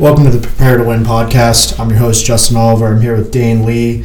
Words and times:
Welcome 0.00 0.24
to 0.24 0.30
the 0.30 0.44
Prepare 0.44 0.78
to 0.78 0.84
Win 0.84 1.04
podcast. 1.04 1.78
I'm 1.78 1.88
your 1.88 2.00
host, 2.00 2.26
Justin 2.26 2.56
Oliver. 2.56 2.88
I'm 2.88 3.00
here 3.00 3.16
with 3.16 3.30
Dane 3.30 3.64
Lee. 3.64 4.04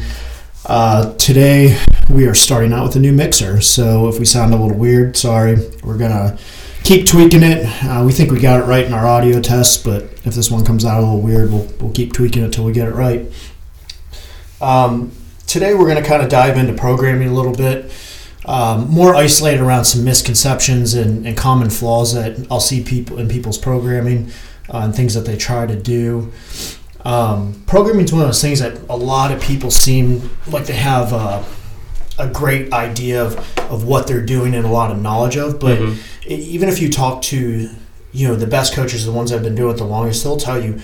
Uh, 0.64 1.14
today, 1.14 1.82
we 2.08 2.28
are 2.28 2.34
starting 2.34 2.72
out 2.72 2.84
with 2.84 2.94
a 2.94 3.00
new 3.00 3.12
mixer. 3.12 3.60
So, 3.60 4.06
if 4.06 4.20
we 4.20 4.24
sound 4.24 4.54
a 4.54 4.56
little 4.56 4.78
weird, 4.78 5.16
sorry. 5.16 5.56
We're 5.82 5.98
going 5.98 6.12
to 6.12 6.38
keep 6.84 7.08
tweaking 7.08 7.42
it. 7.42 7.66
Uh, 7.84 8.04
we 8.06 8.12
think 8.12 8.30
we 8.30 8.38
got 8.38 8.60
it 8.60 8.66
right 8.66 8.84
in 8.84 8.92
our 8.92 9.04
audio 9.04 9.40
tests, 9.40 9.82
but 9.82 10.04
if 10.24 10.32
this 10.32 10.48
one 10.48 10.64
comes 10.64 10.84
out 10.84 10.98
a 10.98 11.00
little 11.00 11.20
weird, 11.20 11.50
we'll, 11.50 11.68
we'll 11.80 11.92
keep 11.92 12.12
tweaking 12.12 12.42
it 12.42 12.46
until 12.46 12.62
we 12.62 12.72
get 12.72 12.86
it 12.86 12.94
right. 12.94 13.26
Um, 14.60 15.10
today, 15.48 15.74
we're 15.74 15.88
going 15.88 16.00
to 16.00 16.08
kind 16.08 16.22
of 16.22 16.28
dive 16.28 16.56
into 16.56 16.72
programming 16.72 17.26
a 17.26 17.34
little 17.34 17.52
bit. 17.52 17.90
Um, 18.44 18.88
more 18.88 19.16
isolated 19.16 19.60
around 19.60 19.86
some 19.86 20.04
misconceptions 20.04 20.94
and, 20.94 21.26
and 21.26 21.36
common 21.36 21.68
flaws 21.68 22.14
that 22.14 22.46
I'll 22.48 22.60
see 22.60 22.80
people 22.80 23.18
in 23.18 23.28
people's 23.28 23.58
programming 23.58 24.30
uh, 24.70 24.78
and 24.84 24.94
things 24.94 25.14
that 25.14 25.22
they 25.24 25.36
try 25.36 25.66
to 25.66 25.76
do. 25.76 26.32
Um, 27.04 27.62
programming 27.66 28.04
is 28.04 28.12
one 28.12 28.22
of 28.22 28.28
those 28.28 28.42
things 28.42 28.60
that 28.60 28.78
a 28.88 28.96
lot 28.96 29.32
of 29.32 29.40
people 29.40 29.70
seem 29.70 30.30
like 30.46 30.66
they 30.66 30.74
have 30.74 31.12
uh, 31.12 31.42
a 32.18 32.28
great 32.28 32.72
idea 32.72 33.24
of, 33.24 33.36
of 33.70 33.84
what 33.84 34.06
they're 34.06 34.24
doing 34.24 34.54
and 34.54 34.66
a 34.66 34.68
lot 34.70 34.90
of 34.90 35.00
knowledge 35.00 35.36
of. 35.36 35.58
But 35.58 35.78
Mhm. 35.78 35.96
e- 36.28 36.34
even 36.34 36.68
if 36.68 36.80
you 36.80 36.90
talk 36.90 37.22
to, 37.22 37.70
you 38.12 38.28
know, 38.28 38.36
the 38.36 38.46
best 38.46 38.74
coaches, 38.74 39.06
the 39.06 39.12
ones 39.12 39.30
that 39.30 39.36
have 39.36 39.44
been 39.44 39.54
doing 39.54 39.74
it 39.74 39.78
the 39.78 39.84
longest, 39.84 40.22
they'll 40.24 40.36
tell 40.36 40.62
you 40.62 40.78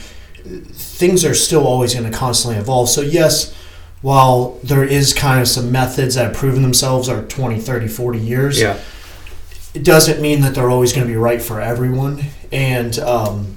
things 0.72 1.24
are 1.24 1.34
still 1.34 1.66
always 1.66 1.92
going 1.92 2.10
to 2.10 2.16
constantly 2.16 2.58
evolve. 2.58 2.88
So 2.88 3.00
yes, 3.02 3.52
while 4.00 4.58
there 4.62 4.84
is 4.84 5.12
kind 5.12 5.40
of 5.40 5.48
some 5.48 5.70
methods 5.72 6.14
that 6.14 6.24
have 6.28 6.34
proven 6.34 6.62
themselves 6.62 7.08
are 7.08 7.22
20, 7.22 7.58
30, 7.60 7.88
40 7.88 8.18
years, 8.18 8.58
Yeah. 8.60 8.76
it 9.74 9.82
doesn't 9.84 10.20
mean 10.22 10.40
that 10.42 10.54
they're 10.54 10.70
always 10.70 10.92
going 10.92 11.06
to 11.06 11.12
be 11.12 11.16
right 11.18 11.42
for 11.42 11.60
everyone. 11.60 12.24
And, 12.52 12.98
um, 13.00 13.55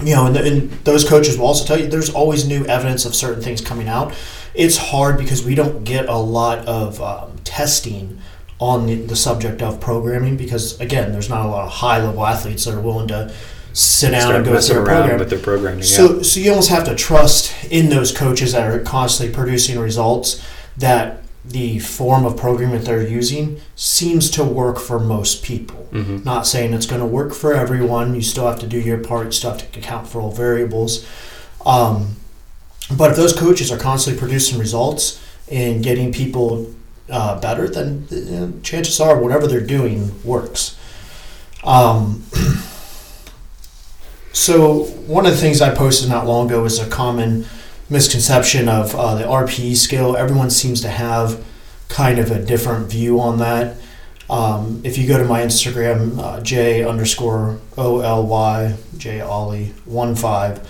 you 0.00 0.14
know, 0.14 0.26
and, 0.26 0.36
and 0.36 0.70
those 0.84 1.08
coaches 1.08 1.38
will 1.38 1.46
also 1.46 1.64
tell 1.64 1.78
you 1.78 1.86
there's 1.86 2.10
always 2.10 2.46
new 2.46 2.64
evidence 2.66 3.04
of 3.04 3.14
certain 3.14 3.42
things 3.42 3.60
coming 3.60 3.88
out. 3.88 4.14
It's 4.54 4.76
hard 4.76 5.18
because 5.18 5.44
we 5.44 5.54
don't 5.54 5.84
get 5.84 6.08
a 6.08 6.16
lot 6.16 6.66
of 6.66 7.00
um, 7.00 7.38
testing 7.44 8.20
on 8.58 8.86
the, 8.86 8.96
the 8.96 9.16
subject 9.16 9.62
of 9.62 9.80
programming 9.80 10.36
because, 10.36 10.80
again, 10.80 11.12
there's 11.12 11.28
not 11.28 11.44
a 11.44 11.48
lot 11.48 11.66
of 11.66 11.70
high 11.72 12.02
level 12.02 12.24
athletes 12.24 12.64
that 12.64 12.74
are 12.74 12.80
willing 12.80 13.08
to 13.08 13.32
sit 13.72 14.12
down 14.12 14.22
Start 14.22 14.36
and 14.36 14.44
go 14.44 14.60
through 14.60 14.82
a 14.82 14.84
program. 14.84 15.18
with 15.18 15.30
their 15.30 15.38
programming. 15.40 15.80
Yeah. 15.80 15.84
So, 15.84 16.22
so 16.22 16.40
you 16.40 16.50
almost 16.50 16.70
have 16.70 16.84
to 16.84 16.94
trust 16.94 17.52
in 17.70 17.88
those 17.88 18.16
coaches 18.16 18.52
that 18.52 18.68
are 18.68 18.78
constantly 18.80 19.34
producing 19.34 19.78
results 19.78 20.44
that 20.76 21.23
the 21.44 21.78
form 21.78 22.24
of 22.24 22.36
programming 22.36 22.78
that 22.78 22.86
they're 22.86 23.06
using 23.06 23.60
seems 23.76 24.30
to 24.30 24.44
work 24.44 24.78
for 24.78 24.98
most 24.98 25.44
people. 25.44 25.76
hmm 25.90 26.18
Not 26.24 26.46
saying 26.46 26.72
it's 26.72 26.86
going 26.86 27.00
to 27.00 27.06
work 27.06 27.34
for 27.34 27.54
everyone. 27.54 28.14
You 28.14 28.22
still 28.22 28.46
have 28.46 28.58
to 28.60 28.66
do 28.66 28.80
your 28.80 28.98
part. 28.98 29.26
You 29.26 29.32
still 29.32 29.52
have 29.52 29.72
to 29.72 29.78
account 29.78 30.08
for 30.08 30.20
all 30.20 30.32
variables. 30.32 31.06
Um, 31.66 32.16
but 32.96 33.10
if 33.10 33.16
those 33.16 33.32
coaches 33.34 33.70
are 33.70 33.78
constantly 33.78 34.18
producing 34.18 34.58
results 34.58 35.22
and 35.50 35.82
getting 35.82 36.12
people 36.12 36.74
uh, 37.10 37.38
better, 37.40 37.68
then 37.68 38.06
you 38.10 38.24
know, 38.24 38.52
chances 38.62 38.98
are 39.00 39.20
whatever 39.20 39.46
they're 39.46 39.60
doing 39.60 40.22
works. 40.24 40.78
Um, 41.62 42.24
so 44.32 44.84
one 45.06 45.26
of 45.26 45.32
the 45.32 45.38
things 45.38 45.60
I 45.60 45.74
posted 45.74 46.08
not 46.08 46.26
long 46.26 46.46
ago 46.46 46.64
is 46.64 46.78
a 46.78 46.88
common 46.88 47.46
misconception 47.90 48.68
of 48.68 48.94
uh, 48.94 49.14
the 49.14 49.24
RPE 49.24 49.76
scale. 49.76 50.16
Everyone 50.16 50.50
seems 50.50 50.80
to 50.82 50.88
have 50.88 51.44
kind 51.88 52.18
of 52.18 52.30
a 52.30 52.42
different 52.44 52.88
view 52.88 53.20
on 53.20 53.38
that. 53.38 53.76
Um, 54.30 54.80
if 54.84 54.96
you 54.96 55.06
go 55.06 55.18
to 55.18 55.24
my 55.24 55.42
Instagram, 55.42 56.18
uh, 56.18 56.40
J 56.40 56.84
underscore 56.84 57.58
O 57.76 58.00
L 58.00 58.26
Y 58.26 58.76
J 58.96 59.20
Ollie 59.20 59.74
one 59.84 60.14
five, 60.14 60.66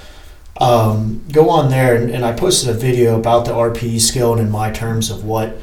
um, 0.61 1.25
go 1.31 1.51
on 1.51 1.71
there 1.71 1.95
and, 1.95 2.11
and 2.11 2.25
I 2.25 2.33
posted 2.33 2.69
a 2.69 2.79
video 2.79 3.19
about 3.19 3.45
the 3.45 3.53
RPE 3.53 4.01
scale 4.01 4.33
and 4.33 4.41
in 4.43 4.51
my 4.51 4.71
terms 4.71 5.11
of 5.11 5.25
what 5.25 5.57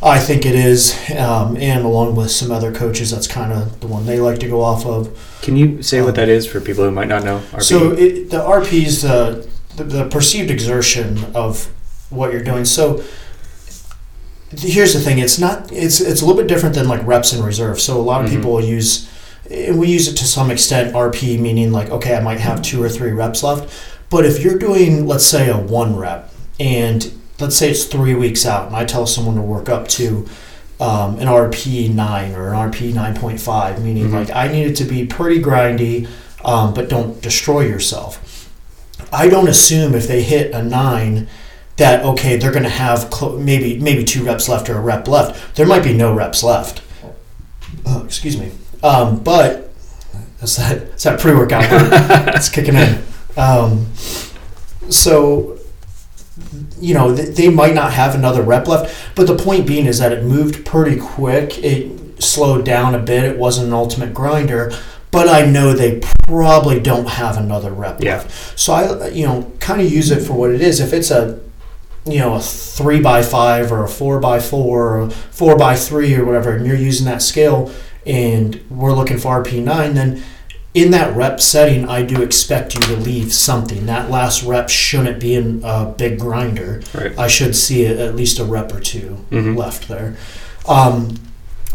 I 0.00 0.20
think 0.20 0.46
it 0.46 0.54
is, 0.54 0.96
um, 1.18 1.56
and 1.56 1.84
along 1.84 2.14
with 2.14 2.30
some 2.30 2.52
other 2.52 2.72
coaches, 2.72 3.10
that's 3.10 3.26
kind 3.26 3.52
of 3.52 3.80
the 3.80 3.88
one 3.88 4.06
they 4.06 4.20
like 4.20 4.38
to 4.40 4.48
go 4.48 4.62
off 4.62 4.86
of. 4.86 5.38
Can 5.42 5.56
you 5.56 5.82
say 5.82 5.98
Um, 5.98 6.06
what 6.06 6.14
that 6.14 6.28
is 6.28 6.46
for 6.46 6.60
people 6.60 6.84
who 6.84 6.92
might 6.92 7.08
not 7.08 7.24
know? 7.24 7.40
RPE? 7.52 7.62
So 7.62 7.92
it, 7.92 8.30
the 8.30 8.38
RP 8.38 8.86
is 8.86 9.02
the, 9.02 9.48
the 9.78 9.84
the 9.84 10.04
perceived 10.08 10.50
exertion 10.50 11.24
of 11.34 11.66
what 12.10 12.32
you're 12.32 12.42
doing. 12.44 12.64
So 12.64 13.02
here's 14.56 14.94
the 14.94 15.00
thing: 15.00 15.18
it's 15.18 15.38
not 15.38 15.70
it's 15.72 16.00
it's 16.00 16.22
a 16.22 16.26
little 16.26 16.40
bit 16.40 16.48
different 16.48 16.74
than 16.74 16.88
like 16.88 17.06
reps 17.06 17.32
in 17.32 17.42
reserve. 17.42 17.80
So 17.80 17.98
a 18.00 18.02
lot 18.02 18.24
of 18.24 18.30
Mhm. 18.30 18.36
people 18.36 18.62
use 18.64 19.08
and 19.50 19.78
we 19.78 19.88
use 19.88 20.08
it 20.08 20.14
to 20.16 20.24
some 20.26 20.50
extent 20.50 20.94
RP, 20.94 21.38
meaning 21.38 21.72
like 21.72 21.90
okay, 21.90 22.14
I 22.16 22.20
might 22.20 22.40
have 22.40 22.62
two 22.62 22.82
or 22.82 22.88
three 22.88 23.12
reps 23.12 23.42
left. 23.42 23.72
But 24.10 24.24
if 24.24 24.42
you're 24.42 24.58
doing 24.58 25.06
let's 25.06 25.24
say 25.26 25.48
a 25.48 25.56
one 25.56 25.96
rep 25.96 26.32
and 26.60 27.10
let's 27.40 27.56
say 27.56 27.70
it's 27.70 27.84
three 27.84 28.14
weeks 28.14 28.44
out, 28.46 28.66
and 28.68 28.76
I 28.76 28.84
tell 28.84 29.06
someone 29.06 29.36
to 29.36 29.42
work 29.42 29.68
up 29.68 29.86
to 29.88 30.26
um, 30.80 31.18
an 31.18 31.26
RP 31.26 31.88
nine 31.92 32.34
or 32.34 32.48
an 32.54 32.54
RP 32.70 32.92
nine 32.94 33.14
point 33.16 33.40
five, 33.40 33.82
meaning 33.82 34.08
Mhm. 34.10 34.14
like 34.14 34.30
I 34.34 34.48
need 34.48 34.66
it 34.68 34.76
to 34.76 34.84
be 34.84 35.04
pretty 35.04 35.42
grindy, 35.42 36.06
um, 36.44 36.72
but 36.72 36.88
don't 36.88 37.20
destroy 37.20 37.62
yourself. 37.62 38.20
I 39.12 39.28
don't 39.28 39.48
assume 39.48 39.94
if 39.94 40.06
they 40.06 40.22
hit 40.22 40.52
a 40.52 40.62
nine 40.62 41.28
that 41.76 42.04
okay 42.04 42.36
they're 42.36 42.50
going 42.52 42.64
to 42.64 42.68
have 42.68 43.08
clo- 43.10 43.38
maybe 43.38 43.78
maybe 43.78 44.04
two 44.04 44.24
reps 44.24 44.48
left 44.48 44.68
or 44.68 44.76
a 44.76 44.80
rep 44.80 45.08
left. 45.08 45.56
There 45.56 45.66
might 45.66 45.84
be 45.84 45.94
no 45.94 46.12
reps 46.12 46.42
left. 46.42 46.82
Oh, 47.86 48.04
excuse 48.04 48.36
me. 48.36 48.50
Um, 48.82 49.20
but 49.22 49.70
that's 50.40 50.56
that. 50.56 50.90
That's 50.90 51.04
that 51.04 51.20
pre-workout. 51.20 51.64
it's 52.34 52.48
kicking 52.48 52.74
in. 52.74 53.02
Um, 53.36 53.86
so 54.90 55.58
you 56.80 56.94
know 56.94 57.14
th- 57.14 57.36
they 57.36 57.48
might 57.48 57.74
not 57.74 57.92
have 57.92 58.14
another 58.14 58.42
rep 58.42 58.66
left, 58.68 58.94
but 59.14 59.26
the 59.26 59.36
point 59.36 59.66
being 59.66 59.86
is 59.86 59.98
that 59.98 60.12
it 60.12 60.24
moved 60.24 60.64
pretty 60.66 60.98
quick. 61.00 61.58
It 61.58 62.22
slowed 62.22 62.64
down 62.64 62.94
a 62.94 62.98
bit. 62.98 63.24
It 63.24 63.38
wasn't 63.38 63.68
an 63.68 63.72
ultimate 63.72 64.12
grinder, 64.14 64.72
but 65.18 65.26
I 65.28 65.44
know 65.44 65.72
they 65.72 66.00
probably 66.28 66.78
don't 66.78 67.08
have 67.08 67.36
another 67.36 67.72
rep 67.72 68.00
Yeah. 68.00 68.18
left. 68.18 68.56
So 68.56 68.72
I, 68.72 69.08
you 69.08 69.26
know, 69.26 69.50
kind 69.58 69.80
of 69.80 69.90
use 69.90 70.12
it 70.12 70.20
for 70.22 70.34
what 70.34 70.50
it 70.52 70.60
is. 70.60 70.78
If 70.78 70.92
it's 70.92 71.10
a, 71.10 71.40
you 72.06 72.18
know, 72.20 72.34
a 72.36 72.40
three 72.40 73.00
by 73.00 73.22
five 73.22 73.72
or 73.72 73.82
a 73.82 73.88
four 73.88 74.20
by 74.20 74.38
four 74.38 74.96
or 75.00 75.10
four 75.10 75.56
by 75.56 75.74
three 75.74 76.14
or 76.14 76.24
whatever, 76.24 76.52
and 76.54 76.64
you're 76.64 76.76
using 76.76 77.04
that 77.06 77.20
scale, 77.20 77.72
and 78.06 78.60
we're 78.70 78.92
looking 78.92 79.18
for 79.18 79.42
RP 79.42 79.60
nine, 79.60 79.94
then 79.94 80.22
in 80.72 80.92
that 80.92 81.16
rep 81.16 81.40
setting, 81.40 81.88
I 81.88 82.02
do 82.02 82.22
expect 82.22 82.76
you 82.76 82.80
to 82.82 82.94
leave 82.96 83.32
something. 83.32 83.86
That 83.86 84.12
last 84.12 84.44
rep 84.44 84.68
shouldn't 84.68 85.18
be 85.18 85.34
in 85.34 85.62
a 85.64 85.84
big 85.86 86.20
grinder. 86.20 86.80
right. 86.94 87.18
I 87.18 87.26
should 87.26 87.56
see 87.56 87.86
at 87.86 88.14
least 88.14 88.38
a 88.38 88.44
rep 88.44 88.72
or 88.72 88.78
2 88.78 89.16
Mhm. 89.32 89.56
left 89.58 89.88
there. 89.88 90.14
Um, 90.68 91.16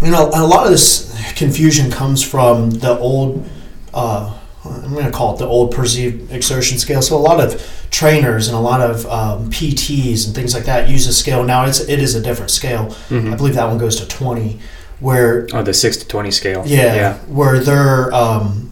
you 0.02 0.12
know, 0.12 0.30
a 0.34 0.46
lot 0.46 0.66
of 0.66 0.72
this 0.72 1.10
confusion 1.36 1.90
comes 1.92 2.22
from 2.24 2.70
the 2.72 2.98
old, 3.00 3.48
uh, 3.94 4.34
I'm 4.66 4.94
going 4.94 5.06
to 5.06 5.12
call 5.12 5.36
it 5.36 5.40
the 5.40 5.46
old 5.48 5.72
perceived 5.74 6.32
exertion 6.32 6.78
scale. 6.78 7.02
So 7.02 7.18
a 7.18 7.20
lot 7.20 7.40
of 7.40 7.62
trainers 7.92 8.48
and 8.48 8.56
a 8.58 8.60
lot 8.60 8.82
of 8.82 9.06
um, 9.08 9.50
PTs 9.50 10.26
and 10.26 10.36
things 10.36 10.54
like 10.54 10.66
that 10.66 10.90
use 10.90 11.06
a 11.08 11.14
scale. 11.14 11.44
Now 11.44 11.66
it's 11.66 11.80
it 11.82 12.00
is 12.00 12.16
a 12.16 12.22
different 12.22 12.50
scale. 12.52 12.88
I 13.10 13.14
Mhm. 13.14 13.38
believe 13.38 13.56
that 13.56 13.68
one 13.68 13.78
goes 13.78 13.98
to 13.98 14.08
20, 14.08 14.60
where 15.00 15.48
Oh, 15.54 15.64
the 15.64 15.74
six 15.74 15.98
to 15.98 16.08
twenty 16.08 16.32
scale. 16.32 16.64
yeah, 16.66 16.96
Yeah. 16.96 17.14
where 17.28 17.60
they're 17.60 18.14
um, 18.14 18.72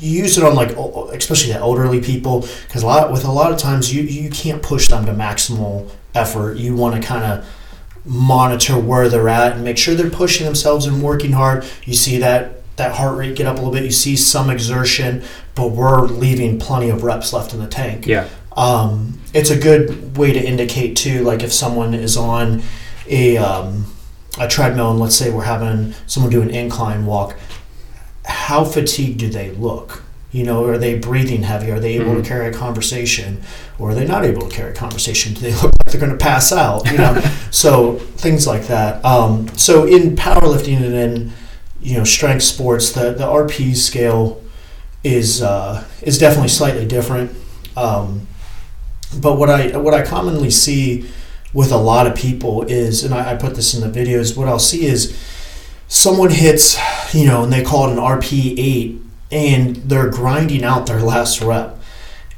you 0.00 0.22
use 0.22 0.36
it 0.38 0.44
on 0.44 0.54
like 0.54 0.76
especially 1.12 1.52
the 1.52 1.58
elderly 1.58 2.00
people 2.00 2.46
because 2.66 2.82
a 2.82 2.86
lot 2.86 3.10
with 3.12 3.24
a 3.24 3.30
lot 3.32 3.52
of 3.52 3.58
times 3.58 3.92
you 3.94 4.02
you 4.02 4.30
can't 4.30 4.62
push 4.62 4.88
them 4.88 5.06
to 5.06 5.12
maximal 5.12 5.88
effort. 6.14 6.56
You 6.56 6.74
want 6.76 7.00
to 7.00 7.06
kind 7.06 7.24
of 7.24 7.44
monitor 8.08 8.78
where 8.78 9.08
they're 9.08 9.28
at 9.28 9.52
and 9.52 9.62
make 9.64 9.76
sure 9.78 9.94
they're 9.94 10.08
pushing 10.10 10.46
themselves 10.46 10.86
and 10.86 11.02
working 11.02 11.32
hard. 11.32 11.64
You 11.84 11.94
see 11.94 12.18
that 12.18 12.54
that 12.76 12.92
heart 12.96 13.16
rate 13.18 13.36
get 13.36 13.46
up 13.46 13.56
a 13.56 13.58
little 13.58 13.72
bit. 13.72 13.84
You 13.84 13.90
see 13.90 14.16
some 14.16 14.50
exertion, 14.50 15.22
but 15.54 15.72
we're 15.72 16.02
leaving 16.02 16.58
plenty 16.58 16.90
of 16.90 17.02
reps 17.02 17.32
left 17.32 17.52
in 17.52 17.60
the 17.60 17.66
tank 17.66 18.06
Yeah. 18.06 18.28
um, 18.56 19.20
it's 19.34 19.50
a 19.50 19.58
good 19.58 20.16
way 20.16 20.32
to 20.32 20.40
indicate 20.40 20.96
too 20.96 21.22
like 21.22 21.42
if 21.42 21.52
someone 21.52 21.92
is 21.92 22.16
on 22.16 22.62
a, 23.08 23.36
um, 23.36 23.84
a 24.38 24.46
treadmill 24.48 24.90
and 24.92 25.00
let's 25.00 25.16
say 25.16 25.30
we're 25.30 25.42
having 25.44 25.92
someone 26.06 26.30
do 26.32 26.40
an 26.40 26.50
incline 26.50 27.04
walk 27.04 27.36
how 28.24 28.64
fatigued 28.64 29.18
do 29.18 29.28
they 29.28 29.50
look 29.52 30.02
you 30.30 30.44
know 30.44 30.64
are 30.66 30.78
they 30.78 30.98
breathing 30.98 31.42
heavy? 31.42 31.70
Are 31.70 31.80
they 31.80 31.94
able 31.96 32.12
Mhm. 32.12 32.22
to 32.22 32.28
carry 32.28 32.46
a 32.48 32.52
conversation? 32.52 33.40
Or 33.78 33.90
are 33.90 33.94
they 33.94 34.06
not 34.06 34.24
able 34.24 34.42
to 34.48 34.54
carry 34.54 34.70
a 34.72 34.74
conversation? 34.74 35.34
Do 35.34 35.40
they 35.40 35.52
look 35.52 35.64
like 35.64 35.84
they're 35.86 36.00
going 36.00 36.12
to 36.18 36.24
pass 36.24 36.52
out 36.52 36.90
you 36.90 36.98
know? 36.98 37.22
So 37.50 37.94
things 38.16 38.46
like 38.46 38.66
that. 38.66 39.02
Um, 39.04 39.48
so 39.56 39.86
in 39.86 40.16
powerlifting 40.16 40.76
and 40.76 40.94
in 40.94 41.32
you 41.80 41.96
know 41.96 42.04
strength 42.04 42.42
sports 42.42 42.90
the, 42.92 43.12
the 43.12 43.24
rp 43.24 43.74
scale 43.76 44.42
is 45.04 45.40
uh, 45.42 45.84
is 46.02 46.18
definitely 46.18 46.48
slightly 46.48 46.84
different. 46.86 47.30
Um, 47.76 48.26
but 49.16 49.38
what 49.38 49.48
I 49.48 49.76
what 49.78 49.94
I 49.94 50.02
commonly 50.04 50.50
see 50.50 51.08
with 51.54 51.72
a 51.72 51.78
lot 51.78 52.06
of 52.06 52.14
people 52.14 52.64
is, 52.64 53.02
and 53.04 53.14
I, 53.14 53.32
I 53.32 53.34
put 53.36 53.54
this 53.54 53.72
in 53.74 53.80
the 53.80 53.98
videos. 54.00 54.36
What 54.36 54.48
I'll 54.48 54.58
see 54.58 54.84
is 54.84 55.16
someone 55.86 56.30
hits, 56.30 56.76
you 57.14 57.24
know, 57.24 57.44
and 57.44 57.52
they 57.52 57.62
call 57.62 57.88
it 57.88 57.92
an 57.92 57.98
RP 57.98 58.54
eight, 58.58 59.00
and 59.30 59.76
they're 59.76 60.08
grinding 60.10 60.64
out 60.64 60.86
their 60.86 61.00
last 61.00 61.40
rep, 61.40 61.76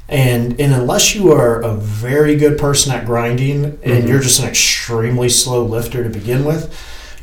And, 0.09 0.59
and 0.59 0.73
unless 0.73 1.15
you 1.15 1.31
are 1.31 1.61
a 1.61 1.73
very 1.73 2.35
good 2.35 2.57
person 2.57 2.91
at 2.91 3.05
grinding 3.05 3.79
and 3.81 4.03
Mhm. 4.03 4.07
you're 4.09 4.19
just 4.19 4.41
an 4.41 4.47
extremely 4.49 5.29
slow 5.29 5.63
lifter 5.63 6.03
to 6.03 6.09
begin 6.09 6.43
with, 6.43 6.69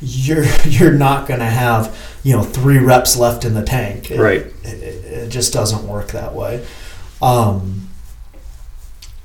you're 0.00 0.44
you're 0.64 0.92
not 0.94 1.28
going 1.28 1.40
to 1.40 1.46
have 1.46 1.94
you 2.22 2.34
know 2.34 2.42
three 2.42 2.78
reps 2.78 3.14
left 3.16 3.44
in 3.44 3.52
the 3.52 3.62
tank. 3.62 4.10
It- 4.10 4.18
Right. 4.18 4.46
It, 4.64 4.82
it 5.04 5.28
just 5.28 5.52
doesn't 5.52 5.86
work 5.86 6.12
that 6.12 6.34
way. 6.34 6.64
Um, 7.20 7.88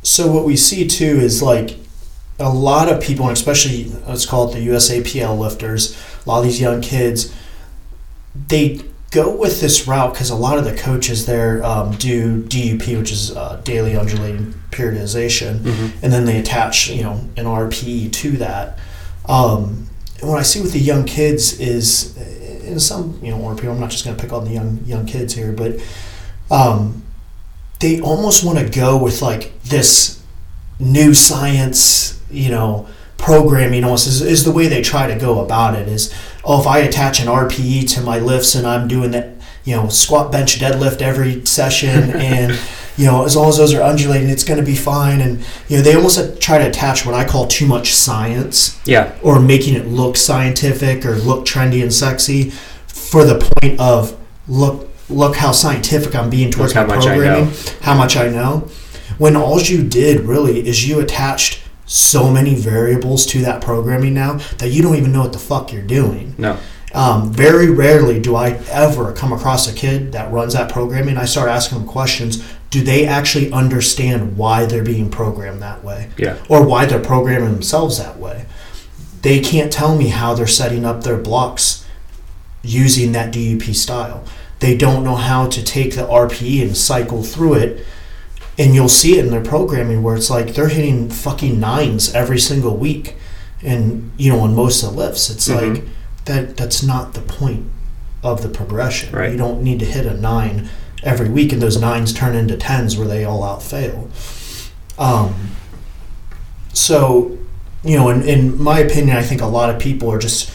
so 0.01 0.29
what 0.31 0.43
we 0.45 0.57
see 0.57 0.85
too 0.87 1.19
is 1.21 1.41
like 1.41 1.77
a 2.39 2.49
lot 2.49 2.91
of 2.91 3.01
people, 3.01 3.27
and 3.29 3.37
especially 3.37 3.91
let's 4.07 4.25
call 4.25 4.49
it 4.49 4.53
the 4.55 4.67
USAPL 4.67 5.37
lifters, 5.39 5.95
a 6.25 6.29
lot 6.29 6.39
of 6.39 6.45
these 6.45 6.59
young 6.59 6.81
kids, 6.81 7.31
they 8.49 8.81
go 9.13 9.36
with 9.36 9.62
this 9.62 9.88
route 9.88 10.13
because 10.13 10.30
a 10.31 10.36
lot 10.36 10.57
of 10.57 10.65
the 10.65 10.75
coaches 10.75 11.25
there 11.25 11.63
um, 11.63 11.92
do 11.98 12.44
DUP, 12.44 12.98
which 12.98 13.12
is 13.12 13.36
uh, 13.36 13.62
daily 13.63 13.95
undulating 13.95 14.54
periodization, 14.71 15.60
hmm 15.60 16.04
and 16.04 16.12
then 16.12 16.25
they 16.25 16.39
attach 16.39 16.89
you 16.89 17.04
know 17.04 17.13
an 17.38 17.45
RPE 17.45 18.12
to 18.12 18.31
that. 18.38 18.80
Um, 19.30 19.88
and 20.19 20.30
what 20.30 20.39
I 20.39 20.44
see 20.44 20.62
with 20.62 20.74
the 20.74 20.80
young 20.80 21.06
kids 21.06 21.60
is, 21.60 22.18
in 22.65 22.80
some 22.80 23.19
you 23.21 23.31
know 23.31 23.38
RPE, 23.38 23.69
I'm 23.69 23.80
not 23.80 23.92
just 23.92 24.04
going 24.04 24.18
to 24.18 24.21
pick 24.21 24.33
on 24.33 24.45
the 24.45 24.51
young 24.51 24.80
young 24.86 25.06
kids 25.06 25.33
here, 25.33 25.51
but 25.51 25.80
um, 26.50 27.04
they 27.80 28.01
almost 28.01 28.44
want 28.44 28.60
to 28.60 28.69
go 28.69 29.01
with 29.01 29.21
like 29.21 29.62
this 29.63 30.21
new 30.80 31.13
science, 31.13 32.21
you 32.31 32.50
know, 32.50 32.88
programming 33.23 33.85
almost 33.85 34.05
is, 34.05 34.21
is 34.21 34.43
the 34.43 34.51
way 34.51 34.67
they 34.67 34.81
try 34.81 35.07
to 35.07 35.15
go 35.17 35.39
about 35.39 35.75
it 35.79 35.87
is, 35.87 36.13
oh, 36.43 36.59
if 36.59 36.67
I 36.67 36.79
attach 36.79 37.21
an 37.21 37.27
RPE 37.27 37.89
to 37.95 38.01
my 38.01 38.19
lifts 38.19 38.53
and 38.53 38.67
I'm 38.67 38.85
doing 38.89 39.11
that, 39.11 39.29
you 39.63 39.73
know, 39.77 39.87
squat, 39.87 40.29
bench, 40.29 40.59
deadlift 40.59 41.01
every 41.01 41.45
session 41.45 41.89
and, 42.15 42.59
you 42.97 43.05
know, 43.05 43.23
as 43.23 43.37
long 43.37 43.47
as 43.47 43.55
those 43.57 43.73
are 43.73 43.81
undulating, 43.81 44.27
it's 44.29 44.43
going 44.43 44.59
to 44.59 44.65
be 44.65 44.75
fine. 44.75 45.21
And, 45.21 45.39
you 45.69 45.77
know, 45.77 45.83
they 45.83 45.95
almost 45.95 46.41
try 46.41 46.57
to 46.57 46.67
attach 46.67 47.05
what 47.05 47.15
I 47.15 47.23
call 47.23 47.47
too 47.47 47.65
much 47.65 47.93
science 47.93 48.77
Yeah. 48.85 49.17
or 49.23 49.39
making 49.39 49.75
it 49.75 49.87
look 49.87 50.17
scientific 50.17 51.05
or 51.05 51.15
look 51.15 51.45
trendy 51.45 51.81
and 51.81 51.93
sexy 51.93 52.49
for 52.87 53.23
the 53.23 53.35
point 53.61 53.79
of 53.79 54.19
look 54.49 54.89
look 55.09 55.35
how 55.35 55.51
scientific 55.51 56.15
I'm 56.15 56.29
being 56.29 56.49
towards 56.51 56.75
Look 56.75 56.87
my 56.87 56.95
how 56.95 57.01
programming, 57.01 57.45
know. 57.45 57.53
how 57.81 57.95
much 57.95 58.17
I 58.17 58.27
know. 58.29 58.67
When 59.17 59.35
all 59.37 59.61
you 59.61 59.83
did 59.83 60.21
really 60.21 60.65
is 60.67 60.87
you 60.87 60.99
attached 60.99 61.59
so 61.93 62.27
many 62.27 62.55
variables 62.55 63.23
to 63.23 63.43
that 63.43 63.61
programming 63.61 64.15
now 64.15 64.33
that 64.57 64.69
you 64.69 64.81
don't 64.81 64.95
even 64.95 65.11
know 65.11 65.21
what 65.21 65.31
the 65.31 65.37
fuck 65.37 65.71
you're 65.71 65.83
doing. 65.83 66.33
No. 66.39 66.57
Um, 66.91 67.31
very 67.31 67.69
rarely 67.69 68.19
do 68.19 68.35
I 68.35 68.59
ever 68.71 69.13
come 69.13 69.31
across 69.31 69.67
a 69.67 69.73
kid 69.73 70.11
that 70.13 70.31
runs 70.31 70.53
that 70.53 70.71
programming. 70.71 71.17
I 71.17 71.25
start 71.25 71.49
asking 71.49 71.77
them 71.77 71.87
questions. 71.87 72.43
Do 72.71 72.81
they 72.81 73.05
actually 73.05 73.51
understand 73.51 74.37
why 74.37 74.65
they're 74.65 74.83
being 74.83 75.11
programmed 75.11 75.61
that 75.61 75.83
way? 75.83 76.09
Yeah. 76.17 76.37
or 76.49 76.65
why 76.65 76.87
they're 76.87 76.99
programming 76.99 77.51
themselves 77.51 77.99
that 77.99 78.17
way. 78.17 78.47
They 79.21 79.39
can't 79.39 79.71
tell 79.71 79.95
me 79.95 80.07
how 80.07 80.33
they're 80.33 80.47
setting 80.47 80.85
up 80.85 81.03
their 81.03 81.17
blocks 81.17 81.85
using 82.63 83.11
that 83.11 83.31
DUP 83.31 83.75
style. 83.75 84.23
They 84.59 84.75
don't 84.75 85.03
know 85.03 85.15
how 85.15 85.47
to 85.47 85.63
take 85.63 85.93
the 85.93 86.07
RPE 86.07 86.63
and 86.63 86.75
cycle 86.75 87.21
through 87.21 87.53
it. 87.55 87.85
And 88.57 88.75
you'll 88.75 88.89
see 88.89 89.17
it 89.17 89.25
in 89.25 89.31
their 89.31 89.44
programming 89.44 90.03
where 90.03 90.15
it's 90.15 90.29
like 90.29 90.53
they're 90.53 90.67
hitting 90.69 91.09
fucking 91.09 91.59
nines 91.59 92.13
every 92.13 92.39
single 92.39 92.77
week. 92.77 93.15
And, 93.63 94.11
you 94.17 94.31
know, 94.31 94.41
on 94.41 94.53
most 94.55 94.83
of 94.83 94.91
the 94.91 94.97
lifts, 94.97 95.29
it's 95.29 95.47
Mhm. 95.47 95.73
like 95.75 95.83
that 96.25 96.57
that's 96.57 96.83
not 96.83 97.13
the 97.13 97.21
point 97.21 97.65
of 98.21 98.41
the 98.44 98.50
progression. 98.50 99.13
Right. 99.15 99.31
You 99.31 99.38
don't 99.38 99.63
need 99.63 99.79
to 99.79 99.85
hit 99.85 100.05
a 100.05 100.13
nine 100.13 100.69
every 101.01 101.29
week 101.29 101.51
and 101.51 101.61
those 101.61 101.79
nines 101.81 102.13
turn 102.13 102.35
into 102.35 102.55
tens 102.55 102.95
where 102.95 103.07
they 103.07 103.25
all 103.25 103.44
out 103.44 103.61
fail. 103.63 104.07
Um, 104.97 105.33
so, 106.73 107.38
you 107.83 107.97
know, 107.97 108.09
in, 108.09 108.21
in 108.23 108.61
my 108.61 108.79
opinion, 108.79 109.17
I 109.17 109.23
think 109.23 109.41
a 109.41 109.45
lot 109.47 109.69
of 109.69 109.79
people 109.79 110.11
are 110.11 110.19
just 110.19 110.51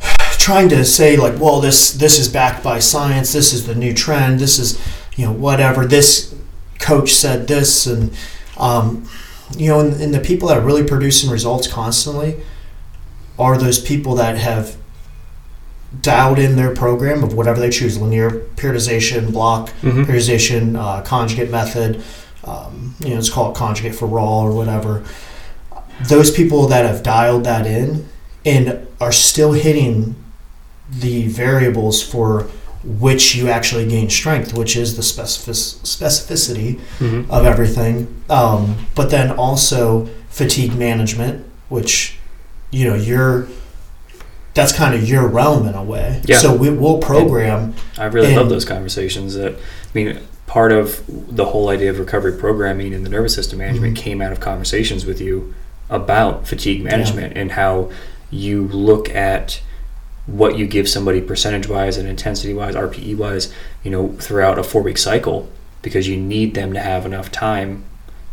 trying 0.38 0.68
to 0.70 0.84
say 0.84 1.16
like, 1.16 1.38
well, 1.40 1.60
this 1.60 1.92
this 1.92 2.18
is 2.18 2.28
backed 2.28 2.62
by 2.64 2.78
science. 2.78 3.32
This 3.32 3.52
is 3.52 3.66
the 3.66 3.74
new 3.74 3.92
trend. 3.94 4.40
This 4.40 4.58
is, 4.58 4.78
you 5.16 5.26
know, 5.26 5.32
whatever. 5.32 5.86
This 5.86 6.34
coach 6.82 7.14
said 7.14 7.48
this, 7.48 7.86
and 7.86 8.12
um, 8.58 9.08
you 9.56 9.68
know, 9.68 9.80
and, 9.80 10.00
and 10.00 10.12
the 10.12 10.20
people 10.20 10.48
that 10.48 10.58
are 10.58 10.64
really 10.64 10.84
producing 10.84 11.30
results 11.30 11.66
constantly 11.66 12.42
are 13.38 13.56
those 13.56 13.80
people 13.80 14.14
that 14.16 14.36
have 14.36 14.76
dialed 16.00 16.38
in 16.38 16.56
their 16.56 16.74
program 16.74 17.22
of 17.22 17.34
whatever 17.34 17.60
they 17.60 17.70
choose 17.70 18.00
linear 18.00 18.30
periodization 18.30 19.32
block 19.32 19.70
hmm 19.80 20.02
periodization, 20.02 20.76
uh, 20.76 21.02
conjugate 21.02 21.50
method. 21.50 22.02
Um, 22.44 22.96
you 23.00 23.10
know, 23.10 23.18
it's 23.18 23.30
called 23.30 23.54
conjugate 23.54 23.94
for 23.94 24.06
raw 24.06 24.40
or 24.40 24.52
whatever. 24.52 25.04
Those 26.08 26.30
people 26.30 26.66
that 26.68 26.84
have 26.84 27.02
dialed 27.02 27.44
that 27.44 27.66
in 27.66 28.08
and 28.44 28.86
are 29.00 29.12
still 29.12 29.52
hitting 29.52 30.16
the 30.90 31.28
variables 31.28 32.02
for 32.02 32.48
which 32.84 33.34
you 33.34 33.48
actually 33.48 33.86
gain 33.88 34.10
strength, 34.10 34.54
which 34.54 34.76
is 34.76 34.96
the 34.96 35.02
specific- 35.02 35.54
specificity 35.84 36.80
hmm 36.98 37.30
of 37.30 37.44
everything. 37.46 38.22
Um, 38.28 38.86
but 38.94 39.10
then 39.10 39.30
also 39.30 40.06
fatigue 40.28 40.74
management, 40.76 41.44
which 41.68 42.18
you 42.70 42.88
know 42.88 42.94
you're 42.94 43.46
that's 44.54 44.72
kind 44.72 44.94
of 44.94 45.08
your 45.08 45.26
realm 45.28 45.66
in 45.66 45.74
a 45.74 45.82
way. 45.82 46.20
Yeah. 46.26 46.38
So 46.38 46.54
we, 46.54 46.68
we'll 46.70 46.98
program. 46.98 47.74
I 47.96 48.04
really 48.06 48.28
And- 48.28 48.36
love 48.36 48.48
those 48.50 48.64
conversations. 48.64 49.34
That 49.34 49.54
I 49.54 49.58
mean, 49.94 50.18
part 50.46 50.72
of 50.72 51.02
the 51.08 51.46
whole 51.46 51.68
idea 51.70 51.88
of 51.90 51.98
recovery 51.98 52.32
programming 52.32 52.92
and 52.92 53.06
the 53.06 53.10
nervous 53.10 53.34
system 53.34 53.58
management 53.60 53.94
Mhm. 53.96 54.00
came 54.00 54.20
out 54.20 54.32
of 54.32 54.40
conversations 54.40 55.06
with 55.06 55.20
you 55.20 55.54
about 55.88 56.46
fatigue 56.46 56.82
management 56.82 57.36
and 57.36 57.52
how 57.52 57.90
you 58.30 58.64
look 58.68 59.08
at 59.14 59.60
what 60.26 60.56
you 60.56 60.66
give 60.66 60.88
somebody 60.88 61.20
percentage 61.20 61.66
wise 61.68 61.96
and 61.96 62.08
intensity 62.08 62.54
wise, 62.54 62.74
RPE 62.74 63.16
wise, 63.16 63.52
you 63.82 63.90
know, 63.90 64.12
throughout 64.18 64.58
a 64.58 64.62
four 64.62 64.82
week 64.82 64.98
cycle 64.98 65.48
because 65.82 66.06
you 66.08 66.16
need 66.16 66.54
them 66.54 66.72
to 66.72 66.80
have 66.80 67.04
enough 67.04 67.30
time 67.32 67.84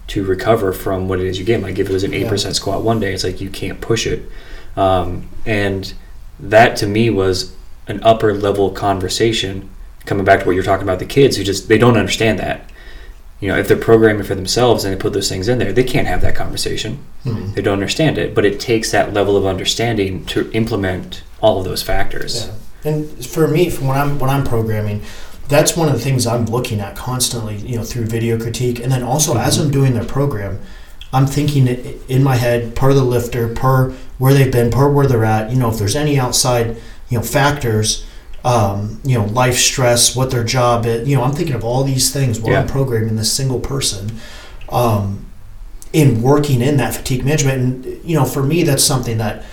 to 0.08 0.24
recover 0.24 0.72
from 0.74 1.08
what 1.08 1.20
it 1.20 1.26
is 1.26 1.40
you 1.40 1.46
give. 1.46 1.62
Like 1.62 1.80
if 1.80 1.90
it 1.90 1.94
was 1.94 2.04
an 2.04 2.14
eight 2.14 2.24
Yeah. 2.24 2.30
percent 2.30 2.56
squat 2.56 2.84
one 2.84 3.00
day, 3.00 3.14
it's 3.14 3.24
like 3.24 3.42
you 3.42 3.50
can't 3.50 3.82
push 3.82 4.06
it. 4.06 4.24
Um, 4.78 5.30
and 5.46 5.92
that 6.40 6.76
to 6.78 6.88
me 6.88 7.10
was 7.10 7.54
an 7.88 8.00
upper 8.04 8.34
level 8.34 8.70
conversation 8.70 9.70
coming 10.06 10.24
back 10.26 10.42
to 10.42 10.46
what 10.46 10.54
you're 10.54 10.64
talking 10.64 10.84
about 10.84 11.00
the 11.00 11.06
kids 11.06 11.38
who 11.38 11.44
just 11.44 11.68
they 11.68 11.78
don't 11.78 11.98
understand 11.98 12.40
that 12.40 12.69
you 13.40 13.48
know 13.48 13.58
if 13.58 13.68
they're 13.68 13.78
programming 13.78 14.24
for 14.24 14.36
themselves 14.36 14.84
and 14.84 14.94
they 14.94 15.00
put 15.00 15.14
those 15.14 15.30
things 15.30 15.48
in 15.48 15.58
there 15.60 15.72
they 15.74 15.84
can't 15.84 16.08
have 16.08 16.22
that 16.22 16.36
conversation 16.36 17.00
Hmm. 17.24 17.52
they 17.54 17.62
don't 17.62 17.74
understand 17.74 18.18
it 18.18 18.34
but 18.36 18.46
it 18.46 18.60
takes 18.60 18.92
that 18.92 19.14
level 19.14 19.36
of 19.38 19.46
understanding 19.46 20.26
to 20.26 20.50
implement 20.52 21.24
all 21.42 21.60
of 21.60 21.66
those 21.66 21.81
factors 21.84 22.46
Yeah. 22.48 22.54
And 22.92 23.26
for 23.26 23.46
me, 23.46 23.69
from 23.69 23.88
when 23.88 23.98
I'm 23.98 24.19
when 24.19 24.30
I'm 24.30 24.46
programming, 24.46 25.02
that's 25.50 25.76
one 25.76 25.90
of 25.90 25.94
the 25.96 26.00
things 26.00 26.26
I'm 26.26 26.46
looking 26.46 26.80
at 26.80 26.96
constantly. 26.96 27.58
You 27.58 27.76
know, 27.76 27.84
through 27.84 28.06
video 28.06 28.40
critique, 28.40 28.80
and 28.81 28.90
then 28.90 29.04
also 29.04 29.38
as 29.38 29.58
Mhm. 29.58 29.62
I'm 29.66 29.72
doing 29.72 29.94
their 29.96 30.06
program, 30.06 30.60
I'm 31.12 31.28
thinking 31.28 31.68
in 32.08 32.24
my 32.24 32.38
head 32.38 32.76
per 32.76 32.94
the 32.94 33.04
lifter, 33.04 33.50
per 33.50 33.92
where 34.18 34.34
they've 34.34 34.50
been, 34.50 34.69
per 34.72 34.88
where 34.88 35.08
they're 35.08 35.26
at. 35.26 35.52
You 35.52 35.58
know, 35.60 35.69
if 35.69 35.78
there's 35.78 35.98
any 35.98 36.18
outside, 36.18 36.78
you 37.10 37.18
know, 37.18 37.22
factors. 37.24 38.06
Um, 38.44 39.02
you 39.04 39.18
know, 39.18 39.26
life 39.26 39.58
stress, 39.58 40.16
what 40.16 40.31
their 40.31 40.44
job 40.46 40.86
is. 40.86 41.08
You 41.08 41.18
know, 41.18 41.24
I'm 41.24 41.34
thinking 41.34 41.56
of 41.56 41.64
all 41.64 41.84
these 41.84 42.12
things 42.14 42.40
while 42.40 42.56
I'm 42.56 42.68
programming 42.68 43.16
this 43.18 43.31
single 43.31 43.60
person. 43.60 44.12
Um, 44.69 45.26
in 45.92 46.22
working 46.22 46.62
in 46.62 46.78
that 46.78 46.94
fatigue 46.94 47.26
management, 47.26 47.86
and 47.86 48.06
you 48.06 48.16
know, 48.16 48.24
for 48.26 48.44
me, 48.44 48.64
that's 48.64 48.84
something 48.84 49.18
that 49.18 49.44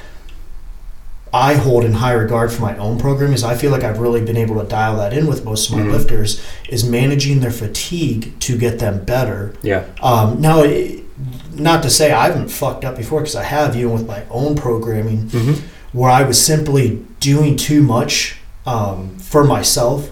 I 1.32 1.54
hold 1.54 1.84
in 1.84 1.92
high 1.94 2.12
regard 2.12 2.52
for 2.52 2.62
my 2.62 2.76
own 2.76 2.98
program 2.98 3.32
is 3.32 3.42
I 3.42 3.56
feel 3.56 3.70
like 3.70 3.82
I've 3.82 3.98
really 3.98 4.24
been 4.24 4.36
able 4.36 4.60
to 4.62 4.66
dial 4.68 4.96
that 4.98 5.12
in 5.12 5.26
with 5.26 5.44
most 5.44 5.68
of 5.70 5.76
my 5.76 5.82
Mhm. 5.82 5.92
lifters 5.92 6.40
is 6.68 6.84
managing 6.84 7.40
their 7.40 7.50
fatigue 7.50 8.38
to 8.40 8.56
get 8.56 8.78
them 8.78 9.00
better. 9.04 9.52
yeah 9.62 9.82
Um, 10.02 10.40
now, 10.40 10.62
it, 10.62 11.02
not 11.54 11.82
to 11.82 11.90
say 11.90 12.12
I 12.12 12.26
haven't 12.26 12.50
fucked 12.50 12.84
up 12.84 12.96
before 12.96 13.20
because 13.20 13.34
I 13.36 13.42
have 13.44 13.74
even 13.76 13.92
with 13.92 14.06
my 14.06 14.22
own 14.30 14.54
programming 14.54 15.28
mm-hmm. 15.30 15.54
where 15.92 16.10
I 16.10 16.22
was 16.22 16.40
simply 16.40 17.02
doing 17.20 17.56
too 17.56 17.82
much 17.82 18.35
um, 18.66 19.16
for 19.18 19.44
myself 19.44 20.10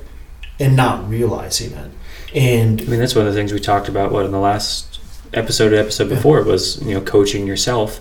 and 0.60 0.76
not 0.76 1.08
realizing 1.08 1.72
it. 1.72 1.90
And 2.34 2.80
i 2.80 2.84
mean 2.84 2.98
that's 3.00 3.14
one 3.14 3.26
of 3.26 3.32
the 3.32 3.38
things 3.38 3.52
we 3.52 3.60
talked 3.60 3.88
about 3.88 4.10
what 4.12 4.24
in 4.24 4.32
the 4.32 4.38
last 4.40 5.00
episode 5.32 5.72
or 5.72 5.76
episode 5.76 6.08
Yeah. 6.08 6.14
before 6.16 6.42
was 6.44 6.80
you 6.82 6.94
know 6.94 7.00
coaching 7.00 7.46
yourself 7.46 8.00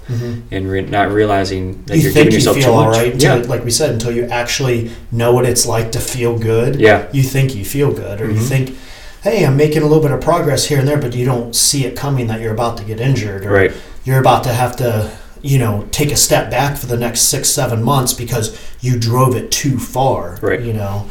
and 0.52 0.70
re- 0.70 0.82
not 0.82 1.12
realizing 1.12 1.84
that 1.86 1.98
you 1.98 2.04
you're 2.04 2.14
giving 2.14 2.32
you 2.32 2.38
yourself 2.38 2.58
feel 2.58 2.66
too 2.66 2.72
all 2.72 2.86
much 2.86 2.98
right, 2.98 3.14
until, 3.14 3.40
yeah 3.42 3.48
like 3.48 3.64
we 3.64 3.72
said, 3.72 3.90
until 3.92 4.12
you 4.12 4.26
actually 4.26 4.92
know 5.12 5.34
what 5.34 5.46
it's 5.46 5.66
like 5.66 5.92
to 5.94 6.00
feel 6.00 6.38
good. 6.38 6.80
yeah 6.80 7.08
you 7.12 7.24
think 7.24 7.56
you 7.56 7.66
feel 7.66 7.92
good 7.92 8.22
or 8.22 8.30
you 8.30 8.40
Mhm. 8.40 8.48
think 8.48 8.78
hey 9.24 9.46
i'm 9.46 9.58
making 9.58 9.82
a 9.82 9.86
little 9.88 10.02
bit 10.04 10.12
of 10.12 10.22
progress 10.22 10.66
here 10.66 10.80
and 10.80 10.88
there 10.88 10.98
but 11.00 11.16
you 11.16 11.26
don't 11.26 11.56
see 11.56 11.86
it 11.86 11.96
coming 11.96 12.28
that 12.28 12.40
you're 12.42 12.54
about 12.54 12.78
to 12.78 12.84
get 12.84 13.00
injured 13.00 13.46
or 13.46 13.52
right 13.52 13.72
you're 14.04 14.20
about 14.20 14.44
to 14.44 14.54
have 14.54 14.76
to 14.78 15.12
you 15.44 15.60
know 15.60 15.88
take 15.92 16.10
a 16.12 16.16
step 16.16 16.50
back 16.50 16.76
for 16.78 16.88
the 16.88 16.98
next 16.98 17.22
six 17.22 17.50
seven 17.50 17.84
months 17.84 18.14
because 18.14 18.58
you 18.82 18.98
drove 19.00 19.36
it 19.36 19.52
too 19.52 19.78
far 19.78 20.40
Right. 20.42 20.62
you 20.62 20.74
know 20.74 21.08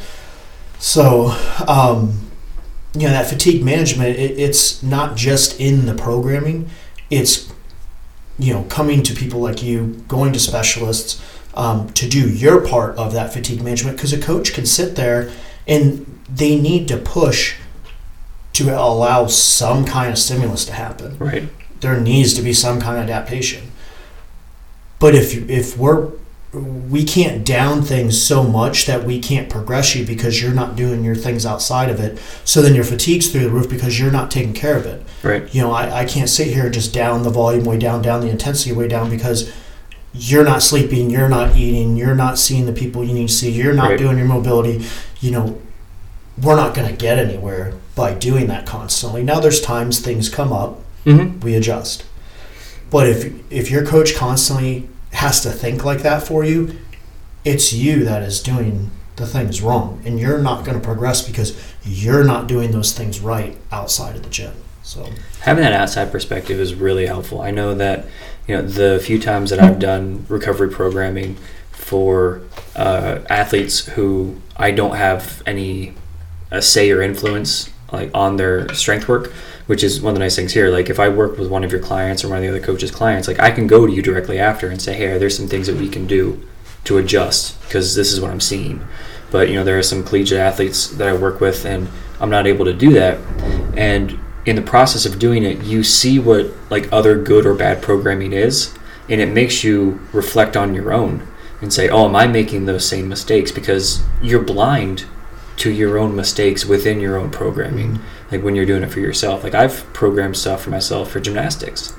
so 0.79 1.37
um 1.69 2.19
you 2.95 3.03
know 3.07 3.13
that 3.13 3.27
fatigue 3.29 3.63
management 3.63 4.19
it, 4.19 4.39
it's 4.39 4.83
not 4.83 5.17
just 5.17 5.61
in 5.61 5.87
the 5.87 5.95
programming 5.95 6.69
it's 7.11 7.53
you 8.39 8.53
know 8.55 8.63
coming 8.65 9.03
to 9.03 9.15
people 9.15 9.41
like 9.41 9.63
you 9.63 10.03
going 10.09 10.33
to 10.33 10.39
specialists 10.41 11.23
um, 11.55 11.91
to 11.91 12.09
do 12.09 12.31
your 12.31 12.67
part 12.67 12.97
of 12.97 13.13
that 13.13 13.31
fatigue 13.35 13.61
management 13.63 13.99
because 13.99 14.15
a 14.15 14.19
coach 14.21 14.55
can 14.55 14.65
sit 14.65 14.97
there 14.97 15.31
and 15.69 16.07
they 16.27 16.59
need 16.59 16.89
to 16.89 16.97
push 16.97 17.57
to 18.55 18.71
allow 18.71 19.27
some 19.27 19.85
kind 19.85 20.11
of 20.11 20.19
stimulus 20.19 20.65
to 20.65 20.73
happen 20.73 21.19
Right. 21.19 21.49
there 21.81 22.01
needs 22.01 22.33
to 22.35 22.43
be 22.43 22.55
some 22.55 22.81
kind 22.81 22.97
of 22.97 23.05
adaptation 23.05 23.65
but 25.03 25.15
if 25.15 25.35
if 25.51 25.77
we're 25.77 26.09
we 26.55 27.03
can't 27.03 27.47
down 27.47 27.81
things 27.83 28.23
so 28.23 28.43
much 28.45 28.85
that 28.87 29.05
we 29.05 29.19
can't 29.19 29.49
progress 29.49 29.95
you 29.97 30.05
because 30.05 30.41
you're 30.43 30.53
not 30.53 30.77
doing 30.77 31.03
your 31.03 31.15
things 31.15 31.47
outside 31.47 31.89
of 31.89 31.99
it. 31.99 32.19
So 32.45 32.61
then 32.61 32.75
your 32.75 32.85
fatigue's 32.85 33.29
through 33.33 33.41
the 33.45 33.51
roof 33.51 33.71
because 33.71 33.99
you're 33.99 34.11
not 34.13 34.31
taking 34.31 34.53
care 34.53 34.77
of 34.77 34.85
it. 34.85 35.03
Right. 35.23 35.55
You 35.55 35.63
know, 35.63 35.73
I, 35.73 36.01
I 36.01 36.05
can't 36.05 36.29
sit 36.29 36.49
here 36.49 36.65
and 36.67 36.75
just 36.75 36.93
down 36.93 37.23
the 37.23 37.31
volume 37.31 37.65
way 37.65 37.79
down, 37.79 38.03
down 38.03 38.21
the 38.21 38.29
intensity 38.29 38.71
way 38.75 38.87
down 38.87 39.09
because 39.09 39.51
you're 40.13 40.45
not 40.45 40.61
sleeping, 40.63 41.09
you're 41.09 41.29
not 41.31 41.57
eating, 41.57 41.97
you're 41.97 42.15
not 42.15 42.39
seeing 42.39 42.67
the 42.67 42.73
people 42.73 43.03
you 43.03 43.15
need 43.15 43.29
to 43.29 43.35
see, 43.35 43.51
you're 43.51 43.73
not 43.73 43.91
Right. 43.93 43.99
doing 43.99 44.19
your 44.19 44.27
mobility. 44.27 44.85
You 45.23 45.31
know, 45.31 45.59
we're 46.43 46.57
not 46.57 46.75
going 46.75 46.87
to 46.91 46.95
get 46.95 47.19
anywhere 47.19 47.73
by 47.95 48.13
doing 48.13 48.47
that 48.49 48.67
constantly. 48.67 49.23
Now, 49.23 49.41
there's 49.41 49.61
times 49.63 50.01
things 50.01 50.29
come 50.29 50.53
up, 50.53 50.81
Mm-hmm. 51.07 51.41
we 51.41 51.55
adjust. 51.55 52.05
But 52.91 53.09
if 53.09 53.33
if 53.51 53.71
your 53.71 53.87
coach 53.87 54.15
constantly 54.15 54.87
has 55.13 55.41
to 55.43 55.51
think 55.51 55.85
like 55.85 56.03
that 56.03 56.23
for 56.23 56.45
you, 56.45 56.79
it's 57.45 57.73
you 57.73 58.05
that 58.05 58.23
is 58.23 58.43
doing 58.43 58.91
the 59.17 59.27
things 59.27 59.61
wrong, 59.61 60.03
and 60.05 60.19
you're 60.19 60.39
not 60.39 60.65
going 60.65 60.79
to 60.79 60.85
progress 60.85 61.27
because 61.27 61.61
you're 61.85 62.25
not 62.25 62.47
doing 62.47 62.71
those 62.73 62.93
things 62.93 63.21
right 63.21 63.57
outside 63.71 64.17
of 64.17 64.23
the 64.23 64.31
gym. 64.31 64.55
So 64.83 65.09
having 65.41 65.63
that 65.63 65.73
outside 65.73 66.11
perspective 66.11 66.59
is 66.59 66.75
really 66.75 67.07
helpful. 67.07 67.41
I 67.41 67.51
know 67.51 67.75
that 67.75 68.07
you 68.49 68.57
know 68.57 68.63
the 68.63 69.01
few 69.05 69.21
times 69.21 69.51
that 69.51 69.61
I've 69.61 69.79
done 69.79 70.27
recovery 70.29 70.71
programming 70.71 71.37
for 71.71 72.43
uh, 72.75 73.21
athletes 73.29 73.87
who 73.87 74.41
I 74.57 74.71
don't 74.71 74.97
have 74.97 75.43
any 75.47 75.95
uh, 76.51 76.61
say 76.61 76.91
or 76.91 77.03
influence 77.03 77.71
like 77.93 78.11
on 78.15 78.37
their 78.37 78.73
strength 78.75 79.07
work, 79.07 79.33
which 79.67 79.85
is 79.85 80.01
one 80.01 80.13
of 80.13 80.15
the 80.15 80.25
nice 80.25 80.37
things 80.37 80.53
here. 80.53 80.71
Like 80.71 80.89
if 80.91 80.99
I 80.99 81.09
work 81.09 81.39
with 81.39 81.51
one 81.51 81.63
of 81.63 81.71
your 81.71 81.81
clients 81.81 82.25
or 82.25 82.29
one 82.29 82.39
of 82.39 82.43
the 82.43 82.49
other 82.49 82.61
coaches' 82.61 82.91
clients, 82.91 83.29
like 83.29 83.39
I 83.39 83.51
can 83.51 83.67
go 83.67 83.87
to 83.87 83.93
you 83.93 84.03
directly 84.03 84.39
after 84.39 84.69
and 84.69 84.81
say, 84.81 84.95
"Hey, 84.95 85.19
there's 85.19 85.37
some 85.37 85.49
things 85.49 85.67
that 85.67 85.77
we 85.77 85.89
can 85.89 86.07
do 86.07 86.41
to 86.85 86.99
adjust 86.99 87.61
because 87.63 87.95
this 87.95 88.13
is 88.13 88.21
what 88.21 88.31
I'm 88.31 88.41
seeing." 88.41 88.85
But 89.31 89.49
you 89.49 89.55
know, 89.55 89.65
there 89.65 89.79
are 89.79 89.83
some 89.83 90.05
collegiate 90.05 90.41
athletes 90.41 90.89
that 90.89 91.09
I 91.09 91.13
work 91.13 91.41
with, 91.41 91.65
and 91.65 91.89
I'm 92.21 92.31
not 92.31 92.47
able 92.47 92.65
to 92.65 92.73
do 92.73 92.93
that. 92.95 93.19
And 93.77 94.19
in 94.45 94.57
the 94.57 94.63
process 94.63 95.07
of 95.07 95.19
doing 95.19 95.45
it, 95.45 95.63
you 95.63 95.85
see 95.85 96.19
what 96.19 96.51
like 96.71 96.89
other 96.93 97.17
good 97.17 97.47
or 97.47 97.55
bad 97.55 97.83
programming 97.83 98.33
is, 98.33 98.75
and 99.09 99.21
it 99.21 99.33
makes 99.33 99.63
you 99.63 100.01
reflect 100.13 100.57
on 100.57 100.75
your 100.75 100.93
own 100.93 101.27
and 101.61 101.73
say, 101.73 101.89
"Oh, 101.89 102.07
am 102.07 102.17
I 102.17 102.27
making 102.27 102.65
those 102.65 102.87
same 102.87 103.09
mistakes?" 103.09 103.53
Because 103.53 104.03
you're 104.21 104.43
blind 104.43 105.05
to 105.57 105.71
your 105.71 105.99
own 105.99 106.17
mistakes 106.17 106.65
within 106.65 107.01
your 107.01 107.17
own 107.17 107.31
programming. 107.31 107.93
Mm-hmm. 107.95 108.35
Like 108.35 108.43
when 108.43 108.55
you're 108.57 108.67
doing 108.67 108.83
it 108.83 108.91
for 108.91 109.01
yourself. 109.01 109.45
Like 109.45 109.55
I've 109.55 109.91
programmed 109.93 110.37
stuff 110.37 110.63
for 110.63 110.71
myself 110.71 111.11
for 111.11 111.21
gymnastics, 111.21 111.95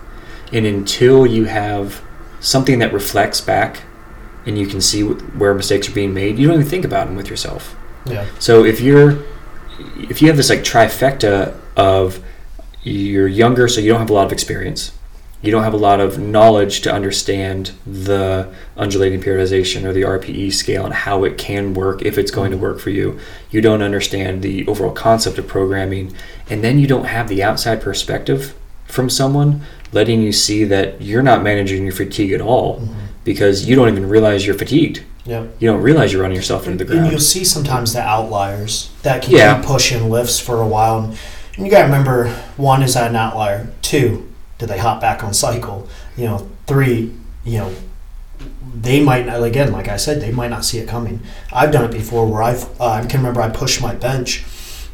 and 0.51 0.65
until 0.65 1.27
you 1.27 1.45
have 1.45 2.01
something 2.39 2.79
that 2.79 2.91
reflects 2.91 3.39
back, 3.39 3.83
and 4.45 4.57
you 4.57 4.67
can 4.67 4.81
see 4.81 5.03
where 5.03 5.53
mistakes 5.53 5.87
are 5.87 5.93
being 5.93 6.13
made, 6.13 6.37
you 6.37 6.47
don't 6.47 6.55
even 6.57 6.67
think 6.67 6.85
about 6.85 7.07
them 7.07 7.15
with 7.15 7.29
yourself. 7.29 7.75
yeah, 8.05 8.25
So 8.39 8.65
if 8.65 8.81
you're 8.81 9.23
if 9.97 10.21
you 10.21 10.27
have 10.27 10.37
this 10.37 10.49
like 10.49 10.59
trifecta 10.63 11.55
of 11.75 12.19
you're 12.83 13.27
younger, 13.27 13.67
so 13.67 13.79
you 13.79 13.89
don't 13.89 13.99
have 13.99 14.09
a 14.09 14.13
lot 14.13 14.25
of 14.25 14.31
experience, 14.31 14.91
you 15.43 15.51
don't 15.51 15.63
have 15.63 15.73
a 15.73 15.77
lot 15.77 15.99
of 15.99 16.17
knowledge 16.17 16.81
to 16.81 16.91
understand 16.91 17.71
the 17.85 18.51
undulating 18.77 19.21
periodization 19.21 19.83
or 19.83 19.91
the 19.93 20.01
RPE 20.01 20.53
scale 20.53 20.85
and 20.85 20.93
how 20.93 21.23
it 21.25 21.37
can 21.37 21.73
work 21.73 22.01
if 22.01 22.17
it's 22.17 22.31
going 22.31 22.49
to 22.51 22.57
work 22.57 22.79
for 22.79 22.89
you. 22.89 23.19
You 23.51 23.61
don't 23.61 23.81
understand 23.83 24.41
the 24.41 24.65
overall 24.67 24.93
concept 24.93 25.37
of 25.37 25.47
programming, 25.47 26.15
and 26.49 26.63
then 26.63 26.79
you 26.79 26.87
don't 26.87 27.05
have 27.05 27.27
the 27.27 27.43
outside 27.43 27.81
perspective 27.81 28.55
from 28.87 29.09
someone 29.09 29.61
letting 29.91 30.21
you 30.21 30.31
see 30.31 30.63
that 30.63 31.01
you're 31.01 31.21
not 31.21 31.43
managing 31.43 31.83
your 31.83 31.93
fatigue 31.93 32.31
at 32.31 32.41
all 32.41 32.79
mm-hmm. 32.79 32.93
because 33.23 33.67
you 33.67 33.75
don't 33.75 33.89
even 33.89 34.07
realize 34.09 34.45
you're 34.45 34.55
fatigued. 34.57 35.03
yeah. 35.25 35.45
You 35.59 35.67
don't 35.69 35.81
realize 35.81 36.11
you're 36.13 36.21
running 36.21 36.35
yourself 36.37 36.67
into 36.67 36.83
the 36.83 36.91
And 36.93 36.99
ground. 37.01 37.11
you'll 37.11 37.21
see 37.21 37.43
sometimes 37.43 37.93
the 37.93 38.01
outliers 38.01 38.91
that 39.03 39.21
can 39.23 39.33
Yeah. 39.35 39.57
keep 39.59 39.65
pushing 39.65 40.09
lifts 40.09 40.39
for 40.39 40.61
a 40.61 40.67
while. 40.67 40.99
And, 40.99 41.17
and 41.57 41.65
you 41.65 41.71
got 41.71 41.79
to 41.79 41.85
remember, 41.85 42.29
one 42.57 42.81
is 42.81 42.95
an 42.95 43.15
outlier. 43.15 43.69
Two, 43.81 44.27
did 44.57 44.69
they 44.69 44.77
hop 44.77 45.01
back 45.01 45.23
on 45.23 45.33
cycle? 45.33 45.87
You 46.17 46.25
know, 46.25 46.49
three, 46.67 47.11
you 47.43 47.57
know, 47.59 47.73
they 48.75 49.03
might 49.03 49.25
not, 49.25 49.41
again, 49.43 49.71
like 49.71 49.87
I 49.87 49.97
said, 49.97 50.21
they 50.21 50.31
might 50.31 50.49
not 50.49 50.65
see 50.65 50.79
it 50.79 50.87
coming. 50.87 51.21
I've 51.51 51.71
done 51.71 51.85
it 51.85 51.91
before 51.91 52.25
where 52.25 52.43
I've, 52.43 52.63
uh, 52.81 52.85
I 52.89 53.05
can 53.05 53.19
remember 53.19 53.41
I 53.41 53.49
pushed 53.49 53.81
my 53.81 53.93
bench 53.95 54.43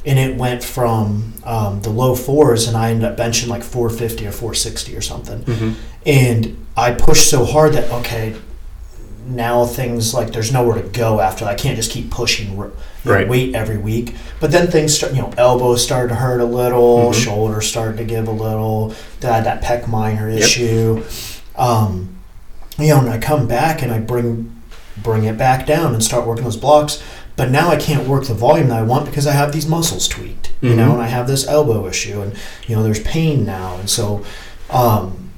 and 0.05 0.17
it 0.19 0.37
went 0.37 0.63
from 0.63 1.33
um, 1.43 1.81
the 1.81 1.89
low 1.89 2.15
fours 2.15 2.67
and 2.67 2.75
I 2.77 2.91
ended 2.91 3.05
up 3.05 3.17
benching 3.17 3.47
like 3.47 3.63
450 3.63 4.27
or 4.27 4.31
460 4.31 4.95
or 4.95 5.01
something. 5.01 5.39
Mhm. 5.43 5.75
And 6.05 6.65
I 6.77 6.91
pushed 6.91 7.29
so 7.29 7.43
hard 7.45 7.73
that, 7.73 7.89
okay, 7.91 8.35
now 9.29 9.65
things 9.65 10.13
like 10.13 10.31
there's 10.33 10.51
nowhere 10.51 10.81
to 10.81 10.87
go 10.89 11.19
after 11.19 11.45
that. 11.45 11.51
I 11.51 11.55
can't 11.55 11.75
just 11.75 11.91
keep 11.91 12.09
pushing 12.09 12.51
you 12.51 12.57
know, 12.57 12.71
Right. 13.05 13.27
weight 13.29 13.53
every 13.55 13.77
week. 13.77 14.15
But 14.39 14.51
then 14.51 14.67
things 14.67 14.95
start, 14.95 15.13
you 15.13 15.21
know, 15.21 15.31
elbows 15.37 15.83
started 15.83 16.09
to 16.09 16.15
hurt 16.15 16.41
a 16.41 16.45
little, 16.45 17.11
Mhm. 17.11 17.13
shoulders 17.13 17.67
started 17.67 17.97
to 17.97 18.03
give 18.03 18.27
a 18.27 18.31
little. 18.31 18.93
Then 19.19 19.31
I 19.31 19.35
had 19.35 19.45
that 19.45 19.61
pec 19.61 19.87
minor 19.87 20.29
Yep. 20.29 20.39
issue. 20.41 21.03
Um, 21.55 22.09
you 22.77 22.87
know, 22.89 22.99
and 22.99 23.09
I 23.09 23.17
come 23.17 23.45
back 23.47 23.81
and 23.81 23.91
I 23.91 23.99
bring 23.99 24.51
bring 25.01 25.23
it 25.23 25.37
back 25.37 25.65
down 25.65 25.93
and 25.93 26.03
start 26.03 26.27
working 26.27 26.43
those 26.43 26.57
blocks. 26.57 26.97
But 27.37 27.49
now 27.51 27.69
I 27.69 27.77
can't 27.77 28.05
work 28.05 28.25
the 28.27 28.33
volume 28.33 28.67
that 28.67 28.79
I 28.79 28.81
want 28.81 29.05
because 29.05 29.25
I 29.25 29.31
have 29.31 29.53
these 29.53 29.65
muscles 29.65 30.09
tweaked, 30.09 30.49
you 30.59 30.75
know, 30.75 30.89
Mhm. 30.89 30.93
and 30.95 31.01
I 31.03 31.07
have 31.07 31.25
this 31.25 31.47
elbow 31.47 31.87
issue, 31.87 32.21
and 32.21 32.33
you 32.67 32.75
know, 32.75 32.83
there's 32.83 32.99
pain 32.99 33.45
now, 33.45 33.75
and 33.79 33.89
so 33.89 34.21
um, 34.69 35.28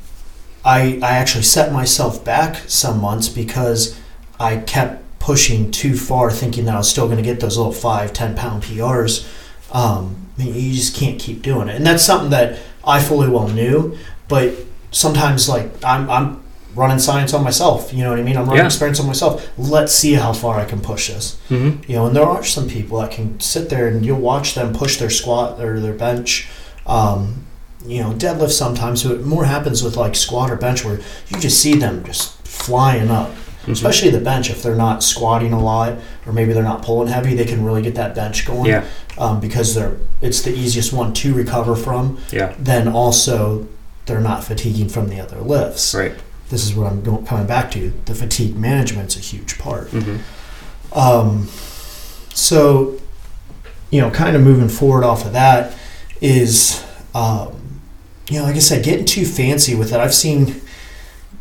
I 0.63 0.99
I 1.01 1.11
actually 1.17 1.43
set 1.43 1.71
myself 1.73 2.23
back 2.23 2.57
some 2.67 2.99
months 3.01 3.29
because 3.29 3.97
I 4.39 4.57
kept 4.57 5.03
pushing 5.19 5.71
too 5.71 5.95
far, 5.95 6.31
thinking 6.31 6.65
that 6.65 6.75
I 6.75 6.77
was 6.77 6.89
still 6.89 7.05
going 7.05 7.17
to 7.17 7.23
get 7.23 7.39
those 7.39 7.57
little 7.57 7.71
five, 7.73 8.13
ten 8.13 8.35
pound 8.35 8.63
PRs. 8.63 9.27
Um, 9.73 10.27
I 10.37 10.43
mean, 10.45 10.55
you 10.55 10.73
just 10.73 10.95
can't 10.95 11.19
keep 11.19 11.41
doing 11.41 11.67
it, 11.69 11.75
and 11.75 11.85
that's 11.85 12.03
something 12.03 12.31
that 12.31 12.59
I 12.85 13.01
fully 13.01 13.29
well 13.29 13.47
knew. 13.47 13.97
But 14.27 14.53
sometimes, 14.91 15.47
like 15.49 15.69
I'm, 15.83 16.09
I'm 16.09 16.43
running 16.73 16.99
science 16.99 17.33
on 17.33 17.43
myself. 17.43 17.93
You 17.93 18.03
know 18.03 18.11
what 18.11 18.19
I 18.19 18.23
mean? 18.23 18.37
I'm 18.37 18.45
running 18.45 18.59
Yeah. 18.59 18.65
experience 18.65 18.99
on 18.99 19.05
myself. 19.07 19.47
Let's 19.57 19.93
see 19.93 20.13
how 20.13 20.31
far 20.33 20.57
I 20.59 20.65
can 20.65 20.79
push 20.79 21.09
this. 21.09 21.37
Mhm. 21.49 21.87
You 21.87 21.95
know, 21.95 22.05
and 22.07 22.15
there 22.15 22.25
are 22.25 22.43
some 22.45 22.67
people 22.69 22.99
that 23.01 23.11
can 23.11 23.39
sit 23.41 23.69
there 23.69 23.87
and 23.87 24.05
you'll 24.05 24.19
watch 24.21 24.55
them 24.55 24.73
push 24.73 24.97
their 24.97 25.09
squat 25.09 25.59
or 25.59 25.79
their 25.81 25.91
bench. 25.93 26.47
Um, 26.87 27.45
you 27.85 28.01
know, 28.01 28.11
deadlift 28.13 28.51
sometimes. 28.51 29.01
So 29.03 29.11
it 29.13 29.25
more 29.25 29.45
happens 29.45 29.83
with 29.83 29.97
like 29.97 30.15
squat 30.15 30.51
or 30.51 30.55
bench 30.55 30.83
where 30.85 30.99
you 31.29 31.39
just 31.39 31.59
see 31.59 31.75
them 31.75 32.03
just 32.03 32.37
flying 32.47 33.09
up. 33.09 33.31
Mhm. 33.65 33.73
Especially 33.73 34.09
the 34.09 34.19
bench, 34.19 34.49
if 34.49 34.63
they're 34.63 34.75
not 34.75 35.03
squatting 35.03 35.53
a 35.53 35.59
lot 35.61 35.93
or 36.25 36.33
maybe 36.33 36.51
they're 36.51 36.63
not 36.63 36.81
pulling 36.81 37.07
heavy, 37.07 37.35
they 37.35 37.45
can 37.45 37.63
really 37.63 37.81
get 37.83 37.93
that 37.95 38.15
bench 38.15 38.45
going. 38.45 38.65
Yeah. 38.65 38.83
Um, 39.17 39.39
because 39.39 39.75
they're 39.75 39.97
it's 40.21 40.41
the 40.41 40.51
easiest 40.53 40.93
one 40.93 41.13
to 41.13 41.33
recover 41.33 41.75
from. 41.75 42.17
Yeah. 42.31 42.53
Then 42.59 42.87
also 42.87 43.67
they're 44.07 44.19
not 44.21 44.43
fatiguing 44.43 44.89
from 44.89 45.09
the 45.09 45.19
other 45.19 45.39
lifts. 45.41 45.93
Right. 45.93 46.13
This 46.49 46.65
is 46.65 46.75
what 46.75 46.87
I'm 46.91 47.01
going, 47.01 47.25
coming 47.25 47.45
back 47.47 47.71
to. 47.71 47.93
The 48.05 48.15
fatigue 48.15 48.57
management's 48.57 49.15
a 49.15 49.19
huge 49.19 49.57
part. 49.59 49.87
hmm 49.89 50.17
Um, 50.93 51.47
so, 52.33 52.99
you 53.91 54.01
know, 54.01 54.09
kind 54.09 54.35
of 54.35 54.41
moving 54.41 54.69
forward 54.69 55.03
off 55.03 55.25
of 55.25 55.33
that 55.33 55.73
is, 56.19 56.83
um, 57.13 57.60
you 58.31 58.39
know, 58.39 58.45
like 58.45 58.55
I 58.55 58.59
said, 58.59 58.85
getting 58.85 59.05
too 59.05 59.25
fancy 59.25 59.75
with 59.75 59.91
it. 59.91 59.99
I've 59.99 60.13
seen 60.13 60.61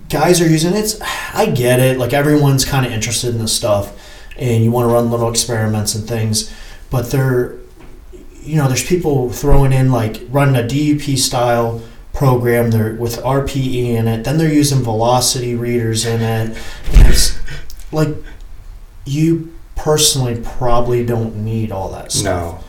guys 0.09 0.41
are 0.41 0.49
using 0.49 0.75
it. 0.75 0.99
I 1.33 1.47
get 1.47 1.79
it. 1.79 1.99
Like 1.99 2.13
everyone's 2.13 2.65
kind 2.65 2.85
of 2.85 2.91
interested 2.91 3.33
in 3.33 3.39
this 3.41 3.55
stuff, 3.55 3.97
and 4.37 4.65
you 4.65 4.73
want 4.73 4.89
to 4.89 4.93
run 4.93 5.09
little 5.09 5.31
experiments 5.31 5.95
and 5.95 6.09
things, 6.09 6.53
but 6.91 7.13
they're, 7.13 7.59
you 8.43 8.57
know, 8.57 8.67
there's 8.67 8.85
people 8.85 9.31
throwing 9.31 9.73
in 9.73 9.93
like 9.93 10.21
running 10.31 10.57
a 10.57 10.67
DUP 10.67 11.17
style 11.17 11.81
program 12.13 12.73
there 12.73 12.95
with 12.95 13.19
RPE 13.19 13.85
in 13.95 14.09
it. 14.09 14.25
Then 14.25 14.37
they're 14.37 14.53
using 14.53 14.83
velocity 14.83 15.55
readers 15.55 16.05
in 16.05 16.21
it. 16.21 16.59
It's 16.91 17.39
like 17.93 18.09
you 19.05 19.57
personally 19.77 20.41
probably 20.43 21.07
don't 21.07 21.37
need 21.37 21.71
all 21.71 21.93
that 21.93 22.11
stuff. 22.11 22.65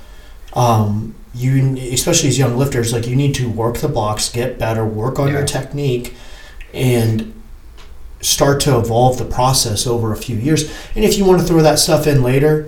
No. 0.56 0.62
Um, 0.62 1.16
you 1.34 1.78
especially 1.94 2.30
as 2.30 2.38
young 2.38 2.58
lifters, 2.58 2.92
like 2.94 3.08
you 3.08 3.16
need 3.16 3.34
to 3.36 3.50
work 3.50 3.78
the 3.78 3.88
blocks, 3.88 4.30
get 4.30 4.60
better, 4.60 4.86
work 4.86 5.18
on 5.20 5.28
Yeah. 5.28 5.34
your 5.40 5.46
technique, 5.46 6.14
and 6.74 7.34
start 8.22 8.60
to 8.62 8.78
evolve 8.78 9.18
the 9.18 9.26
process 9.26 9.88
over 9.88 10.12
a 10.12 10.18
few 10.18 10.36
years. 10.36 10.70
And 10.96 11.04
if 11.04 11.18
you 11.18 11.26
want 11.26 11.42
to 11.42 11.48
throw 11.48 11.62
that 11.62 11.80
stuff 11.80 12.06
in 12.06 12.22
later, 12.22 12.68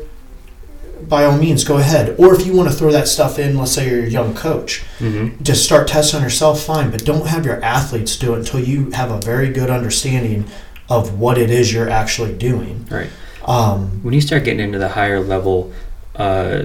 by 1.07 1.25
all 1.25 1.37
means, 1.37 1.63
go 1.65 1.77
ahead. 1.77 2.15
Or 2.17 2.33
if 2.33 2.45
you 2.45 2.53
want 2.53 2.69
to 2.69 2.75
throw 2.75 2.89
that 2.91 3.07
stuff 3.09 3.37
in, 3.37 3.57
let's 3.57 3.73
say 3.73 3.89
you're 3.89 4.05
a 4.05 4.09
young 4.09 4.33
coach, 4.33 4.83
Mm-hmm. 4.99 5.43
just 5.43 5.63
start 5.65 5.87
testing 5.87 6.17
on 6.19 6.23
yourself, 6.23 6.63
fine. 6.63 6.89
But 6.89 7.03
don't 7.05 7.27
have 7.27 7.45
your 7.45 7.61
athletes 7.61 8.15
do 8.17 8.33
it 8.33 8.39
until 8.39 8.61
you 8.61 8.89
have 8.91 9.11
a 9.11 9.19
very 9.19 9.49
good 9.49 9.69
understanding 9.69 10.45
of 10.89 11.19
what 11.19 11.37
it 11.37 11.49
is 11.49 11.73
you're 11.73 11.89
actually 11.89 12.33
doing. 12.33 12.85
Right. 12.89 13.09
Um, 13.45 13.99
When 14.03 14.13
you 14.13 14.21
start 14.21 14.45
getting 14.45 14.61
into 14.61 14.79
the 14.79 14.89
higher 14.89 15.19
level 15.19 15.71
uh, 16.15 16.63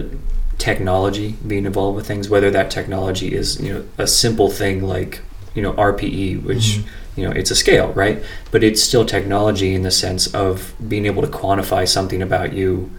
technology 0.59 1.37
being 1.47 1.65
involved 1.67 1.97
with 1.97 2.07
things, 2.07 2.29
whether 2.29 2.51
that 2.51 2.71
technology 2.71 3.35
is 3.35 3.61
you 3.61 3.73
know 3.73 3.85
a 3.97 4.07
simple 4.07 4.51
thing 4.51 4.83
like 4.83 5.21
you 5.55 5.63
know 5.63 5.73
RPE, 5.73 6.43
which 6.43 6.59
Mhm. 6.79 6.83
you 7.17 7.25
know 7.25 7.31
it's 7.33 7.51
a 7.51 7.57
scale, 7.57 7.93
right? 7.95 8.23
But 8.51 8.63
it's 8.65 8.83
still 8.83 9.05
technology 9.05 9.75
in 9.75 9.83
the 9.83 9.91
sense 9.91 10.27
of 10.35 10.75
being 10.89 11.07
able 11.07 11.23
to 11.23 11.29
quantify 11.29 11.87
something 11.89 12.21
about 12.23 12.53
you, 12.53 12.91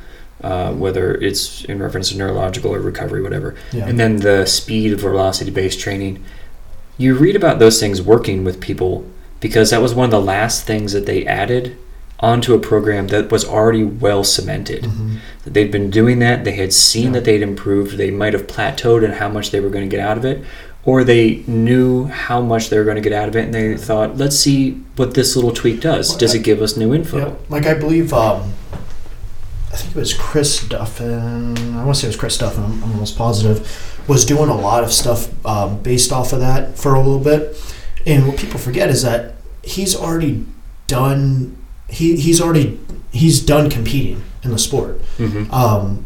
uh, 0.43 0.71
whether 0.71 1.15
it's 1.15 1.63
in 1.65 1.79
reference 1.81 2.09
to 2.09 2.17
neurological 2.17 2.73
or 2.73 2.79
recovery, 2.79 3.21
whatever. 3.21 3.55
yeah. 3.73 3.85
And 3.87 3.99
then 3.99 4.17
the 4.17 4.45
speed 4.45 4.93
of 4.93 5.01
velocity 5.01 5.51
based 5.51 5.79
training. 5.79 6.19
You 6.97 7.15
read 7.15 7.35
about 7.37 7.59
those 7.59 7.79
things 7.79 8.01
working 8.01 8.43
with 8.43 8.59
people 8.59 9.05
because 9.39 9.69
that 9.69 9.81
was 9.81 9.93
one 9.93 10.03
of 10.05 10.11
the 10.11 10.19
last 10.21 10.65
things 10.65 10.91
that 10.91 11.05
they 11.05 11.25
added 11.25 11.77
onto 12.21 12.53
a 12.53 12.59
program 12.59 13.07
that 13.07 13.31
was 13.31 13.45
already 13.45 13.83
well 13.83 14.23
cemented. 14.23 14.83
Mhm. 14.83 15.17
They'd 15.45 15.71
been 15.71 15.89
doing 15.89 16.19
that, 16.19 16.43
they 16.43 16.51
had 16.53 16.73
seen 16.73 17.05
Yeah. 17.05 17.11
that 17.13 17.23
they'd 17.25 17.41
improved, 17.41 17.97
they 17.97 18.11
might 18.11 18.33
have 18.33 18.45
plateaued 18.47 19.03
in 19.03 19.11
how 19.13 19.29
much 19.29 19.51
they 19.51 19.59
were 19.59 19.69
going 19.69 19.89
to 19.89 19.95
get 19.95 20.05
out 20.05 20.17
of 20.17 20.25
it, 20.25 20.43
or 20.83 21.03
they 21.03 21.43
knew 21.47 22.05
how 22.05 22.41
much 22.41 22.69
they 22.69 22.77
were 22.77 22.83
going 22.83 22.95
to 22.95 23.01
get 23.01 23.13
out 23.13 23.29
of 23.29 23.35
it 23.35 23.45
and 23.45 23.53
they 23.53 23.75
thought, 23.77 24.17
let's 24.17 24.37
see 24.37 24.77
what 24.97 25.13
this 25.13 25.35
little 25.35 25.51
tweak 25.51 25.79
does. 25.81 26.15
Does 26.15 26.33
it 26.35 26.39
give 26.43 26.61
us 26.61 26.75
new 26.75 26.93
info? 26.93 27.17
Yeah, 27.17 27.29
like 27.49 27.65
I 27.65 27.73
believe, 27.73 28.13
um, 28.13 28.53
I 29.71 29.75
think 29.77 29.95
it 29.95 29.99
was 29.99 30.13
Chris 30.13 30.59
Duffin. 30.63 31.55
I 31.75 31.83
want 31.85 31.95
to 31.95 32.01
say 32.01 32.07
it 32.07 32.09
was 32.09 32.15
Chris 32.17 32.37
Duffin. 32.37 32.63
I'm, 32.65 32.83
I'm 32.83 32.91
almost 32.93 33.17
positive. 33.17 33.65
Was 34.07 34.25
doing 34.25 34.49
a 34.49 34.55
lot 34.59 34.83
of 34.83 34.91
stuff 34.91 35.29
um, 35.45 35.77
based 35.83 36.11
off 36.11 36.33
of 36.33 36.39
that 36.39 36.77
for 36.77 36.95
a 36.95 36.99
little 36.99 37.19
bit. 37.19 37.55
And 38.07 38.27
what 38.27 38.37
people 38.37 38.59
forget 38.59 38.89
is 38.89 39.03
that 39.03 39.35
he's 39.63 39.95
already 39.95 40.43
done. 40.87 41.55
He, 41.89 42.15
he's 42.17 42.39
already 42.41 42.79
he's 43.11 43.39
done 43.41 43.69
competing 43.69 44.23
in 44.43 44.51
the 44.51 44.59
sport. 44.59 45.01
hmm 45.17 45.51
Um, 45.51 46.05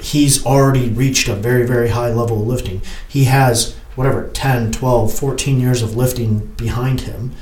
he's 0.00 0.44
already 0.44 0.88
reached 0.90 1.28
a 1.28 1.34
very 1.34 1.66
very 1.66 1.88
high 1.90 2.12
level 2.12 2.40
of 2.42 2.46
lifting. 2.46 2.80
He 3.08 3.24
has 3.24 3.74
whatever 3.96 4.28
10, 4.32 4.72
12, 4.72 5.12
14 5.12 5.60
years 5.60 5.80
of 5.82 5.96
lifting 5.96 6.38
behind 6.56 7.02
him. 7.02 7.32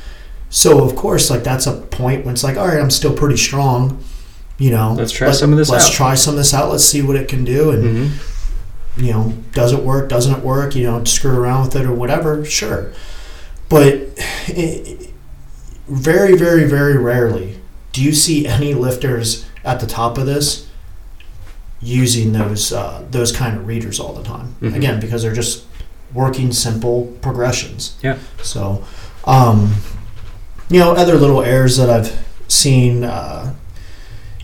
So 0.50 0.84
of 0.84 0.94
course, 0.96 1.30
like 1.30 1.44
that's 1.44 1.66
a 1.66 1.72
point 1.72 2.24
when 2.24 2.34
it's 2.34 2.44
like, 2.44 2.56
all 2.58 2.68
right, 2.68 2.78
I'm 2.80 2.90
still 2.90 3.14
pretty 3.14 3.36
strong. 3.38 4.02
You 4.58 4.70
know, 4.70 4.92
Let's 4.92 5.12
try 5.12 5.32
some 5.32 5.50
of 5.52 5.58
this 5.58 5.70
Let's 5.70 5.86
out. 5.86 5.92
try 5.92 6.14
some 6.14 6.34
of 6.34 6.38
this 6.38 6.52
out. 6.54 6.70
Let's 6.70 6.84
see 6.84 7.02
what 7.02 7.16
it 7.16 7.26
can 7.28 7.44
do, 7.44 7.70
and 7.70 7.82
hmm 7.84 8.16
you 8.94 9.10
know, 9.10 9.32
does 9.52 9.72
it 9.72 9.82
work? 9.82 10.10
Doesn't 10.10 10.34
it 10.38 10.44
work? 10.44 10.76
You 10.76 10.84
know, 10.84 11.02
screw 11.04 11.34
around 11.38 11.64
with 11.64 11.76
it 11.76 11.86
or 11.86 11.94
whatever. 11.94 12.44
Sure, 12.44 12.92
but 13.70 13.94
it, 14.48 15.08
very, 15.88 16.36
very, 16.36 16.64
very 16.64 16.98
rarely 16.98 17.58
do 17.92 18.02
you 18.02 18.12
see 18.12 18.46
any 18.46 18.74
lifters 18.74 19.46
at 19.64 19.80
the 19.80 19.86
top 19.86 20.18
of 20.18 20.26
this 20.26 20.68
using 21.80 22.32
those 22.32 22.72
uh, 22.72 23.04
those 23.10 23.32
kind 23.32 23.56
of 23.56 23.66
readers 23.66 23.98
all 24.00 24.12
the 24.12 24.22
time. 24.22 24.54
Mhm. 24.62 24.74
Again, 24.76 25.00
because 25.00 25.22
they're 25.22 25.34
just 25.34 25.64
working 26.14 26.52
simple 26.52 27.12
progressions. 27.22 27.94
Yeah. 28.02 28.18
So, 28.42 28.84
um, 29.24 29.74
you 30.68 30.78
know, 30.78 30.92
other 30.92 31.16
little 31.16 31.42
errors 31.42 31.76
that 31.78 31.90
I've 31.90 32.24
seen. 32.48 33.04
Uh, 33.04 33.54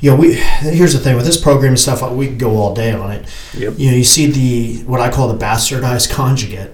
you 0.00 0.10
know, 0.10 0.16
we 0.16 0.34
here's 0.34 0.92
the 0.92 0.98
thing 1.00 1.16
with 1.16 1.26
this 1.26 1.40
program 1.40 1.70
and 1.72 1.78
stuff. 1.80 2.08
We 2.12 2.28
could 2.28 2.38
go 2.38 2.56
all 2.56 2.74
day 2.74 2.92
on 2.92 3.10
it. 3.12 3.26
Yep. 3.54 3.74
You 3.78 3.90
know, 3.90 3.96
you 3.96 4.04
see 4.04 4.26
the 4.26 4.84
what 4.84 5.00
I 5.00 5.10
call 5.10 5.28
the 5.32 5.38
bastardized 5.44 6.10
conjugate, 6.14 6.70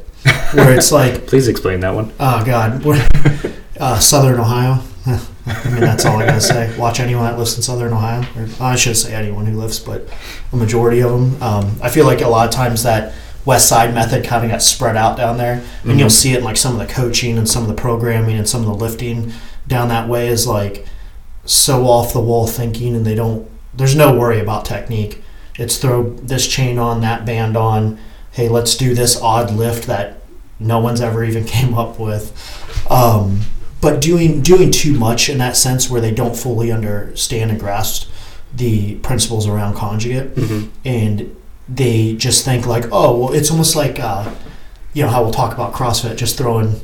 where 0.53 0.75
it's 0.75 0.93
like, 0.93 1.27
Please 1.27 1.49
explain 1.49 1.81
that 1.81 1.95
one. 1.95 2.13
oh 2.21 2.45
God, 2.45 2.83
uh, 3.81 3.99
Southern 3.99 4.41
Ohio. 4.41 4.83
I 5.47 5.69
mean, 5.71 5.81
that's 5.81 6.05
all 6.07 6.17
I 6.19 6.27
gotta 6.27 6.41
say. 6.41 6.77
Watch 6.79 7.01
anyone 7.01 7.25
that 7.25 7.39
lives 7.39 7.57
in 7.57 7.63
Southern 7.63 7.93
Ohio, 7.93 8.23
or 8.37 8.49
I 8.61 8.77
should 8.77 8.97
say 8.97 9.15
anyone 9.15 9.45
who 9.47 9.59
lives, 9.59 9.79
but 9.79 10.09
a 10.53 10.57
majority 10.57 11.01
of 11.01 11.11
them. 11.11 11.43
Um, 11.43 11.77
I 11.83 11.91
feel 11.91 12.07
like 12.07 12.23
a 12.23 12.29
lot 12.29 12.49
of 12.49 12.55
times 12.55 12.83
that 12.85 13.13
West 13.45 13.69
Side 13.69 13.93
method 13.93 14.25
kind 14.25 14.45
of 14.45 14.51
got 14.51 14.63
spread 14.63 14.97
out 14.97 15.17
down 15.19 15.37
there, 15.37 15.63
and 15.85 15.99
you'll 15.99 16.09
Mhm. 16.09 16.13
see 16.13 16.33
it 16.33 16.39
in 16.39 16.45
like 16.45 16.57
some 16.57 16.73
of 16.79 16.79
the 16.87 16.93
coaching 16.93 17.37
and 17.37 17.47
some 17.49 17.63
of 17.63 17.69
the 17.69 17.75
programming 17.75 18.39
and 18.39 18.49
some 18.49 18.63
of 18.63 18.67
the 18.67 18.75
lifting 18.75 19.33
down 19.69 19.89
that 19.89 20.09
way 20.09 20.29
is 20.29 20.47
like 20.47 20.87
so 21.45 21.87
off 21.87 22.13
the 22.15 22.21
wall 22.21 22.47
thinking, 22.47 22.97
and 22.97 23.05
they 23.05 23.15
don't. 23.15 23.47
There's 23.75 23.95
no 23.95 24.15
worry 24.15 24.41
about 24.41 24.65
technique. 24.65 25.23
It's 25.59 25.77
throw 25.77 26.15
this 26.23 26.47
chain 26.47 26.79
on, 26.79 27.03
that 27.03 27.27
band 27.27 27.57
on. 27.57 27.99
Hey, 28.33 28.49
let's 28.49 28.77
do 28.77 28.95
this 28.95 29.21
odd 29.21 29.51
lift 29.53 29.87
that 29.89 30.21
no 30.59 30.79
one's 30.79 31.01
ever 31.03 31.23
even 31.23 31.45
came 31.57 31.75
up 31.75 32.01
with. 32.01 32.33
Um, 32.91 33.41
but 33.85 34.01
doing 34.01 34.41
doing 34.43 34.71
too 34.71 34.95
much 35.07 35.29
in 35.29 35.39
that 35.39 35.57
sense 35.57 35.89
where 35.91 36.01
they 36.01 36.11
don't 36.11 36.37
fully 36.37 36.73
understand 36.73 37.51
and 37.51 37.61
grasp 37.61 38.11
the 38.55 38.95
principles 38.97 39.47
around 39.47 39.75
conjugate 39.75 40.29
hmm 40.37 40.65
and 40.85 41.35
they 41.69 42.15
just 42.15 42.45
think 42.45 42.67
like 42.67 42.85
oh 42.93 43.17
well 43.19 43.33
it's 43.33 43.51
almost 43.51 43.75
like 43.77 43.99
uh, 44.01 44.31
you 44.93 45.03
know 45.03 45.09
how 45.09 45.23
we'll 45.23 45.33
talk 45.33 45.53
about 45.55 45.73
crossfit 45.73 46.17
just 46.17 46.37
throwing 46.39 46.81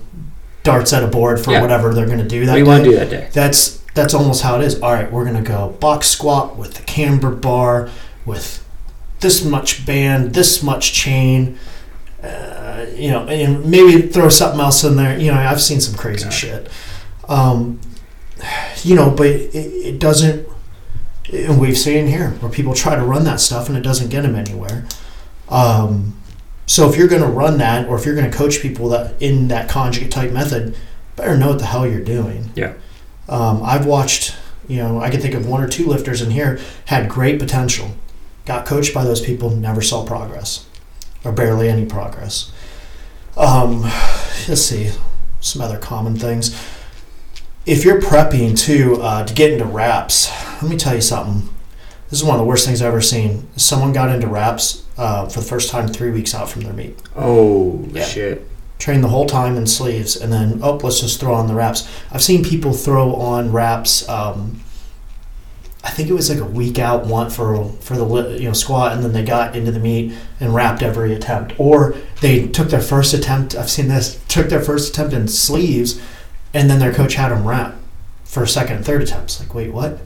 darts 0.62 0.92
at 0.92 1.02
a 1.02 1.06
board 1.06 1.38
for 1.40 1.52
Yeah. 1.52 1.62
whatever 1.62 1.92
they're 1.94 2.06
going 2.06 2.18
to 2.28 2.28
do 2.38 2.46
that 2.46 2.56
you 2.58 2.64
want 2.66 2.84
to 2.84 2.90
do 2.90 2.96
that 2.96 3.10
day? 3.10 3.28
that's 3.32 3.78
that's 3.94 4.14
almost 4.14 4.42
how 4.42 4.58
it 4.58 4.64
is 4.64 4.80
all 4.82 4.92
right 4.92 5.10
we're 5.12 5.24
going 5.24 5.42
to 5.42 5.48
go 5.56 5.70
box 5.80 6.06
squat 6.08 6.56
with 6.56 6.74
the 6.74 6.82
camber 6.84 7.30
bar 7.30 7.88
with 8.26 8.64
this 9.20 9.44
much 9.44 9.84
band 9.86 10.32
this 10.34 10.62
much 10.62 10.92
chain 10.92 11.58
uh, 12.22 12.86
you 12.94 13.10
know 13.10 13.26
and 13.28 13.64
maybe 13.70 14.02
throw 14.08 14.28
something 14.28 14.60
else 14.60 14.84
in 14.84 14.96
there 14.96 15.18
you 15.18 15.30
know 15.32 15.38
i've 15.38 15.60
seen 15.60 15.80
some 15.80 15.94
crazy 15.94 16.24
Gotcha. 16.24 16.36
shit 16.36 16.68
um, 17.30 17.80
you 18.82 18.94
know 18.94 19.10
but 19.10 19.26
it, 19.26 19.54
it 19.54 19.98
doesn't 19.98 20.46
and 21.32 21.58
we've 21.60 21.78
seen 21.78 22.06
here 22.08 22.30
where 22.40 22.50
people 22.50 22.74
try 22.74 22.94
to 22.96 23.02
run 23.02 23.24
that 23.24 23.40
stuff 23.40 23.68
and 23.68 23.78
it 23.78 23.82
doesn't 23.82 24.08
get 24.10 24.22
them 24.22 24.34
anywhere 24.34 24.84
um, 25.48 26.16
so 26.66 26.88
if 26.90 26.96
you're 26.96 27.08
going 27.08 27.22
to 27.22 27.28
run 27.28 27.58
that 27.58 27.88
or 27.88 27.96
if 27.98 28.04
you're 28.04 28.14
going 28.14 28.30
to 28.30 28.36
coach 28.36 28.60
people 28.60 28.88
that 28.90 29.20
in 29.22 29.48
that 29.48 29.68
conjugate 29.68 30.10
type 30.10 30.30
method 30.32 30.76
better 31.16 31.36
know 31.36 31.48
what 31.48 31.58
the 31.58 31.66
hell 31.66 31.86
you're 31.86 32.00
doing 32.04 32.50
Yeah. 32.54 32.74
um, 33.28 33.62
I've 33.62 33.84
watched, 33.86 34.34
you 34.68 34.78
know, 34.78 35.00
I 35.00 35.10
can 35.10 35.20
think 35.20 35.34
of 35.34 35.46
one 35.46 35.62
or 35.62 35.68
two 35.68 35.86
lifters 35.86 36.22
in 36.22 36.30
here 36.30 36.58
had 36.86 37.08
great 37.08 37.38
potential, 37.38 37.94
got 38.46 38.64
coached 38.66 38.94
by 38.94 39.04
those 39.04 39.20
people, 39.20 39.50
never 39.50 39.82
saw 39.82 40.04
progress, 40.06 40.66
or 41.24 41.32
barely 41.32 41.68
any 41.68 41.84
progress. 41.84 42.50
Um, 43.36 43.82
let's 44.48 44.62
see, 44.62 44.90
some 45.40 45.60
other 45.62 45.78
common 45.78 46.16
things. 46.16 46.54
If 47.66 47.84
you're 47.84 48.00
prepping 48.00 48.58
to 48.66 49.00
uh, 49.02 49.24
to 49.26 49.34
get 49.34 49.52
into 49.52 49.64
wraps, 49.66 50.30
let 50.62 50.70
me 50.70 50.76
tell 50.76 50.94
you 50.94 51.00
something. 51.00 51.48
This 52.08 52.18
is 52.20 52.24
one 52.24 52.34
of 52.34 52.40
the 52.40 52.46
worst 52.46 52.66
things 52.66 52.82
I've 52.82 52.88
ever 52.88 53.00
seen. 53.00 53.46
Someone 53.56 53.92
got 53.92 54.08
into 54.12 54.26
wraps 54.26 54.84
uh, 54.98 55.28
for 55.28 55.40
the 55.40 55.46
first 55.46 55.70
time 55.70 55.86
three 55.86 56.10
weeks 56.10 56.34
out 56.34 56.48
from 56.50 56.62
their 56.62 56.72
meet 56.72 56.98
Oh 57.14 57.86
Yeah. 57.92 58.04
shit! 58.04 58.46
train 58.78 59.02
the 59.02 59.08
whole 59.08 59.26
time 59.26 59.56
in 59.58 59.66
sleeves, 59.66 60.16
and 60.16 60.32
then 60.32 60.58
oh, 60.62 60.76
let's 60.76 61.00
just 61.00 61.20
throw 61.20 61.34
on 61.34 61.46
the 61.48 61.54
wraps. 61.54 61.86
I've 62.10 62.22
seen 62.22 62.42
people 62.42 62.72
throw 62.72 63.14
on 63.14 63.52
wraps. 63.52 64.08
Um, 64.08 64.60
I 65.84 65.90
think 65.90 66.08
it 66.10 66.14
was 66.14 66.28
like 66.30 66.38
a 66.40 66.44
week 66.44 66.78
out 66.78 67.06
one 67.06 67.28
for 67.30 67.66
for 67.80 67.94
the 67.96 68.38
you 68.40 68.48
know 68.48 68.52
squat, 68.54 68.92
and 68.92 69.04
then 69.04 69.12
they 69.12 69.22
got 69.22 69.54
into 69.54 69.70
the 69.70 69.78
meet 69.78 70.14
and 70.40 70.54
wrapped 70.54 70.82
every 70.82 71.14
attempt, 71.14 71.52
or 71.60 71.94
they 72.22 72.48
took 72.48 72.68
their 72.70 72.80
first 72.80 73.12
attempt. 73.14 73.54
I've 73.54 73.70
seen 73.70 73.88
this 73.88 74.18
took 74.28 74.48
their 74.48 74.60
first 74.62 74.90
attempt 74.90 75.12
in 75.14 75.28
sleeves, 75.28 76.00
and 76.52 76.68
then 76.70 76.78
their 76.78 76.92
coach 76.92 77.14
had 77.14 77.30
them 77.30 77.46
wrap 77.46 77.74
for 78.24 78.46
second 78.46 78.76
and 78.76 78.84
third 78.84 79.02
attempts. 79.02 79.40
Like, 79.40 79.54
wait, 79.54 79.72
what? 79.72 79.98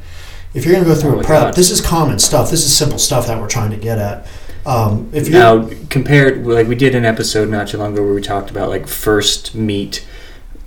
If 0.54 0.64
you're 0.64 0.74
gonna 0.74 0.86
go 0.86 0.94
through 0.94 1.16
Oh 1.16 1.20
a 1.20 1.24
prep, 1.24 1.42
God. 1.42 1.54
this 1.54 1.70
is 1.70 1.80
common 1.80 2.18
stuff. 2.18 2.50
This 2.50 2.64
is 2.64 2.76
simple 2.76 2.98
stuff 2.98 3.26
that 3.26 3.40
we're 3.40 3.48
trying 3.48 3.70
to 3.70 3.76
get 3.76 3.98
at. 3.98 4.26
Um, 4.66 5.10
if 5.12 5.28
you're 5.28 5.38
Now 5.38 5.68
compared, 5.90 6.46
like 6.46 6.66
we 6.68 6.74
did 6.74 6.94
an 6.94 7.04
episode 7.04 7.50
not 7.50 7.68
too 7.68 7.76
long 7.76 7.92
ago 7.92 8.02
where 8.04 8.14
we 8.14 8.22
talked 8.22 8.50
about 8.50 8.68
like 8.70 8.86
first 8.86 9.54
meet 9.54 10.06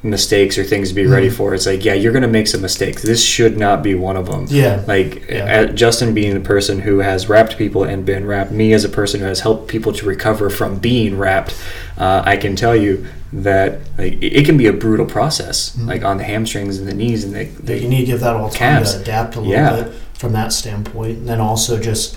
mistakes 0.04 0.58
or 0.58 0.64
things 0.64 0.90
to 0.90 0.96
be 0.96 1.06
ready 1.08 1.28
Mhm. 1.30 1.34
for. 1.34 1.54
It's 1.56 1.66
like 1.66 1.84
yeah, 1.84 1.94
you're 1.96 2.14
gonna 2.14 2.28
make 2.28 2.48
some 2.48 2.62
mistakes. 2.62 3.02
This 3.02 3.24
should 3.24 3.58
not 3.58 3.82
be 3.84 3.96
one 3.96 4.16
of 4.16 4.28
them. 4.28 4.46
yeah, 4.50 4.82
Like 4.88 5.28
Yeah. 5.30 5.66
Justin 5.66 6.14
being 6.14 6.34
the 6.36 6.40
person 6.40 6.82
who 6.82 7.00
has 7.00 7.28
wrapped 7.28 7.58
people 7.58 7.84
and 7.84 8.06
been 8.06 8.26
wrapped, 8.26 8.52
me 8.52 8.74
as 8.74 8.84
a 8.86 8.90
person 8.90 9.20
who 9.22 9.26
has 9.26 9.40
helped 9.40 9.68
people 9.68 9.92
to 9.94 10.06
recover 10.06 10.50
from 10.50 10.76
being 10.78 11.18
wrapped, 11.18 11.56
uh, 11.98 12.22
I 12.24 12.38
can 12.38 12.56
tell 12.56 12.76
you 12.76 13.06
that 13.34 13.80
like 13.98 14.18
it 14.22 14.46
can 14.46 14.56
be 14.56 14.68
a 14.68 14.74
brutal 14.74 15.06
process, 15.06 15.72
Mhm. 15.78 15.88
like 15.88 16.04
on 16.06 16.18
the 16.18 16.24
hamstrings 16.24 16.78
and 16.78 16.88
the 16.88 16.94
knees 16.94 17.24
and 17.24 17.34
the, 17.36 17.48
the 17.64 17.78
you 17.80 17.90
need 17.90 18.02
to 18.02 18.06
give 18.06 18.20
that 18.22 18.36
all 18.36 18.50
time 18.50 18.76
calves. 18.76 18.94
to 18.94 19.02
adapt 19.02 19.36
a 19.36 19.40
little 19.40 19.54
Yeah. 19.54 19.76
bit 19.82 19.94
from 20.14 20.32
that 20.34 20.54
standpoint, 20.54 21.18
and 21.18 21.28
then 21.28 21.40
also 21.42 21.78
just 21.80 22.16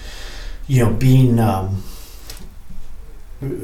you 0.69 0.85
know 0.85 0.90
being 0.90 1.40
um, 1.40 1.83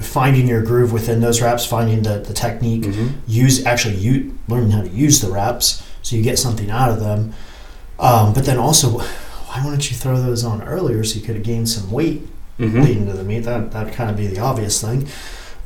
finding 0.00 0.46
your 0.48 0.62
groove 0.62 0.92
within 0.92 1.20
those 1.20 1.42
reps, 1.42 1.66
finding 1.66 2.02
the, 2.02 2.18
the 2.20 2.32
technique, 2.32 2.82
Mhm. 2.84 3.12
use 3.26 3.64
actually 3.66 3.96
you 3.96 4.38
learning 4.48 4.70
how 4.70 4.82
to 4.82 4.88
use 4.88 5.20
the 5.20 5.30
reps 5.30 5.82
so 6.02 6.16
you 6.16 6.22
get 6.22 6.38
something 6.38 6.70
out 6.70 6.90
of 6.90 7.00
them. 7.00 7.34
Um, 7.98 8.32
but 8.32 8.44
then 8.46 8.56
also, 8.58 8.88
why 8.98 9.62
wouldn't 9.64 9.90
you 9.90 9.96
throw 9.96 10.20
those 10.20 10.44
on 10.44 10.62
earlier 10.62 11.04
so 11.04 11.18
you 11.18 11.24
could 11.24 11.34
have 11.36 11.44
gained 11.44 11.68
some 11.68 11.90
weight 11.90 12.26
hmm 12.58 12.80
leading 12.80 13.06
to 13.06 13.12
the 13.12 13.22
meet. 13.22 13.40
That 13.40 13.70
that'd 13.72 13.92
kind 13.92 14.08
of 14.10 14.16
be 14.16 14.26
the 14.28 14.38
obvious 14.40 14.80
thing. 14.80 15.06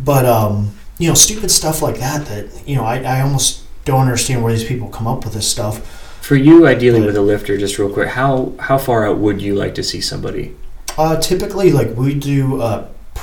But 0.01 0.27
um, 0.27 0.73
you 0.99 1.07
know, 1.09 1.15
stupid 1.15 1.51
stuff 1.53 1.83
like 1.83 1.99
that. 2.01 2.27
That 2.27 2.47
you 2.67 2.75
know, 2.75 2.85
I, 2.85 2.97
I 3.03 3.21
almost 3.21 3.63
don't 3.85 4.01
understand 4.01 4.43
where 4.43 4.53
these 4.53 4.65
people 4.65 4.89
come 4.89 5.07
up 5.07 5.25
with 5.25 5.35
this 5.35 5.47
stuff. 5.47 5.79
For 6.21 6.35
you, 6.35 6.67
ideally 6.67 6.99
But- 7.01 7.07
with 7.07 7.17
a 7.17 7.23
lifter, 7.23 7.57
just 7.57 7.79
real 7.79 7.91
quick, 7.91 8.09
how 8.09 8.55
how 8.59 8.77
far 8.77 9.07
out 9.07 9.19
would 9.19 9.41
you 9.41 9.55
like 9.55 9.77
to 9.77 9.85
see 9.85 10.01
somebody? 10.01 10.57
Uh, 10.99 11.17
typically, 11.17 11.71
like 11.71 11.97
we 11.97 12.13
do 12.15 12.61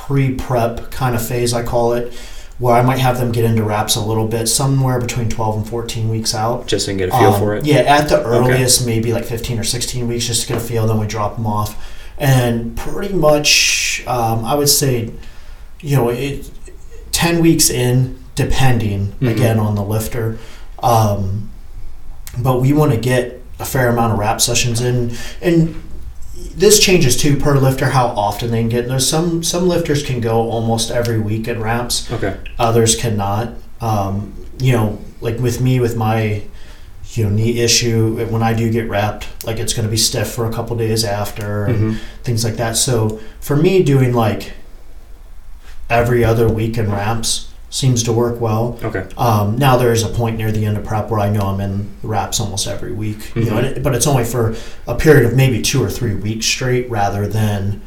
a 0.08 0.13
pre-prep 0.13 0.91
kind 0.91 1.15
of 1.15 1.26
phase, 1.26 1.54
I 1.54 1.63
call 1.63 1.93
it, 1.93 2.13
where 2.60 2.76
I 2.76 2.82
might 2.82 3.00
have 3.00 3.20
them 3.20 3.32
get 3.32 3.46
into 3.46 3.63
wraps 3.63 3.96
a 3.96 4.02
little 4.02 4.28
bit, 4.28 4.48
somewhere 4.48 5.00
between 5.00 5.30
12 5.30 5.58
and 5.58 5.70
14 5.70 6.10
weeks 6.10 6.34
out. 6.34 6.67
Just 6.67 6.86
to 6.88 6.93
get 6.93 7.10
a 7.10 7.12
feel 7.12 7.34
Um, 7.34 7.39
for 7.39 7.56
it. 7.56 7.65
Yeah, 7.65 7.78
at 7.80 8.10
the 8.10 8.24
earliest, 8.24 8.86
maybe 8.86 9.13
like 9.13 9.26
15 9.26 9.60
or 9.60 9.63
16 9.63 10.08
weeks, 10.08 10.26
just 10.26 10.41
to 10.43 10.48
get 10.48 10.58
a 10.58 10.60
feel. 10.60 10.88
Then 10.88 11.00
we 11.00 11.06
drop 11.08 11.36
them 11.36 11.46
off, 11.46 11.76
and 12.17 12.76
pretty 12.76 13.13
much, 13.13 14.04
um, 14.08 14.43
I 14.46 14.56
would 14.56 14.70
say, 14.70 15.12
you 15.82 15.96
know, 15.96 16.10
it 16.10 16.50
10 17.12 17.41
weeks 17.41 17.70
in, 17.70 18.17
depending 18.36 19.13
Mhm. 19.22 19.32
again 19.32 19.60
on 19.60 19.76
the 19.76 19.84
lifter. 19.84 20.38
Um, 20.82 21.50
but 22.38 22.62
we 22.62 22.72
want 22.74 22.91
to 22.91 22.98
get 22.98 23.41
a 23.60 23.65
fair 23.65 23.89
amount 23.89 24.13
of 24.13 24.20
wrap 24.20 24.39
sessions 24.39 24.80
in, 24.82 25.12
and 25.41 25.76
this 26.58 26.80
changes 26.80 27.15
too 27.15 27.38
per 27.38 27.56
lifter 27.56 27.86
how 27.91 28.08
often 28.08 28.50
they 28.52 28.60
can 28.62 28.70
get. 28.70 28.88
There's 28.88 29.08
some 29.08 29.43
some 29.43 29.67
lifters 29.67 30.04
can 30.04 30.20
go 30.20 30.50
almost 30.50 30.89
every 30.91 31.20
week 31.20 31.48
in 31.48 31.62
wraps 31.62 32.12
Okay. 32.12 32.36
others 32.58 32.96
cannot. 32.96 33.54
Um, 33.80 34.34
you 34.60 34.74
know, 34.74 34.98
like 35.22 35.38
with 35.39 35.62
me, 35.62 35.80
with 35.80 35.96
my 35.96 36.41
you 37.13 37.24
know 37.24 37.30
knee 37.30 37.60
issue, 37.62 38.26
when 38.26 38.41
I 38.43 38.54
do 38.54 38.72
get 38.72 38.89
wrapped, 38.89 39.28
like 39.46 39.58
it's 39.60 39.74
going 39.74 39.86
to 39.88 39.91
be 39.91 39.98
stiff 39.98 40.30
for 40.32 40.46
a 40.48 40.52
couple 40.54 40.76
days 40.76 41.06
after, 41.06 41.65
and 41.65 41.78
hmm 41.78 41.98
things 42.24 42.43
like 42.43 42.56
that. 42.58 42.76
So 42.76 43.22
for 43.39 43.56
me, 43.56 43.82
doing 43.84 44.13
like 44.13 44.52
every 45.89 46.24
other 46.24 46.50
week 46.50 46.78
in 46.78 46.91
wraps 46.91 47.46
seems 47.69 48.03
to 48.03 48.13
work 48.13 48.39
well. 48.39 48.80
Okay. 48.84 49.06
Um, 49.17 49.58
now 49.58 49.75
there 49.77 49.91
is 49.91 50.03
a 50.03 50.08
point 50.08 50.38
near 50.38 50.51
the 50.51 50.65
end 50.65 50.77
of 50.77 50.86
prep 50.86 51.10
where 51.10 51.19
I 51.19 51.30
know 51.30 51.41
I'm 51.41 51.60
in 51.60 51.89
wraps 52.01 52.39
almost 52.39 52.65
every 52.67 52.93
week, 52.93 53.36
you 53.36 53.43
know, 53.45 53.51
Mhm. 53.53 53.58
and 53.58 53.65
it, 53.67 53.84
but 53.84 53.93
it's 53.93 54.08
only 54.08 54.23
for 54.23 54.56
a 54.88 54.95
period 54.95 55.25
of 55.25 55.36
maybe 55.36 55.62
two 55.62 55.84
or 55.84 55.89
three 55.89 56.15
weeks 56.15 56.45
straight, 56.45 56.89
rather 56.89 57.27
than 57.27 57.82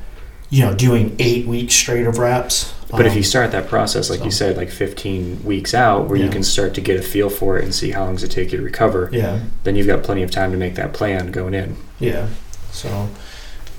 you 0.50 0.62
know 0.64 0.74
doing 0.74 1.14
eight 1.18 1.46
weeks 1.46 1.74
straight 1.74 2.06
of 2.06 2.18
wraps. 2.18 2.74
But 2.90 3.06
if 3.06 3.12
Um, 3.12 3.18
you 3.18 3.22
start 3.22 3.52
that 3.52 3.68
process, 3.68 4.10
like 4.10 4.24
you 4.24 4.32
said, 4.32 4.56
like 4.56 4.68
15 4.68 5.42
weeks 5.44 5.74
out, 5.74 6.08
where 6.08 6.18
you 6.18 6.28
can 6.28 6.42
start 6.42 6.74
to 6.74 6.80
get 6.80 6.98
a 6.98 7.02
feel 7.02 7.30
for 7.30 7.56
it 7.56 7.62
and 7.64 7.72
see 7.72 7.92
how 7.92 8.04
long 8.04 8.14
does 8.14 8.24
it 8.24 8.32
take 8.32 8.50
you 8.50 8.58
to 8.58 8.64
recover, 8.64 9.08
yeah. 9.12 9.38
then 9.62 9.76
you've 9.76 9.86
got 9.86 10.02
plenty 10.02 10.24
of 10.24 10.30
time 10.32 10.50
to 10.50 10.56
make 10.58 10.74
that 10.74 10.92
plan 10.92 11.30
going 11.30 11.54
in. 11.54 11.76
Yeah. 12.00 12.26
So, 12.72 13.08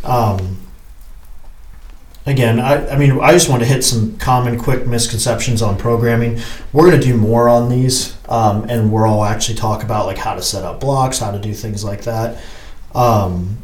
um, 0.06 0.58
again, 2.26 2.60
I, 2.60 2.90
I 2.90 2.98
mean, 2.98 3.20
I 3.20 3.32
just 3.32 3.50
want 3.50 3.62
to 3.62 3.68
hit 3.68 3.84
some 3.84 4.18
common, 4.18 4.60
quick 4.60 4.86
misconceptions 4.86 5.62
on 5.62 5.78
programming. 5.78 6.40
We're 6.74 6.90
going 6.90 7.00
to 7.00 7.06
do 7.06 7.18
more 7.18 7.50
on 7.50 7.70
these, 7.70 8.16
um, 8.30 8.66
and 8.70 8.92
we're 8.92 9.08
all 9.08 9.24
actually 9.24 9.56
talk 9.56 9.84
about 9.84 10.06
like 10.06 10.18
how 10.18 10.36
to 10.36 10.42
set 10.42 10.64
up 10.64 10.80
blocks, 10.80 11.20
how 11.20 11.32
to 11.32 11.40
do 11.40 11.54
things 11.54 11.84
like 11.84 12.04
that, 12.04 12.42
um, 12.94 13.58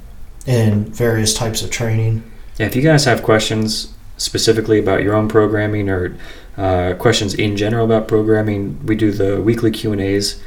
and 0.45 0.87
various 0.89 1.33
types 1.33 1.61
of 1.61 1.69
training. 1.69 2.23
Yeah, 2.57 2.65
if 2.65 2.75
you 2.75 2.81
guys 2.81 3.05
have 3.05 3.23
questions 3.23 3.93
specifically 4.17 4.79
about 4.79 5.03
your 5.03 5.13
own 5.13 5.27
programming 5.27 5.89
or 5.89 6.17
uh, 6.57 6.95
questions 6.97 7.35
in 7.35 7.55
general 7.55 7.85
about 7.85 8.07
programming, 8.07 8.83
we 8.85 8.95
do 8.95 9.11
the 9.11 9.41
weekly 9.41 9.69
Q 9.69 9.91
and 9.91 10.01
A's. 10.01 10.41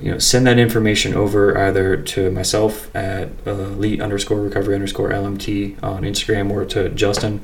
You 0.00 0.12
know, 0.12 0.18
send 0.18 0.46
that 0.46 0.58
information 0.58 1.14
over 1.14 1.56
either 1.56 1.96
to 1.96 2.30
myself 2.30 2.94
at 2.94 3.28
uh, 3.46 3.52
elite 3.52 4.00
underscore 4.00 4.40
recovery 4.40 4.74
underscore 4.74 5.10
LMT 5.10 5.82
on 5.82 6.02
Instagram 6.02 6.50
or 6.50 6.64
to 6.66 6.90
Justin 6.90 7.40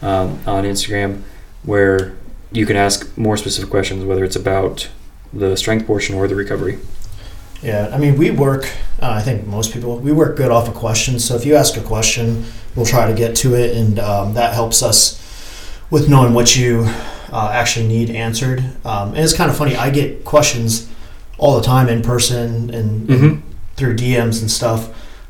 um, 0.00 0.40
on 0.46 0.64
Instagram, 0.64 1.22
where 1.62 2.14
you 2.50 2.66
can 2.66 2.76
ask 2.76 3.16
more 3.16 3.36
specific 3.36 3.70
questions, 3.70 4.04
whether 4.04 4.24
it's 4.24 4.36
about 4.36 4.88
the 5.32 5.56
strength 5.56 5.86
portion 5.86 6.14
or 6.14 6.28
the 6.28 6.34
recovery. 6.34 6.78
Yeah, 7.62 7.90
I 7.92 7.98
mean, 7.98 8.18
we 8.18 8.30
work. 8.30 8.64
Uh, 9.00 9.10
I 9.10 9.22
think 9.22 9.46
most 9.46 9.72
people 9.72 9.98
we 9.98 10.12
work 10.12 10.36
good 10.36 10.50
off 10.50 10.68
of 10.68 10.74
questions. 10.74 11.24
So 11.24 11.36
if 11.36 11.46
you 11.46 11.54
ask 11.54 11.76
a 11.76 11.80
question, 11.80 12.44
we'll 12.74 12.86
try 12.86 13.06
to 13.06 13.14
get 13.14 13.36
to 13.36 13.54
it, 13.54 13.76
and 13.76 14.00
um, 14.00 14.34
that 14.34 14.54
helps 14.54 14.82
us 14.82 15.20
with 15.88 16.08
knowing 16.08 16.34
what 16.34 16.56
you 16.56 16.84
uh, 17.32 17.50
actually 17.52 17.86
need 17.86 18.10
answered. 18.10 18.60
Um, 18.84 19.10
and 19.10 19.18
it's 19.18 19.32
kind 19.32 19.50
of 19.50 19.56
funny. 19.56 19.76
I 19.76 19.90
get 19.90 20.24
questions 20.24 20.88
all 21.42 21.56
the 21.60 21.66
time 21.66 21.88
in 21.88 22.00
person 22.02 22.38
and, 22.38 22.70
and 22.74 23.08
Mm-hmm. 23.08 23.40
through 23.76 23.96
DMs 23.96 24.40
and 24.40 24.50
stuff. 24.50 24.80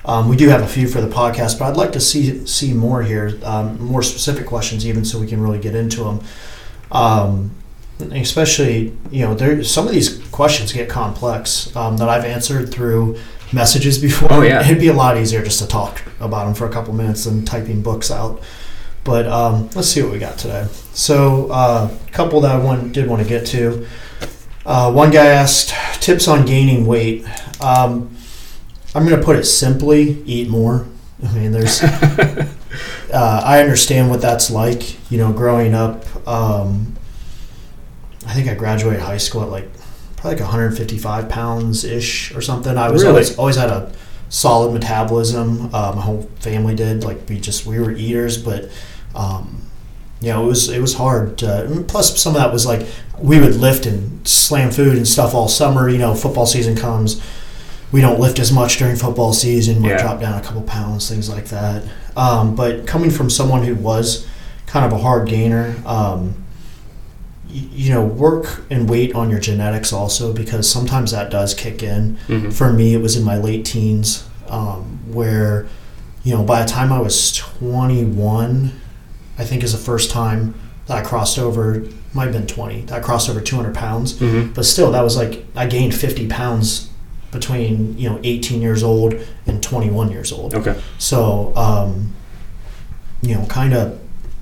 Um, 0.05 0.29
we 0.29 0.37
do 0.37 0.48
have 0.48 0.62
a 0.62 0.66
few 0.66 0.87
for 0.88 1.01
the 1.01 1.09
podcast, 1.09 1.59
but 1.59 1.66
I'd 1.66 1.77
like 1.77 1.92
to 1.92 2.01
see 2.01 2.44
see 2.46 2.72
more 2.75 3.03
here, 3.03 3.38
um, 3.44 3.81
more 3.81 4.03
specific 4.03 4.46
questions, 4.46 4.85
even 4.87 5.05
so 5.05 5.18
we 5.18 5.27
can 5.27 5.40
really 5.40 5.59
get 5.61 5.75
into 5.75 6.05
them. 6.05 6.20
Um, 6.90 7.51
especially, 8.11 8.96
you 9.11 9.25
know, 9.25 9.35
there 9.35 9.62
some 9.62 9.87
of 9.87 9.92
these 9.92 10.18
questions 10.31 10.72
get 10.72 10.88
complex 10.88 11.75
um, 11.77 11.96
that 11.98 12.09
I've 12.09 12.25
answered 12.25 12.70
through 12.72 13.16
messages 13.53 13.98
before. 14.09 14.33
Oh, 14.33 14.42
yeah. 14.42 14.61
it'd 14.64 14.81
be 14.81 14.88
a 14.88 14.92
lot 14.92 15.16
easier 15.16 15.42
just 15.42 15.61
to 15.62 15.68
talk 15.68 16.03
about 16.20 16.44
them 16.46 16.55
for 16.55 16.66
a 16.66 16.70
couple 16.72 16.92
minutes 16.94 17.25
than 17.25 17.44
typing 17.44 17.81
books 17.83 18.11
out. 18.11 18.42
But 19.05 19.27
um, 19.27 19.70
let's 19.75 19.88
see 19.88 20.03
what 20.03 20.12
we 20.12 20.18
got 20.18 20.37
today. 20.38 20.66
So, 20.94 21.48
uh, 21.51 21.88
a 22.07 22.11
couple 22.11 22.40
that 22.42 22.53
I 22.55 22.59
want, 22.59 22.92
did 22.92 23.09
want 23.09 23.22
to 23.22 23.29
get 23.29 23.46
to. 23.48 23.87
Uh, 24.64 24.92
one 24.92 25.11
guy 25.11 25.27
asked 25.27 25.75
tips 26.03 26.29
on 26.29 26.46
gaining 26.46 26.87
weight. 26.87 27.25
Um, 27.61 28.16
I'm 28.94 29.07
going 29.07 29.18
to 29.18 29.25
put 29.25 29.37
it 29.37 29.44
simply: 29.44 30.22
eat 30.25 30.48
more. 30.48 30.87
I 31.27 31.33
mean, 31.33 31.53
there's. 31.53 31.83
uh, 33.12 33.42
I 33.44 33.61
understand 33.61 34.11
what 34.11 34.20
that's 34.20 34.51
like. 34.51 35.11
You 35.11 35.18
know, 35.18 35.33
growing 35.33 35.75
up. 35.75 36.05
Um, 36.29 36.96
I 38.27 38.35
think 38.35 38.48
I 38.48 38.55
graduated 38.55 39.01
high 39.03 39.16
school 39.18 39.42
at 39.42 39.48
like 39.48 39.68
probably 40.16 40.37
like 40.38 40.40
155 40.44 41.29
pounds 41.29 41.85
ish 41.85 42.33
or 42.35 42.40
something. 42.40 42.77
I 42.79 42.90
was 42.90 43.03
Really? 43.03 43.14
always 43.14 43.38
always 43.38 43.57
had 43.57 43.70
a 43.70 43.92
solid 44.29 44.72
metabolism. 44.72 45.75
Uh, 45.75 45.92
my 45.96 46.03
whole 46.03 46.22
family 46.40 46.75
did. 46.75 47.03
Like 47.05 47.29
we 47.29 47.40
just 47.40 47.66
we 47.66 47.81
were 47.81 47.90
eaters, 47.92 48.38
but 48.38 48.70
um, 49.14 49.62
you 50.20 50.29
know 50.31 50.44
it 50.44 50.46
was 50.46 50.68
it 50.68 50.81
was 50.81 50.94
hard. 50.94 51.38
To, 51.38 51.85
plus, 51.88 52.20
some 52.20 52.37
of 52.37 52.40
that 52.42 52.53
was 52.53 52.64
like 52.64 52.87
we 53.18 53.38
would 53.40 53.57
lift 53.57 53.87
and 53.87 54.27
slam 54.27 54.70
food 54.70 54.96
and 54.96 55.07
stuff 55.07 55.35
all 55.35 55.48
summer. 55.48 55.88
You 55.88 55.98
know, 55.98 56.14
football 56.14 56.46
season 56.46 56.77
comes. 56.77 57.20
We 57.92 58.01
don't 58.01 58.18
lift 58.18 58.38
as 58.38 58.51
much 58.53 58.79
during 58.79 58.96
football 58.96 59.33
season. 59.35 59.83
We 59.83 59.90
Yeah. 59.90 59.98
drop 60.03 60.20
down 60.20 60.38
a 60.38 60.42
couple 60.42 60.62
pounds, 60.62 61.09
things 61.09 61.29
like 61.29 61.46
that. 61.48 61.83
Um, 62.16 62.55
but 62.55 62.87
coming 62.87 63.11
from 63.11 63.29
someone 63.31 63.64
who 63.64 63.75
was 63.75 64.25
kind 64.66 64.87
of 64.87 64.92
a 64.92 65.03
hard 65.03 65.29
gainer, 65.29 65.75
um, 65.85 66.35
y- 67.53 67.64
you 67.75 67.92
know, 67.92 68.03
work 68.03 68.62
and 68.70 68.88
wait 68.88 69.14
on 69.14 69.29
your 69.31 69.40
genetics 69.40 69.92
also 69.92 70.33
because 70.33 70.68
sometimes 70.68 71.11
that 71.11 71.31
does 71.31 71.53
kick 71.53 71.83
in. 71.83 72.16
hmm 72.29 72.48
For 72.51 72.72
me, 72.72 72.94
it 72.94 73.03
was 73.03 73.14
in 73.16 73.25
my 73.25 73.37
late 73.37 73.64
teens 73.66 74.25
um, 74.48 74.98
where, 75.11 75.66
you 76.25 76.35
know, 76.35 76.42
by 76.42 76.62
the 76.62 76.68
time 76.68 76.92
I 76.92 77.01
was 77.01 77.33
21, 77.37 78.72
I 79.38 79.44
think 79.44 79.62
is 79.62 79.72
the 79.72 79.79
first 79.79 80.11
time 80.11 80.55
that 80.87 80.96
I 80.98 81.01
crossed 81.03 81.38
over, 81.38 81.83
might 82.14 82.25
have 82.25 82.33
been 82.33 82.46
20, 82.46 82.83
that 82.83 82.98
I 82.98 83.01
crossed 83.01 83.29
over 83.31 83.40
200 83.40 83.75
pounds. 83.75 84.18
hmm 84.18 84.48
But 84.53 84.64
still, 84.66 84.92
that 84.92 85.03
was 85.03 85.16
like, 85.16 85.44
I 85.57 85.66
gained 85.66 85.94
50 85.94 86.29
pounds 86.29 86.90
between, 87.31 87.96
you 87.96 88.09
know, 88.11 88.20
18 88.22 88.61
years 88.61 88.83
old 88.83 89.14
and 89.46 89.62
21 89.62 90.11
years 90.11 90.33
old. 90.33 90.55
Okay. 90.55 90.79
So, 90.98 91.55
um, 91.57 92.12
you 93.22 93.35
know, 93.35 93.46
kind 93.46 93.72
of 93.72 93.98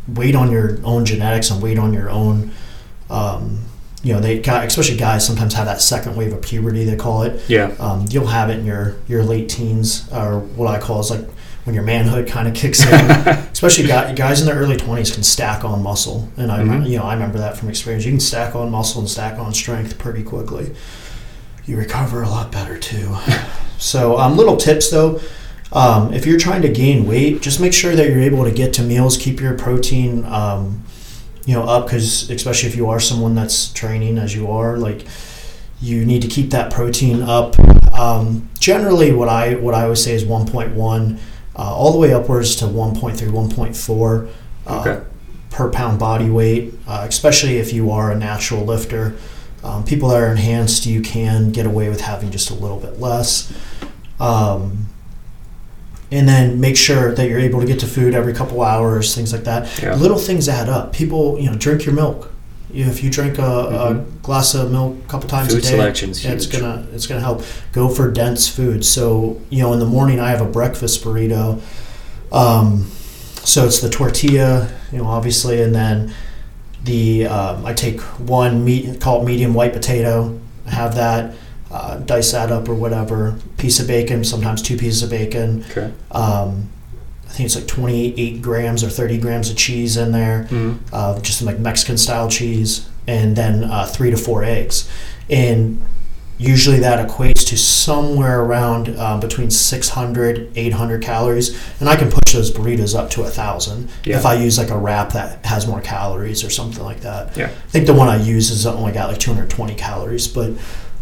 wait 0.09 0.35
on 0.35 0.51
your 0.51 0.79
own 0.85 1.05
genetics 1.05 1.51
and 1.51 1.63
wait 1.63 1.79
on 1.79 1.93
your 1.93 2.11
own. 2.11 2.51
Um, 3.09 3.61
you 4.03 4.15
know, 4.15 4.21
they 4.21 4.41
especially 4.41 4.97
guys 4.97 5.27
sometimes 5.27 5.55
have 5.55 5.67
that 5.67 5.81
second 5.81 6.17
wave 6.17 6.33
of 6.33 6.41
puberty. 6.43 6.85
They 6.85 6.97
call 6.97 7.23
it. 7.23 7.43
Yeah. 7.49 7.75
Um, 7.79 8.07
you'll 8.09 8.29
have 8.29 8.49
it 8.49 8.59
in 8.59 8.65
your 8.65 8.97
your 9.07 9.23
late 9.23 9.49
teens, 9.51 10.09
or 10.11 10.41
what 10.41 10.69
I 10.75 10.79
call 10.81 11.01
is 11.01 11.11
like 11.11 11.27
when 11.65 11.75
your 11.75 11.85
manhood 11.85 12.27
kind 12.27 12.49
of 12.49 12.55
kicks 12.55 12.81
in. 12.85 13.11
especially 13.53 13.87
guys 13.87 14.41
in 14.41 14.47
their 14.47 14.57
early 14.57 14.77
twenties 14.77 15.13
can 15.13 15.23
stack 15.23 15.65
on 15.65 15.83
muscle, 15.83 16.29
and 16.37 16.51
I 16.51 16.61
Mhm. 16.61 16.89
you 16.89 16.97
know 16.99 17.05
I 17.05 17.13
remember 17.15 17.39
that 17.39 17.57
from 17.57 17.69
experience. 17.69 18.05
You 18.05 18.13
can 18.13 18.21
stack 18.21 18.55
on 18.57 18.71
muscle 18.71 19.01
and 19.01 19.09
stack 19.11 19.39
on 19.39 19.53
strength 19.55 19.99
pretty 19.99 20.23
quickly. 20.23 20.73
You 21.67 21.77
recover 21.77 22.23
a 22.23 22.29
lot 22.29 22.51
better 22.53 22.77
too. 22.79 23.17
So, 23.83 24.19
um, 24.19 24.37
little 24.37 24.59
tips 24.59 24.91
though. 24.91 25.21
Um, 25.73 26.13
if 26.13 26.27
you're 26.27 26.39
trying 26.39 26.61
to 26.63 26.69
gain 26.69 27.07
weight, 27.07 27.41
just 27.41 27.61
make 27.61 27.73
sure 27.73 27.97
that 27.97 28.11
you're 28.11 28.21
able 28.21 28.45
to 28.45 28.51
get 28.51 28.75
to 28.75 28.83
meals. 28.83 29.17
Keep 29.17 29.41
your 29.41 29.55
protein, 29.55 30.27
um, 30.27 30.83
you 31.47 31.55
know, 31.55 31.63
up 31.63 31.87
because 31.87 32.29
especially 32.29 32.69
if 32.69 32.77
you 32.77 32.91
are 32.91 33.01
someone 33.01 33.35
that's 33.35 33.73
training 33.73 34.19
as 34.19 34.35
you 34.35 34.51
are, 34.51 34.77
like 34.77 35.07
you 35.81 36.05
need 36.05 36.21
to 36.21 36.29
keep 36.29 36.51
that 36.51 36.71
protein 36.71 37.23
up. 37.23 37.59
Um, 37.99 38.51
generally, 38.59 39.13
what 39.13 39.31
I 39.31 39.55
what 39.55 39.73
I 39.75 39.85
always 39.85 40.05
say 40.05 40.13
is 40.15 40.25
1.1, 40.25 41.19
uh, 41.61 41.75
all 41.75 41.93
the 41.93 41.99
way 41.99 42.13
upwards 42.15 42.57
to 42.57 42.65
1.3, 42.65 43.17
1.4 43.29 44.29
uh, 44.67 44.81
Okay. 44.81 45.05
per 45.51 45.71
pound 45.71 45.99
body 45.99 46.31
weight. 46.31 46.73
Uh, 46.89 47.05
especially 47.07 47.59
if 47.59 47.73
you 47.73 47.91
are 47.91 48.11
a 48.11 48.15
natural 48.17 48.65
lifter. 48.65 49.15
Um, 49.63 49.85
people 49.85 50.09
that 50.09 50.17
are 50.23 50.31
enhanced, 50.31 50.87
you 50.87 51.03
can 51.03 51.53
get 51.53 51.67
away 51.67 51.91
with 51.91 52.01
having 52.01 52.31
just 52.31 52.49
a 52.51 52.55
little 52.55 52.79
bit 52.79 52.99
less. 52.99 53.53
Um, 54.19 54.87
and 56.11 56.27
then 56.29 56.61
make 56.61 56.77
sure 56.79 57.15
that 57.15 57.29
you're 57.29 57.39
able 57.39 57.61
to 57.61 57.67
get 57.67 57.79
to 57.81 57.87
food 57.87 58.15
every 58.15 58.33
couple 58.33 58.63
hours, 58.63 59.15
things 59.15 59.33
like 59.33 59.45
that. 59.45 59.69
Yeah. 59.83 59.95
Little 59.95 60.19
things 60.19 60.49
add 60.49 60.69
up. 60.71 60.93
People, 60.95 61.39
you 61.39 61.51
know, 61.51 61.57
drink 61.57 61.85
your 61.85 61.95
milk. 61.95 62.33
If 62.73 63.03
you 63.03 63.11
drink 63.11 63.39
a, 63.39 63.43
a 63.43 63.95
Mhm. 63.95 64.05
glass 64.23 64.55
of 64.55 64.71
milk 64.71 64.97
a 65.05 65.09
couple 65.11 65.29
times 65.29 65.49
Food 65.53 65.65
a 65.65 65.69
day, 65.69 65.89
it's 65.89 66.23
huge. 66.23 66.51
gonna 66.53 66.87
it's 66.95 67.07
gonna 67.07 67.21
help. 67.21 67.43
Go 67.73 67.89
for 67.89 68.11
dense 68.11 68.49
food. 68.49 68.85
So 68.85 69.39
you 69.51 69.61
know, 69.63 69.73
in 69.73 69.79
the 69.81 69.87
morning 69.87 70.21
I 70.21 70.31
have 70.31 70.41
a 70.41 70.47
breakfast 70.47 71.03
burrito. 71.05 71.61
Um, 72.33 72.91
so 73.43 73.65
it's 73.67 73.81
the 73.81 73.89
tortilla, 73.91 74.69
you 74.93 74.99
know, 74.99 75.07
obviously, 75.07 75.61
and 75.63 75.75
then 75.75 76.13
the 76.85 77.27
um, 77.27 77.67
I 77.67 77.73
take 77.75 78.01
one 78.01 78.65
meat 78.65 79.01
call 79.01 79.23
it 79.23 79.25
medium 79.25 79.55
white 79.55 79.73
potato. 79.73 80.39
Have 80.67 80.95
that, 80.95 81.35
uh, 81.73 81.97
dice 81.99 82.31
that 82.33 82.53
up 82.53 82.69
or 82.69 82.75
whatever. 82.75 83.35
Piece 83.59 83.81
of 83.81 83.87
bacon, 83.89 84.23
sometimes 84.25 84.63
two 84.63 84.77
pieces 84.77 85.03
of 85.03 85.11
bacon. 85.11 85.65
Okay. 85.71 85.91
Um, 86.13 86.69
I 87.31 87.33
think 87.33 87.47
it's 87.47 87.55
like 87.55 87.69
28 87.69 88.43
grams 88.43 88.83
or 88.83 88.91
30 88.91 89.19
grams 89.19 89.51
of 89.51 89.57
cheese 89.57 89.97
in 89.97 90.11
there, 90.11 90.49
Mhm. 90.51 90.79
uh, 90.93 91.19
just 91.21 91.41
like 91.43 91.61
Mexican 91.61 91.97
style 91.97 92.29
cheese, 92.29 92.83
and 93.07 93.37
then 93.37 93.63
uh, 93.65 93.87
three 93.87 94.11
to 94.11 94.17
four 94.17 94.43
eggs. 94.43 94.89
And 95.31 95.81
usually 96.39 96.81
that 96.81 97.07
equates 97.07 97.47
to 97.49 97.57
somewhere 97.57 98.41
around 98.41 98.95
uh, 98.99 99.17
between 99.19 99.49
600, 99.51 100.51
800 100.57 101.03
calories. 101.03 101.57
And 101.79 101.89
I 101.89 101.95
can 101.97 102.11
push 102.11 102.33
those 102.35 102.51
burritos 102.51 102.99
up 102.99 103.11
to 103.11 103.23
a 103.23 103.29
thousand 103.31 103.89
Yeah. 104.05 104.17
if 104.17 104.27
I 104.27 104.35
use 104.35 104.59
like 104.59 104.71
a 104.71 104.77
wrap 104.79 105.13
that 105.13 105.45
has 105.45 105.67
more 105.69 105.81
calories 105.81 106.43
or 106.43 106.51
something 106.51 106.83
like 106.83 107.01
that. 107.03 107.37
Yeah. 107.37 107.47
I 107.47 107.71
think 107.71 107.87
the 107.87 107.95
one 107.95 108.09
I 108.09 108.17
use 108.17 108.51
is 108.51 108.67
only 108.67 108.91
got 108.93 109.09
like 109.09 109.19
220 109.19 109.75
calories, 109.75 110.27
but 110.27 110.51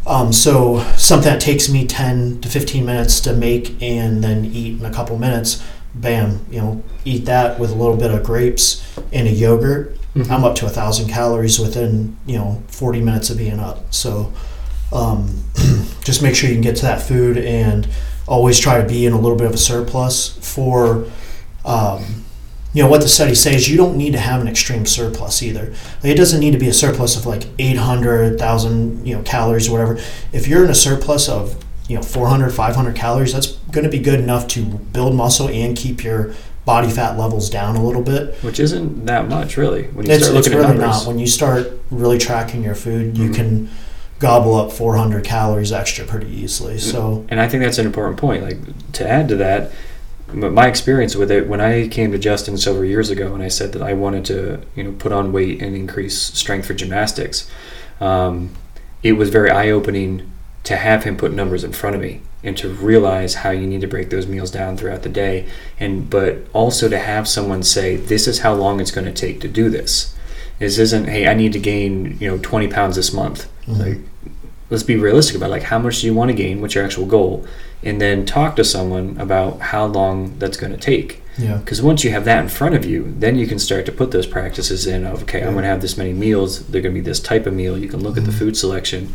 um, 0.07 0.33
so 0.33 0.85
something 0.97 1.31
that 1.31 1.41
takes 1.41 1.69
me 1.69 1.87
10 1.87 2.41
to 2.41 2.49
15 2.49 2.85
minutes 2.85 3.21
to 3.21 3.33
make 3.35 3.81
and 3.83 4.23
then 4.25 4.45
eat 4.47 4.79
in 4.81 4.87
a 4.87 4.91
couple 4.91 5.19
minutes, 5.19 5.63
bam, 6.01 6.45
you 6.51 6.61
know, 6.61 6.83
eat 7.05 7.25
that 7.27 7.59
with 7.59 7.71
a 7.71 7.75
little 7.75 7.97
bit 7.97 8.11
of 8.11 8.23
grapes 8.25 8.83
and 9.13 9.27
a 9.29 9.31
yogurt. 9.31 9.97
Mhm. 10.15 10.31
I'm 10.31 10.45
up 10.45 10.55
to 10.57 10.67
a 10.67 10.71
thousand 10.71 11.09
calories 11.09 11.59
within 11.59 12.17
you 12.27 12.39
know 12.39 12.63
40 12.69 13.01
minutes 13.01 13.31
of 13.31 13.39
being 13.39 13.59
up. 13.61 13.93
So 13.93 14.33
um, 14.93 15.45
just 16.05 16.23
make 16.23 16.35
sure 16.35 16.49
you 16.49 16.55
can 16.55 16.63
get 16.63 16.77
to 16.77 16.83
that 16.83 17.03
food 17.03 17.37
and 17.39 17.87
always 18.27 18.59
try 18.59 18.81
to 18.81 18.87
be 18.87 19.07
in 19.07 19.13
a 19.13 19.21
little 19.21 19.37
bit 19.39 19.47
of 19.47 19.55
a 19.55 19.59
surplus 19.59 20.29
for. 20.41 21.07
Um, 21.65 22.25
you 22.75 22.83
know 22.83 22.89
what 22.91 23.01
the 23.01 23.09
study 23.09 23.35
says 23.35 23.67
you 23.69 23.79
don't 23.79 23.97
need 23.97 24.13
to 24.13 24.19
have 24.19 24.43
an 24.43 24.47
extreme 24.47 24.85
surplus 24.85 25.43
either 25.43 25.71
like 26.03 26.13
it 26.13 26.17
doesn't 26.17 26.39
need 26.39 26.51
to 26.53 26.59
be 26.59 26.69
a 26.69 26.73
surplus 26.73 27.17
of 27.17 27.25
like 27.25 27.47
800000 27.59 29.07
you 29.07 29.17
know 29.17 29.23
calories 29.23 29.69
or 29.69 29.73
whatever 29.73 29.99
if 30.33 30.47
you're 30.47 30.65
in 30.65 30.71
a 30.71 30.75
surplus 30.75 31.29
of 31.31 31.57
you 31.89 31.97
know 31.97 32.03
400 32.03 32.51
500 32.51 32.95
calories 32.95 33.33
that's 33.33 33.58
going 33.71 33.85
to 33.85 33.91
be 33.91 33.99
good 33.99 34.21
enough 34.21 34.49
to 34.49 34.63
build 34.65 35.15
muscle 35.15 35.49
and 35.49 35.77
keep 35.77 36.03
your 36.03 36.35
body 36.65 36.89
fat 36.91 37.19
levels 37.19 37.49
down 37.49 37.77
a 37.77 37.83
little 37.85 38.03
bit 38.03 38.35
Which 38.43 38.61
isn't 38.61 39.07
that 39.07 39.29
much, 39.29 39.57
really, 39.57 39.85
when 39.85 40.07
you 40.07 40.13
it's, 40.13 40.25
start 40.25 40.37
it's 40.39 40.47
looking 40.49 40.59
really 40.59 40.73
at 40.73 40.79
numbers. 40.79 40.99
not 41.05 41.07
when 41.09 41.19
you 41.19 41.27
start 41.27 41.71
really 41.91 42.19
tracking 42.19 42.63
your 42.63 42.75
food 42.75 43.17
you 43.17 43.31
Mhm. 43.31 43.35
can 43.35 43.71
gobble 44.19 44.55
up 44.57 44.73
400 44.73 45.25
calories 45.25 45.73
extra 45.73 46.05
pretty 46.05 46.29
easily 46.29 46.75
Mm. 46.75 46.81
so 46.81 47.25
And 47.31 47.41
I 47.41 47.49
think 47.49 47.63
that's 47.63 47.79
an 47.79 47.87
important 47.87 48.19
point. 48.19 48.43
Like 48.43 48.59
to 48.93 49.09
add 49.09 49.29
to 49.29 49.37
that, 49.37 49.71
my 50.33 50.67
experience 50.67 51.17
with 51.17 51.31
it 51.31 51.49
when 51.49 51.61
I 51.61 51.89
came 51.89 52.13
to 52.13 52.19
Justin 52.19 52.59
several 52.59 52.85
years 52.85 53.09
ago, 53.09 53.33
and 53.33 53.43
I 53.43 53.49
said 53.49 53.73
that 53.73 53.81
I 53.81 53.95
wanted 53.95 54.27
to, 54.27 54.59
you 54.77 54.83
know, 54.85 54.93
put 54.99 55.11
on 55.13 55.33
weight 55.33 55.63
and 55.63 55.75
increase 55.75 56.19
strength 56.21 56.67
for 56.67 56.75
gymnastics. 56.75 57.49
Um, 58.01 58.51
it 59.03 59.13
was 59.13 59.31
very 59.31 59.51
eye 59.51 59.71
opening 59.71 60.31
to 60.65 60.77
have 60.77 61.05
him 61.05 61.17
put 61.17 61.33
numbers 61.33 61.65
in 61.65 61.73
front 61.73 61.97
of 61.97 62.03
me 62.03 62.21
and 62.45 62.57
to 62.57 62.69
realize 62.69 63.35
how 63.37 63.51
you 63.51 63.67
need 63.67 63.81
to 63.81 63.87
break 63.89 64.11
those 64.11 64.27
meals 64.27 64.51
down 64.51 64.77
throughout 64.77 65.03
the 65.03 65.09
day, 65.09 65.47
and 65.81 66.09
but 66.09 66.39
also 66.53 66.89
to 66.89 66.99
have 66.99 67.27
someone 67.29 67.63
say, 67.63 67.97
"This 67.97 68.27
is 68.29 68.41
how 68.41 68.55
long 68.55 68.81
it's 68.81 68.91
going 68.93 69.07
to 69.07 69.13
take 69.13 69.41
to 69.41 69.49
do 69.49 69.69
this." 69.69 70.15
This 70.59 70.79
isn't, 70.79 71.07
"Hey, 71.09 71.27
I 71.27 71.35
need 71.35 71.53
to 71.55 71.59
gain, 71.59 72.17
you 72.21 72.29
know, 72.29 72.39
20 72.39 72.69
pounds 72.69 72.97
this 72.97 73.13
month." 73.13 73.47
Mhm. 73.67 73.79
Like, 73.79 73.99
let's 74.71 74.83
be 74.83 74.97
realistic 74.97 75.37
about 75.37 75.51
like 75.51 75.65
how 75.65 75.79
much 75.79 76.01
do 76.01 76.07
you 76.07 76.15
want 76.15 76.31
to 76.31 76.35
gain? 76.37 76.61
What's 76.61 76.75
your 76.75 76.85
actual 76.85 77.07
goal? 77.07 77.45
And 77.83 78.01
then 78.01 78.25
talk 78.27 78.57
to 78.57 78.65
someone 78.65 79.17
about 79.19 79.61
how 79.61 79.87
long 79.87 80.35
that's 80.39 80.57
going 80.57 80.73
to 80.73 80.79
take. 80.79 81.23
Yeah. 81.39 81.59
Because 81.59 81.81
once 81.81 82.03
you 82.03 82.11
have 82.11 82.25
that 82.25 82.43
in 82.43 82.49
front 82.49 82.75
of 82.75 82.85
you 82.85 83.15
then 83.17 83.39
you 83.39 83.47
can 83.47 83.61
start 83.61 83.87
to 83.87 83.93
put 83.93 84.11
those 84.11 84.27
practices 84.27 84.89
in 84.89 85.07
of 85.07 85.23
okay 85.23 85.39
i'm 85.43 85.53
going 85.53 85.63
to 85.63 85.69
have 85.69 85.81
this 85.81 85.97
many 85.97 86.13
meals. 86.13 86.65
They're 86.67 86.83
going 86.83 86.93
to 86.97 87.01
be 87.01 87.05
this 87.05 87.21
type 87.21 87.47
of 87.47 87.55
meal. 87.55 87.79
You 87.79 87.87
can 87.89 88.01
look 88.03 88.17
at 88.19 88.25
the 88.25 88.33
Mhm. 88.33 88.39
food 88.41 88.57
selection 88.57 89.15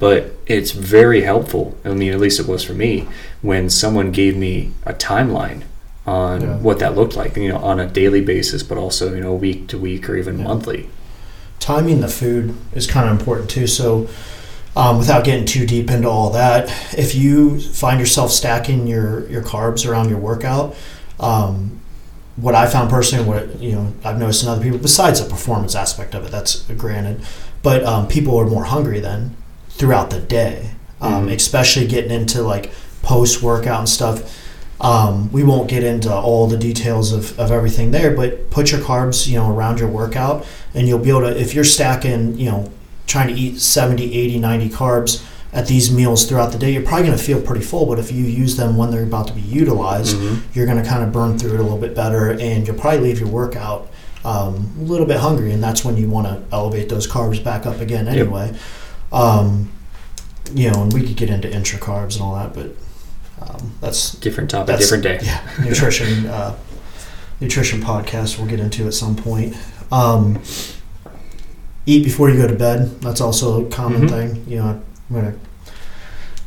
but 0.00 0.32
it's 0.46 0.72
very 0.72 1.20
helpful 1.22 1.76
i 1.84 1.90
mean 1.90 2.12
at 2.12 2.18
least 2.18 2.40
it 2.40 2.48
was 2.48 2.64
for 2.64 2.72
me 2.74 3.06
when 3.42 3.70
someone 3.70 4.10
gave 4.10 4.36
me 4.36 4.72
a 4.84 4.92
timeline 4.92 5.62
on 6.06 6.40
Yeah. 6.40 6.56
what 6.56 6.78
that 6.80 6.96
looked 6.96 7.14
like 7.14 7.36
you 7.36 7.48
know 7.50 7.58
on 7.58 7.78
a 7.78 7.86
daily 7.86 8.20
basis 8.20 8.62
but 8.64 8.76
also 8.78 9.14
you 9.14 9.20
know 9.20 9.34
week 9.34 9.68
to 9.68 9.78
week 9.78 10.08
or 10.10 10.16
even 10.16 10.38
Yeah. 10.38 10.44
monthly 10.44 10.88
timing 11.60 12.00
the 12.00 12.08
food 12.08 12.54
is 12.72 12.86
kind 12.86 13.06
of 13.08 13.20
important 13.20 13.50
too. 13.50 13.66
So, 13.66 14.08
um, 14.74 14.96
without 14.96 15.24
getting 15.24 15.44
too 15.44 15.66
deep 15.66 15.90
into 15.90 16.08
all 16.08 16.30
that, 16.30 16.70
if 16.96 17.14
you 17.14 17.60
find 17.60 18.00
yourself 18.00 18.30
stacking 18.30 18.86
your 18.86 19.28
your 19.28 19.42
carbs 19.42 19.86
around 19.86 20.08
your 20.08 20.18
workout, 20.18 20.74
um, 21.20 21.78
what 22.36 22.54
I 22.54 22.66
found 22.66 22.88
personally, 22.88 23.26
what 23.28 23.60
you 23.60 23.72
know, 23.72 23.92
I've 24.02 24.18
noticed 24.18 24.42
in 24.42 24.48
other 24.48 24.62
people, 24.62 24.78
besides 24.78 25.22
the 25.22 25.28
performance 25.28 25.74
aspect 25.74 26.14
of 26.14 26.24
it, 26.24 26.30
that's 26.30 26.62
granted, 26.78 27.20
but 27.62 27.84
um, 27.84 28.08
people 28.08 28.38
are 28.38 28.46
more 28.46 28.64
hungry 28.64 29.00
then 29.00 29.36
throughout 29.80 30.10
the 30.10 30.20
day, 30.20 30.70
um, 31.00 31.26
Mhm. 31.28 31.34
especially 31.34 31.86
getting 31.86 32.10
into 32.10 32.42
like 32.42 32.70
post 33.02 33.42
workout 33.42 33.78
and 33.80 33.88
stuff. 33.88 34.22
Um, 34.78 35.30
we 35.32 35.42
won't 35.42 35.68
get 35.68 35.82
into 35.84 36.14
all 36.14 36.46
the 36.46 36.56
details 36.58 37.12
of, 37.12 37.38
of 37.38 37.50
everything 37.50 37.90
there, 37.90 38.10
but 38.10 38.50
put 38.50 38.70
your 38.72 38.80
carbs, 38.80 39.26
you 39.26 39.36
know, 39.38 39.50
around 39.50 39.78
your 39.80 39.88
workout 39.88 40.44
and 40.74 40.86
you'll 40.86 40.98
be 40.98 41.08
able 41.10 41.22
to, 41.22 41.38
if 41.40 41.54
you're 41.54 41.64
stacking, 41.64 42.38
you 42.38 42.50
know, 42.50 42.70
trying 43.06 43.28
to 43.28 43.34
eat 43.34 43.58
70, 43.60 44.14
80, 44.14 44.38
90 44.38 44.68
carbs 44.68 45.22
at 45.52 45.66
these 45.66 45.90
meals 45.90 46.26
throughout 46.26 46.52
the 46.52 46.58
day, 46.58 46.72
you're 46.72 46.82
probably 46.82 47.06
going 47.06 47.18
to 47.18 47.22
feel 47.24 47.40
pretty 47.40 47.64
full. 47.64 47.84
But 47.86 47.98
if 47.98 48.12
you 48.12 48.24
use 48.24 48.56
them 48.56 48.76
when 48.76 48.90
they're 48.90 49.02
about 49.02 49.26
to 49.28 49.32
be 49.32 49.40
utilized, 49.40 50.14
Mhm. 50.16 50.40
you're 50.54 50.66
going 50.66 50.82
to 50.82 50.88
kind 50.88 51.02
of 51.02 51.10
burn 51.12 51.38
through 51.38 51.54
it 51.54 51.60
a 51.60 51.62
little 51.62 51.78
bit 51.78 51.94
better 51.94 52.30
and 52.30 52.66
you'll 52.66 52.76
probably 52.76 53.00
leave 53.00 53.18
your 53.18 53.28
workout 53.30 53.86
um, 54.22 54.68
a 54.78 54.84
little 54.84 55.06
bit 55.06 55.16
hungry. 55.16 55.50
And 55.50 55.62
that's 55.64 55.82
when 55.82 55.96
you 55.96 56.08
want 56.10 56.26
to 56.26 56.36
elevate 56.54 56.90
those 56.90 57.06
carbs 57.06 57.42
back 57.42 57.64
up 57.66 57.80
again 57.80 58.04
Yep. 58.04 58.28
Um, 59.12 59.70
you 60.54 60.70
know, 60.70 60.82
and 60.82 60.92
we 60.92 61.06
could 61.06 61.16
get 61.16 61.30
into 61.30 61.50
intra 61.52 61.78
carbs 61.78 62.14
and 62.14 62.22
all 62.22 62.34
that, 62.34 62.54
but 62.54 62.70
um, 63.40 63.72
that's 63.80 64.12
different 64.14 64.50
topic 64.50 64.66
That's- 64.68 64.84
different 64.90 65.04
day 65.04 65.18
yeah, 65.22 65.40
nutrition 65.64 66.26
uh, 66.36 66.56
nutrition 67.40 67.80
podcast 67.80 68.38
we'll 68.38 68.48
get 68.48 68.60
into 68.60 68.86
at 68.86 68.94
some 68.94 69.16
point. 69.16 69.56
Um, 69.92 70.40
eat 71.86 72.04
before 72.04 72.30
you 72.30 72.36
go 72.36 72.46
to 72.46 72.54
bed. 72.54 73.00
That's 73.00 73.20
also 73.20 73.64
a 73.66 73.68
common 73.70 74.02
Mhm. 74.02 74.10
thing. 74.10 74.44
You 74.46 74.56
know, 74.58 74.82
I'm 75.10 75.16
gonna 75.16 75.34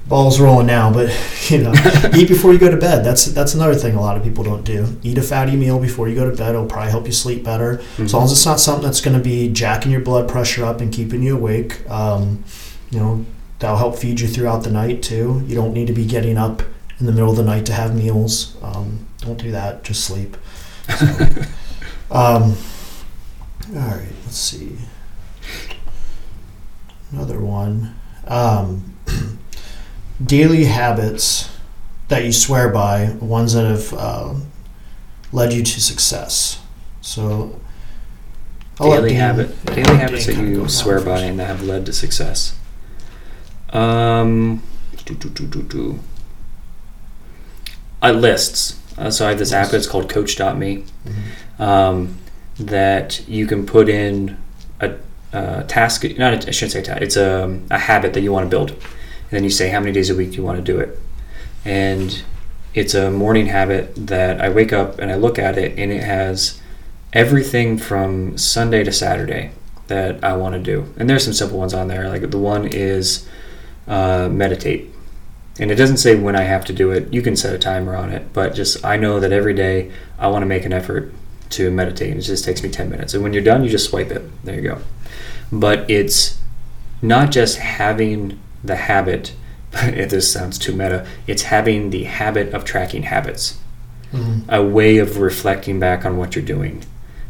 balls 0.08 0.40
rolling 0.40 0.68
now, 0.68 0.92
but 0.92 1.10
you 1.50 1.60
know, 1.60 1.74
eat 2.16 2.28
before 2.28 2.54
you 2.54 2.60
go 2.60 2.70
to 2.70 2.78
bed. 2.78 3.04
That's 3.04 3.26
that's 3.26 3.54
another 3.54 3.76
thing 3.76 3.96
a 3.96 4.02
lot 4.02 4.18
of 4.18 4.24
people 4.24 4.44
don't 4.44 4.64
do. 4.64 4.98
Eat 5.04 5.18
a 5.18 5.22
fatty 5.22 5.56
meal 5.56 5.80
before 5.80 6.08
you 6.10 6.16
go 6.16 6.30
to 6.30 6.36
bed. 6.36 6.50
It'll 6.50 6.66
probably 6.66 6.92
help 6.92 7.06
you 7.06 7.12
sleep 7.12 7.44
better. 7.44 7.82
As 7.98 8.14
long 8.14 8.26
as 8.26 8.32
it's 8.32 8.46
not 8.46 8.60
something 8.60 8.84
that's 8.84 9.02
going 9.02 9.18
to 9.18 9.24
be 9.24 9.50
jacking 9.50 9.92
your 9.92 10.02
blood 10.02 10.30
pressure 10.30 10.66
up 10.66 10.82
and 10.82 10.92
keeping 10.92 11.24
you 11.24 11.36
awake. 11.36 11.90
Um, 11.90 12.44
you 12.90 13.00
know, 13.00 13.26
that'll 13.60 13.78
help 13.78 13.98
feed 13.98 14.20
you 14.20 14.28
throughout 14.28 14.64
the 14.64 14.72
night 14.72 15.02
too. 15.02 15.44
You 15.48 15.56
don't 15.56 15.74
need 15.74 15.88
to 15.88 15.94
be 15.94 16.06
getting 16.06 16.38
up 16.38 16.62
in 17.00 17.06
the 17.06 17.12
middle 17.12 17.32
of 17.32 17.38
the 17.38 17.44
night 17.44 17.66
to 17.68 17.74
have 17.74 17.96
meals. 17.96 18.56
Um, 18.62 19.08
don't 19.20 19.38
do 19.38 19.52
that. 19.52 19.84
Just 19.84 20.06
sleep. 20.06 20.38
So, 21.00 21.06
um, 22.12 22.56
all 23.74 23.88
right. 23.88 24.10
Let's 24.26 24.38
see. 24.38 24.78
Another 27.12 27.40
one. 27.40 27.96
Daily 30.24 30.66
habits 30.66 31.50
that 32.08 32.24
you 32.24 32.32
swear 32.32 32.70
by, 32.70 33.12
ones 33.20 33.54
that 33.54 33.66
have 33.66 33.94
uh, 33.94 34.34
led 35.32 35.52
you 35.54 35.64
to 35.64 35.82
success. 35.82 36.62
So, 37.02 37.60
I'll 38.80 38.92
daily 38.92 39.10
Dan- 39.12 39.20
habit 39.20 39.66
daily 39.66 39.84
Dan 39.84 39.96
habits 40.00 40.26
that 40.28 40.38
you 40.38 40.68
swear 40.70 41.02
by 41.02 41.20
and 41.20 41.40
that 41.40 41.48
have 41.48 41.64
led 41.64 41.86
to 41.86 41.94
success 41.94 42.56
um 43.70 44.62
do, 45.06 45.14
do, 45.16 45.30
do, 45.30 45.46
do, 45.48 45.62
do. 45.64 46.00
Uh, 48.02 48.12
lists 48.12 48.80
uh, 48.98 49.10
so 49.12 49.26
i 49.26 49.30
have 49.30 49.38
this 49.40 49.52
app 49.54 49.70
that's 49.70 49.88
called 49.88 50.10
coach.me 50.10 50.84
Mhm. 51.06 51.60
um, 51.60 52.18
that 52.60 53.28
you 53.28 53.46
can 53.48 53.66
put 53.66 53.90
in 53.90 54.38
a, 54.80 54.94
a 55.34 55.64
task 55.66 56.04
not 56.18 56.34
a, 56.34 56.48
i 56.48 56.52
shouldn't 56.52 56.72
say 56.72 56.82
task 56.82 57.02
it's 57.02 57.16
a, 57.16 57.60
a 57.70 57.78
habit 57.78 58.14
that 58.14 58.22
you 58.22 58.32
want 58.32 58.46
to 58.46 58.50
build 58.50 58.76
then 59.36 59.44
you 59.44 59.50
say 59.50 59.70
how 59.70 59.80
many 59.80 59.92
days 59.92 60.10
a 60.10 60.16
week 60.16 60.36
you 60.36 60.44
want 60.44 60.58
to 60.58 60.64
do 60.64 60.80
it 60.80 61.00
and 61.66 62.24
it's 62.74 62.94
a 62.94 63.12
morning 63.12 63.48
habit 63.48 63.94
that 63.96 64.42
i 64.42 64.50
wake 64.50 64.74
up 64.74 65.00
and 65.00 65.12
i 65.12 65.16
look 65.16 65.38
at 65.40 65.58
it 65.58 65.78
and 65.78 65.92
it 65.92 66.04
has 66.04 66.62
everything 67.14 67.78
from 67.78 68.38
sunday 68.38 68.84
to 68.84 68.92
saturday 68.92 69.52
that 69.88 70.24
i 70.24 70.36
want 70.36 70.54
to 70.54 70.60
do 70.60 70.92
and 70.98 71.10
there's 71.10 71.24
some 71.24 71.34
simple 71.34 71.58
ones 71.58 71.74
on 71.74 71.88
there 71.88 72.10
like 72.10 72.30
the 72.32 72.38
one 72.38 72.66
is 72.66 73.28
uh, 73.88 74.30
meditate 74.32 74.94
and 75.60 75.70
it 75.70 75.76
doesn't 75.76 75.98
say 75.98 76.16
when 76.16 76.36
I 76.36 76.44
have 76.44 76.66
to 76.66 76.74
do 76.74 76.92
it. 76.92 77.14
You 77.14 77.22
can 77.22 77.36
set 77.36 77.54
a 77.54 77.60
timer 77.60 77.96
on 77.96 78.12
it, 78.12 78.34
but 78.34 78.56
just 78.56 78.84
I 78.84 78.98
know 78.98 79.20
that 79.20 79.32
every 79.32 79.54
day 79.54 79.92
I 80.18 80.28
want 80.28 80.42
to 80.42 80.48
make 80.48 80.66
an 80.66 80.74
effort 80.74 81.14
to 81.52 81.70
meditate. 81.70 82.18
It 82.18 82.22
just 82.22 82.44
takes 82.44 82.64
me 82.64 82.70
10 82.70 82.90
minutes. 82.90 83.14
And 83.14 83.22
when 83.22 83.34
you're 83.34 83.44
done, 83.44 83.64
you 83.64 83.70
just 83.70 83.90
swipe 83.90 84.10
it. 84.10 84.24
There 84.44 84.56
you 84.56 84.62
go. 84.62 84.80
But 85.52 85.90
it's 85.90 86.40
not 87.02 87.32
just 87.32 87.58
having 87.58 88.40
the 88.64 88.76
habit, 88.76 89.34
if 89.74 90.10
this 90.10 90.32
sounds 90.32 90.58
too 90.58 90.74
meta, 90.74 91.06
it's 91.28 91.44
having 91.44 91.90
the 91.90 92.04
habit 92.06 92.54
of 92.54 92.64
tracking 92.66 93.04
habits, 93.04 93.58
Mhm. 94.14 94.44
a 94.48 94.62
way 94.64 94.98
of 95.00 95.18
reflecting 95.18 95.80
back 95.80 96.06
on 96.06 96.18
what 96.18 96.36
you're 96.36 96.46
doing. 96.46 96.84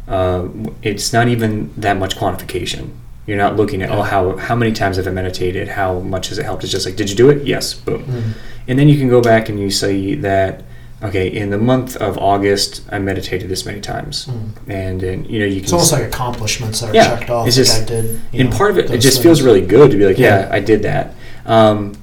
Uh, 0.08 0.48
it's 0.82 1.14
not 1.14 1.30
even 1.30 1.70
that 1.78 1.98
much 1.98 2.18
quantification. 2.18 2.90
You're 3.26 3.38
not 3.38 3.56
looking 3.56 3.82
at, 3.82 3.90
oh, 3.90 4.02
how, 4.02 4.36
how 4.36 4.54
many 4.54 4.74
times 4.74 4.98
have 4.98 5.08
I 5.08 5.12
meditated? 5.12 5.70
How 5.70 6.00
much 6.00 6.28
has 6.28 6.38
it 6.38 6.44
helped? 6.44 6.64
It's 6.66 6.74
just 6.74 6.86
like, 6.86 6.98
did 6.98 7.10
you 7.10 7.16
do 7.16 7.30
it? 7.30 7.46
Yes. 7.48 7.74
Boom. 7.74 8.04
Mhm. 8.04 8.24
And 8.68 8.78
then 8.78 8.90
you 8.90 8.98
can 8.98 9.08
go 9.08 9.22
back 9.22 9.48
and 9.48 9.58
you 9.58 9.70
say 9.70 10.16
that, 10.16 10.64
okay, 11.02 11.28
in 11.30 11.50
the 11.52 11.58
month 11.58 11.96
of 11.96 12.18
August, 12.18 12.82
I 12.92 13.00
meditated 13.00 13.48
this 13.48 13.66
many 13.66 13.80
times. 13.80 14.26
Mhm. 14.30 14.70
And 14.70 15.00
then, 15.00 15.24
you 15.26 15.40
know, 15.40 15.46
you 15.46 15.56
can. 15.62 15.64
It's 15.64 15.72
almost 15.74 15.94
like 15.94 16.04
accomplishments 16.04 16.82
that 16.82 16.90
are 16.90 16.96
Yeah, 16.96 17.16
checked 17.18 17.30
off. 17.30 17.48
it's 17.48 17.56
like 17.58 17.66
just- 17.66 17.82
I 17.84 17.86
did. 17.86 18.20
and 18.34 18.50
know, 18.50 18.58
part 18.58 18.72
of 18.72 18.78
it, 18.78 18.92
it 18.92 18.98
just 19.00 19.24
feels 19.24 19.42
really 19.42 19.62
good 19.62 19.90
to 19.92 19.96
be 19.98 20.06
like, 20.06 20.18
yeah, 20.20 20.42
Yeah. 20.42 20.48
I 20.52 20.60
did 20.60 20.84
that. 20.84 21.14
Um, 21.46 21.94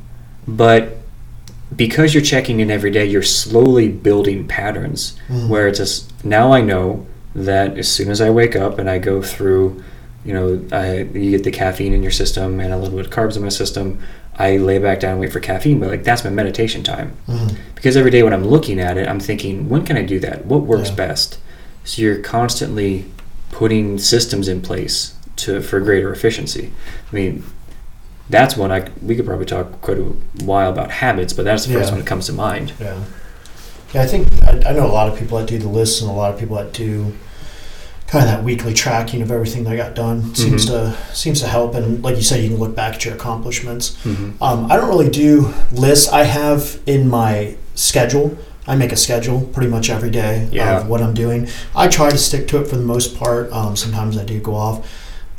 but 0.46 0.96
because 1.74 2.14
you're 2.14 2.22
checking 2.22 2.61
in 2.61 2.70
every 2.70 2.90
day, 2.90 3.07
you're 3.07 3.22
slowly 3.22 3.88
building 3.88 4.46
patterns 4.46 5.14
Mhm. 5.29 5.48
where 5.48 5.68
it's 5.68 5.79
just 5.79 6.12
now 6.24 6.53
I 6.53 6.61
know 6.61 7.07
that 7.35 7.79
as 7.79 7.88
soon 7.88 8.11
as 8.11 8.20
I 8.20 8.31
wake 8.31 8.57
up 8.57 8.79
and 8.79 8.90
I 8.90 8.98
go 8.98 9.22
through, 9.22 9.83
you 10.24 10.35
know, 10.35 10.61
I, 10.72 11.07
you 11.14 11.31
get 11.31 11.44
the 11.44 11.50
caffeine 11.53 11.92
in 11.92 12.03
your 12.03 12.11
system 12.11 12.59
and 12.61 12.72
a 12.72 12.76
little 12.76 12.96
bit 12.96 13.07
of 13.07 13.12
carbs 13.12 13.37
in 13.37 13.42
my 13.42 13.48
system. 13.50 14.00
I 14.37 14.57
lay 14.57 14.79
back 14.79 15.00
down 15.00 15.12
and 15.12 15.20
wait 15.20 15.33
for 15.33 15.38
caffeine, 15.40 15.79
but 15.79 15.90
like 15.90 16.03
that's 16.05 16.24
my 16.24 16.31
meditation 16.31 16.83
time 16.83 17.12
Mhm. 17.29 17.55
because 17.74 17.96
every 17.96 18.11
day 18.11 18.22
when 18.22 18.33
I'm 18.33 18.46
looking 18.46 18.81
at 18.81 18.96
it, 18.98 19.07
I'm 19.09 19.20
thinking, 19.20 19.68
when 19.68 19.83
can 19.85 19.96
I 19.96 20.03
do 20.03 20.18
that? 20.20 20.46
What 20.46 20.62
works 20.66 20.88
Yeah. 20.88 20.94
best? 20.96 21.38
So 21.85 22.03
you're 22.03 22.16
constantly 22.16 23.05
putting 23.53 23.98
systems 23.98 24.48
in 24.48 24.61
place 24.61 25.12
to 25.37 25.61
for 25.61 25.79
greater 25.81 26.12
efficiency. 26.12 26.70
I 27.11 27.14
mean, 27.14 27.44
that's 28.31 28.57
one 28.57 28.71
I 28.73 28.88
we 29.03 29.16
could 29.16 29.27
probably 29.27 29.47
talk 29.47 29.81
quite 29.83 29.99
a 29.99 30.05
while 30.45 30.71
about 30.71 30.90
habits, 30.90 31.33
but 31.33 31.45
that's 31.45 31.66
the 31.66 31.75
first 31.75 31.87
Yeah. 31.88 31.93
one 31.93 32.01
that 32.01 32.07
comes 32.07 32.27
to 32.27 32.33
mind. 32.33 32.73
Yeah. 32.81 32.95
Yeah, 33.95 34.03
I 34.03 34.07
think 34.07 34.29
I, 34.45 34.71
I 34.71 34.73
know 34.73 34.87
a 34.87 34.93
lot 34.93 35.09
of 35.12 35.19
people 35.19 35.38
that 35.38 35.49
do 35.49 35.59
the 35.59 35.69
lists 35.69 36.01
and 36.01 36.11
a 36.11 36.14
lot 36.14 36.33
of 36.33 36.38
people 36.38 36.57
that 36.57 36.73
do 36.73 37.12
kind 38.07 38.25
of 38.25 38.31
that 38.31 38.45
weekly 38.45 38.75
tracking 38.75 39.23
of 39.23 39.31
everything 39.31 39.62
that 39.64 39.77
got 39.77 39.95
done 39.95 40.35
seems 40.35 40.66
Mhm. 40.66 40.69
to 40.71 41.14
seems 41.16 41.40
to 41.40 41.47
help. 41.49 41.75
And 41.75 42.03
like 42.03 42.16
you 42.16 42.23
said, 42.23 42.43
you 42.43 42.49
can 42.51 42.59
look 42.59 42.75
back 42.75 42.95
at 42.95 43.05
your 43.05 43.14
accomplishments. 43.14 43.97
Mm-hmm. 44.05 44.43
Um, 44.43 44.71
I 44.71 44.77
don't 44.77 44.88
really 44.88 45.09
do 45.11 45.53
lists. 45.73 46.09
I 46.12 46.25
have 46.25 46.79
in 46.87 47.09
my 47.09 47.55
schedule. 47.75 48.37
I 48.66 48.77
make 48.77 48.93
a 48.93 48.97
schedule 48.97 49.40
pretty 49.53 49.69
much 49.71 49.90
every 49.90 50.11
day 50.11 50.47
Yeah. 50.53 50.79
of 50.81 50.88
what 50.88 51.01
I'm 51.03 51.14
doing. 51.14 51.49
I 51.75 51.88
try 51.88 52.11
to 52.11 52.19
stick 52.19 52.47
to 52.49 52.61
it 52.61 52.69
for 52.69 52.77
the 52.77 52.83
most 52.85 53.16
part. 53.19 53.51
Um, 53.53 53.75
sometimes 53.77 54.16
I 54.19 54.25
do 54.25 54.38
go 54.38 54.55
off, 54.55 54.87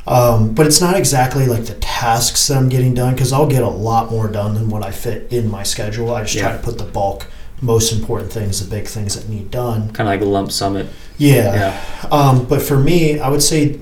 um, 0.06 0.52
but 0.54 0.66
it's 0.66 0.80
not 0.80 0.96
exactly 0.96 1.46
like 1.46 1.66
the 1.66 1.74
tasks 1.74 2.48
that 2.48 2.56
I'm 2.56 2.68
getting 2.68 2.94
done 2.94 3.14
because 3.14 3.32
I'll 3.32 3.46
get 3.46 3.62
a 3.62 3.68
lot 3.68 4.10
more 4.10 4.28
done 4.28 4.54
than 4.54 4.68
what 4.68 4.82
I 4.82 4.90
fit 4.90 5.32
in 5.32 5.50
my 5.50 5.62
schedule. 5.62 6.14
I 6.14 6.22
just 6.24 6.38
try 6.38 6.52
to 6.52 6.58
put 6.58 6.78
the 6.78 6.84
bulk, 6.84 7.26
most 7.60 7.92
important 7.92 8.32
things, 8.32 8.64
the 8.64 8.68
big 8.68 8.86
things 8.88 9.14
that 9.14 9.28
need 9.28 9.50
done. 9.50 9.92
Kind 9.92 10.08
of 10.08 10.14
like 10.14 10.20
a 10.20 10.24
lump 10.24 10.50
summit. 10.50 10.86
Yeah. 11.18 11.54
Yeah. 11.54 12.08
Um, 12.10 12.46
but 12.46 12.60
for 12.62 12.78
me, 12.78 13.20
I 13.20 13.28
would 13.28 13.42
say 13.42 13.78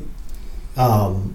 um, 0.77 1.35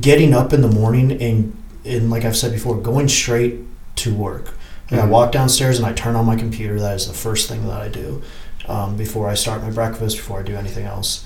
getting 0.00 0.32
up 0.32 0.52
in 0.52 0.62
the 0.62 0.68
morning 0.68 1.12
and, 1.20 1.56
and, 1.84 2.10
like 2.10 2.24
I've 2.24 2.36
said 2.36 2.52
before, 2.52 2.76
going 2.80 3.08
straight 3.08 3.58
to 3.96 4.14
work. 4.14 4.54
And 4.90 5.00
I 5.00 5.04
Mhm. 5.04 5.10
walk 5.10 5.32
downstairs 5.32 5.78
and 5.78 5.86
I 5.86 5.92
turn 5.92 6.16
on 6.16 6.24
my 6.26 6.36
computer. 6.36 6.78
That 6.80 6.96
is 6.96 7.06
the 7.06 7.14
first 7.14 7.48
thing 7.48 7.66
that 7.68 7.80
I 7.80 7.88
do 7.88 8.22
um, 8.68 8.96
before 8.96 9.28
I 9.28 9.34
start 9.34 9.62
my 9.62 9.70
breakfast, 9.70 10.16
before 10.16 10.40
I 10.40 10.42
do 10.42 10.54
anything 10.56 10.86
else. 10.86 11.24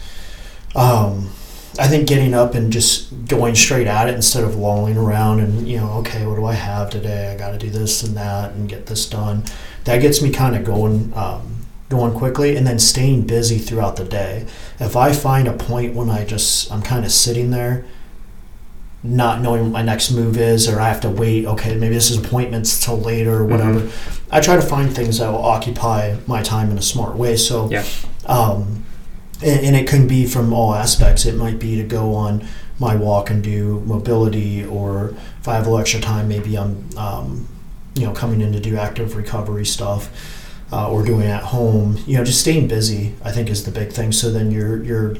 Um, 0.75 1.31
I 1.79 1.89
think 1.89 2.09
getting 2.09 2.35
up 2.35 2.55
and 2.55 2.73
just 2.73 3.27
going 3.27 3.55
straight 3.55 3.87
at 3.87 4.09
it 4.09 4.15
instead 4.15 4.45
of 4.45 4.57
lolling 4.57 4.97
around 4.97 5.41
and, 5.41 5.69
you 5.69 5.77
know, 5.79 5.91
okay, 5.99 6.27
what 6.27 6.37
do 6.37 6.45
I 6.47 6.55
have 6.55 6.91
today? 6.91 7.33
I 7.33 7.37
got 7.37 7.51
to 7.53 7.59
do 7.59 7.71
this 7.71 8.03
and 8.03 8.17
that 8.17 8.53
and 8.53 8.69
get 8.69 8.87
this 8.87 9.09
done. 9.09 9.45
That 9.85 10.01
gets 10.01 10.23
me 10.23 10.31
kind 10.31 10.57
of 10.57 10.65
going. 10.65 11.13
Um, 11.15 11.53
going 11.89 12.13
quickly 12.13 12.57
and 12.57 12.67
then 12.67 12.81
staying 12.81 13.25
busy 13.29 13.59
throughout 13.59 13.95
the 13.95 14.05
day. 14.05 14.45
If 14.81 14.97
I 14.97 15.13
find 15.13 15.47
a 15.47 15.53
point 15.53 15.95
when 15.95 16.11
I 16.11 16.25
just 16.25 16.73
I'm 16.73 16.83
kind 16.83 17.05
of 17.05 17.13
sitting 17.13 17.53
there 17.53 17.85
not 19.05 19.41
knowing 19.41 19.63
what 19.63 19.71
my 19.71 19.83
next 19.83 20.11
move 20.11 20.37
is 20.37 20.69
or 20.69 20.81
I 20.81 20.89
have 20.89 21.01
to 21.03 21.09
wait, 21.09 21.47
okay, 21.47 21.77
maybe 21.77 21.95
this 21.95 22.11
is 22.11 22.17
appointments 22.19 22.85
till 22.85 22.99
later 22.99 23.35
or 23.37 23.45
whatever. 23.45 23.89
I 24.33 24.41
try 24.41 24.57
to 24.57 24.63
find 24.63 24.93
things 24.93 25.19
that 25.19 25.31
will 25.31 25.45
occupy 25.45 26.17
my 26.27 26.43
time 26.43 26.73
in 26.73 26.79
a 26.79 26.83
smart 26.83 27.15
way. 27.15 27.37
So 27.37 27.71
Yeah. 27.71 27.85
um 28.27 28.85
and, 29.43 29.67
and 29.67 29.77
it 29.77 29.87
can 29.89 30.07
be 30.07 30.27
from 30.27 30.53
all 30.53 30.75
aspects. 30.75 31.25
It 31.27 31.35
might 31.37 31.59
be 31.59 31.77
to 31.77 31.83
go 31.85 32.15
on 32.15 32.47
my 32.79 32.95
walk 32.95 33.31
and 33.31 33.43
do 33.43 33.81
mobility, 33.87 34.65
or 34.65 35.15
if 35.41 35.49
I 35.49 35.55
have 35.55 35.67
a 35.67 35.71
little 35.71 35.79
extra 35.81 36.01
time, 36.01 36.29
maybe 36.29 36.57
I'm, 36.59 36.89
um, 36.97 37.49
you 37.95 38.05
know, 38.07 38.13
coming 38.13 38.41
in 38.43 38.53
to 38.53 38.61
do 38.61 38.77
active 38.77 39.17
recovery 39.17 39.65
stuff 39.65 40.11
uh, 40.73 40.91
or 40.91 41.03
doing 41.05 41.27
at 41.27 41.43
home. 41.43 41.99
You 42.07 42.19
know, 42.19 42.25
just 42.25 42.41
staying 42.41 42.69
busy. 42.69 43.15
I 43.25 43.33
think 43.33 43.49
is 43.49 43.65
the 43.65 43.71
big 43.71 43.93
thing. 43.93 44.13
So 44.13 44.31
then 44.31 44.51
you're 44.51 44.83
you're 44.83 45.17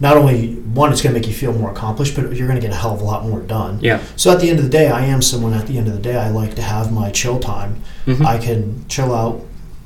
not 0.00 0.16
only 0.16 0.54
one, 0.54 0.90
it's 0.92 1.00
going 1.02 1.14
to 1.14 1.20
make 1.20 1.28
you 1.28 1.34
feel 1.34 1.52
more 1.52 1.70
accomplished, 1.70 2.16
but 2.16 2.34
you're 2.34 2.48
going 2.48 2.60
to 2.60 2.66
get 2.66 2.72
a 2.72 2.76
hell 2.76 2.92
of 2.94 3.00
a 3.00 3.04
lot 3.04 3.24
more 3.24 3.40
done. 3.40 3.78
Yeah. 3.80 4.00
So 4.16 4.32
at 4.32 4.40
the 4.40 4.48
end 4.50 4.58
of 4.58 4.64
the 4.64 4.70
day, 4.70 4.88
I 4.88 5.04
am 5.04 5.22
someone. 5.22 5.52
At 5.52 5.66
the 5.68 5.78
end 5.78 5.86
of 5.86 5.94
the 5.94 6.00
day, 6.00 6.16
I 6.16 6.28
like 6.30 6.54
to 6.56 6.62
have 6.62 6.92
my 6.92 7.10
chill 7.10 7.38
time. 7.38 7.82
Mhm. 8.06 8.24
I 8.24 8.38
can 8.38 8.84
chill 8.88 9.14
out, 9.14 9.40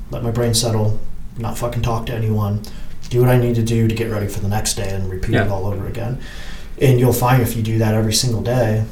let 0.09 0.23
my 0.23 0.31
brain 0.31 0.53
settle, 0.55 0.99
not 1.37 1.57
fucking 1.57 1.83
talk 1.83 2.07
to 2.07 2.13
anyone, 2.15 2.61
do 3.09 3.19
what 3.21 3.29
I 3.29 3.37
need 3.37 3.55
to 3.55 3.63
do 3.63 3.87
to 3.87 3.95
get 3.95 4.11
ready 4.11 4.27
for 4.27 4.39
the 4.39 4.47
next 4.49 4.75
day 4.75 4.89
and 4.89 5.09
repeat 5.09 5.33
it 5.45 5.51
all 5.51 5.65
over 5.65 5.87
again. 5.87 6.19
And 6.81 6.99
you'll 6.99 7.13
find 7.13 7.41
if 7.41 7.55
you 7.55 7.63
do 7.63 7.77
that 7.79 7.95
every 7.95 8.13
single 8.13 8.41
day, 8.41 8.85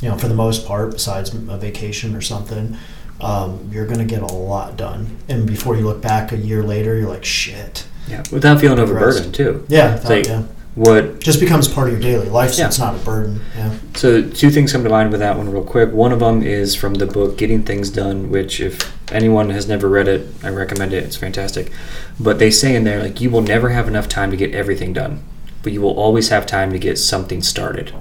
you 0.00 0.08
know, 0.08 0.16
for 0.16 0.28
the 0.28 0.34
most 0.34 0.66
part, 0.66 0.92
besides 0.92 1.34
a 1.34 1.58
vacation 1.58 2.14
or 2.14 2.20
something, 2.20 2.76
um, 3.20 3.68
you're 3.72 3.86
going 3.86 3.98
to 3.98 4.04
get 4.04 4.22
a 4.22 4.26
lot 4.32 4.76
done. 4.76 5.16
And 5.28 5.46
before 5.46 5.76
you 5.76 5.84
look 5.84 6.00
back 6.00 6.30
a 6.32 6.36
year 6.36 6.62
later, 6.62 6.96
you're 6.96 7.08
like, 7.08 7.24
shit. 7.24 7.86
yeah. 8.06 8.22
Without 8.30 8.60
feeling 8.60 8.78
overburdened 8.78 9.34
too. 9.34 9.64
Yeah, 9.68 9.96
that, 9.96 10.08
like- 10.08 10.26
yeah. 10.26 10.44
What 10.78 11.18
Just 11.18 11.40
becomes 11.40 11.66
part 11.66 11.88
of 11.88 11.94
your 11.94 12.00
daily 12.00 12.28
life, 12.28 12.52
so 12.52 12.62
Yeah. 12.62 12.68
it's 12.68 12.78
not 12.78 12.94
a 12.94 12.98
burden. 12.98 13.40
Yeah. 13.56 13.70
So 13.96 14.22
two 14.22 14.50
things 14.50 14.72
come 14.72 14.84
to 14.84 14.88
mind 14.88 15.10
with 15.10 15.18
that 15.20 15.36
one 15.36 15.50
real 15.50 15.64
quick. 15.64 15.92
One 15.92 16.12
of 16.12 16.20
them 16.20 16.42
is 16.42 16.76
from 16.76 16.94
the 16.94 17.06
book 17.06 17.36
Getting 17.36 17.64
Things 17.64 17.90
Done, 17.90 18.30
which 18.30 18.60
if 18.60 18.92
anyone 19.10 19.50
has 19.50 19.66
never 19.66 19.88
read 19.88 20.06
it, 20.06 20.28
I 20.44 20.50
recommend 20.50 20.92
it. 20.92 21.02
It's 21.02 21.16
fantastic. 21.16 21.72
But 22.20 22.38
they 22.38 22.50
say 22.52 22.76
in 22.76 22.84
there 22.84 23.02
like 23.02 23.20
you 23.20 23.28
will 23.28 23.42
never 23.42 23.70
have 23.70 23.88
enough 23.88 24.08
time 24.08 24.30
to 24.30 24.36
get 24.36 24.54
everything 24.54 24.92
done, 24.92 25.20
but 25.64 25.72
you 25.72 25.80
will 25.80 25.98
always 25.98 26.28
have 26.28 26.46
time 26.46 26.70
to 26.72 26.78
get 26.78 26.96
something 26.96 27.42
started. 27.42 27.92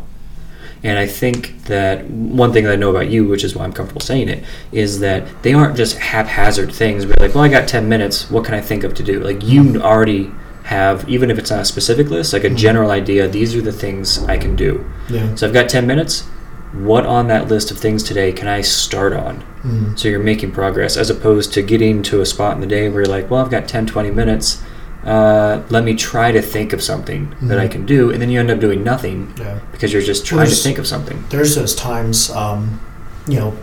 And 0.83 0.99
I 0.99 1.07
think 1.07 1.63
that 1.63 2.07
one 2.07 2.53
thing 2.53 2.63
that 2.65 2.73
I 2.73 2.75
know 2.75 2.91
about 2.91 3.09
you, 3.09 3.27
which 3.27 3.43
is 3.43 3.55
why 3.55 3.63
I'm 3.63 3.73
comfortable 3.73 4.01
saying 4.01 4.29
it, 4.29 4.43
is 4.71 4.99
that 4.99 5.25
they 5.41 5.53
aren't 5.53 5.75
just 5.75 5.97
haphazard 5.97 6.71
things. 6.71 7.07
Where 7.07 7.15
like, 7.19 7.33
well, 7.33 7.43
I 7.43 7.47
got 7.47 7.67
10 7.67 7.89
minutes. 7.89 8.29
What 8.29 8.45
can 8.45 8.53
I 8.53 8.61
think 8.61 8.83
of 8.83 8.93
to 8.93 9.03
do? 9.03 9.19
Like 9.19 9.43
you 9.43 9.81
already 9.81 10.29
have, 10.67 11.08
even 11.08 11.32
if 11.32 11.38
it's 11.39 11.49
not 11.49 11.62
a 11.62 11.65
specific 11.65 12.10
list, 12.10 12.34
like 12.34 12.43
a 12.43 12.49
Mhm. 12.49 12.56
general 12.58 12.91
idea. 12.91 13.25
These 13.27 13.56
are 13.56 13.62
the 13.62 13.71
things 13.71 14.19
I 14.27 14.38
can 14.38 14.53
do. 14.56 14.84
Yeah. 15.10 15.34
So 15.36 15.47
I've 15.47 15.53
got 15.53 15.69
10 15.69 15.88
minutes. 15.88 16.23
What 16.73 17.06
on 17.06 17.30
that 17.30 17.47
list 17.47 17.71
of 17.71 17.77
things 17.77 18.03
today 18.03 18.34
can 18.34 18.49
I 18.49 18.60
start 18.60 19.13
on? 19.13 19.43
Mm. 19.65 19.97
So 19.97 20.10
you're 20.10 20.19
making 20.19 20.51
progress 20.51 20.97
as 20.97 21.10
opposed 21.10 21.53
to 21.53 21.62
getting 21.62 22.03
to 22.03 22.19
a 22.19 22.25
spot 22.25 22.56
in 22.56 22.60
the 22.62 22.67
day 22.67 22.89
where 22.89 23.03
you're 23.03 23.10
like, 23.12 23.32
well, 23.32 23.39
I've 23.41 23.49
got 23.49 23.69
10, 23.69 23.86
20 23.86 24.12
minutes. 24.12 24.58
Uh, 25.06 25.62
let 25.69 25.86
me 25.86 25.93
try 25.93 26.34
to 26.34 26.41
think 26.41 26.73
of 26.73 26.84
something 26.84 27.34
that 27.43 27.58
I 27.58 27.67
Mhm. 27.67 27.71
can 27.71 27.86
do. 27.86 28.12
And 28.12 28.21
then 28.21 28.30
you 28.30 28.38
end 28.41 28.51
up 28.51 28.60
doing 28.60 28.84
nothing 28.84 29.34
Yeah. 29.39 29.60
because 29.71 29.93
you're 29.93 30.01
just 30.01 30.30
Well, 30.30 30.39
trying 30.43 30.49
to 30.53 30.62
think 30.62 30.77
of 30.77 30.86
something. 30.86 31.23
there's 31.30 31.56
those 31.56 31.73
times, 31.75 32.30
um, 32.32 32.82
you 33.25 33.39
know, 33.39 33.53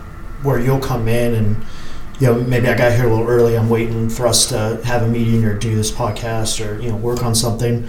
where 0.41 0.59
you'll 0.59 0.79
come 0.79 1.07
in 1.07 1.35
and, 1.35 1.55
you 2.19 2.27
know, 2.27 2.35
maybe 2.35 2.67
I 2.69 2.75
got 2.77 2.93
here 2.93 3.05
a 3.07 3.09
little 3.09 3.27
early. 3.27 3.57
I'm 3.57 3.69
waiting 3.69 4.09
for 4.09 4.25
us 4.27 4.47
to 4.49 4.79
have 4.85 5.03
a 5.03 5.07
meeting 5.07 5.43
or 5.45 5.57
do 5.57 5.75
this 5.75 5.91
podcast 5.91 6.65
or 6.65 6.81
you 6.81 6.89
know 6.89 6.95
work 6.95 7.23
on 7.23 7.35
something, 7.35 7.87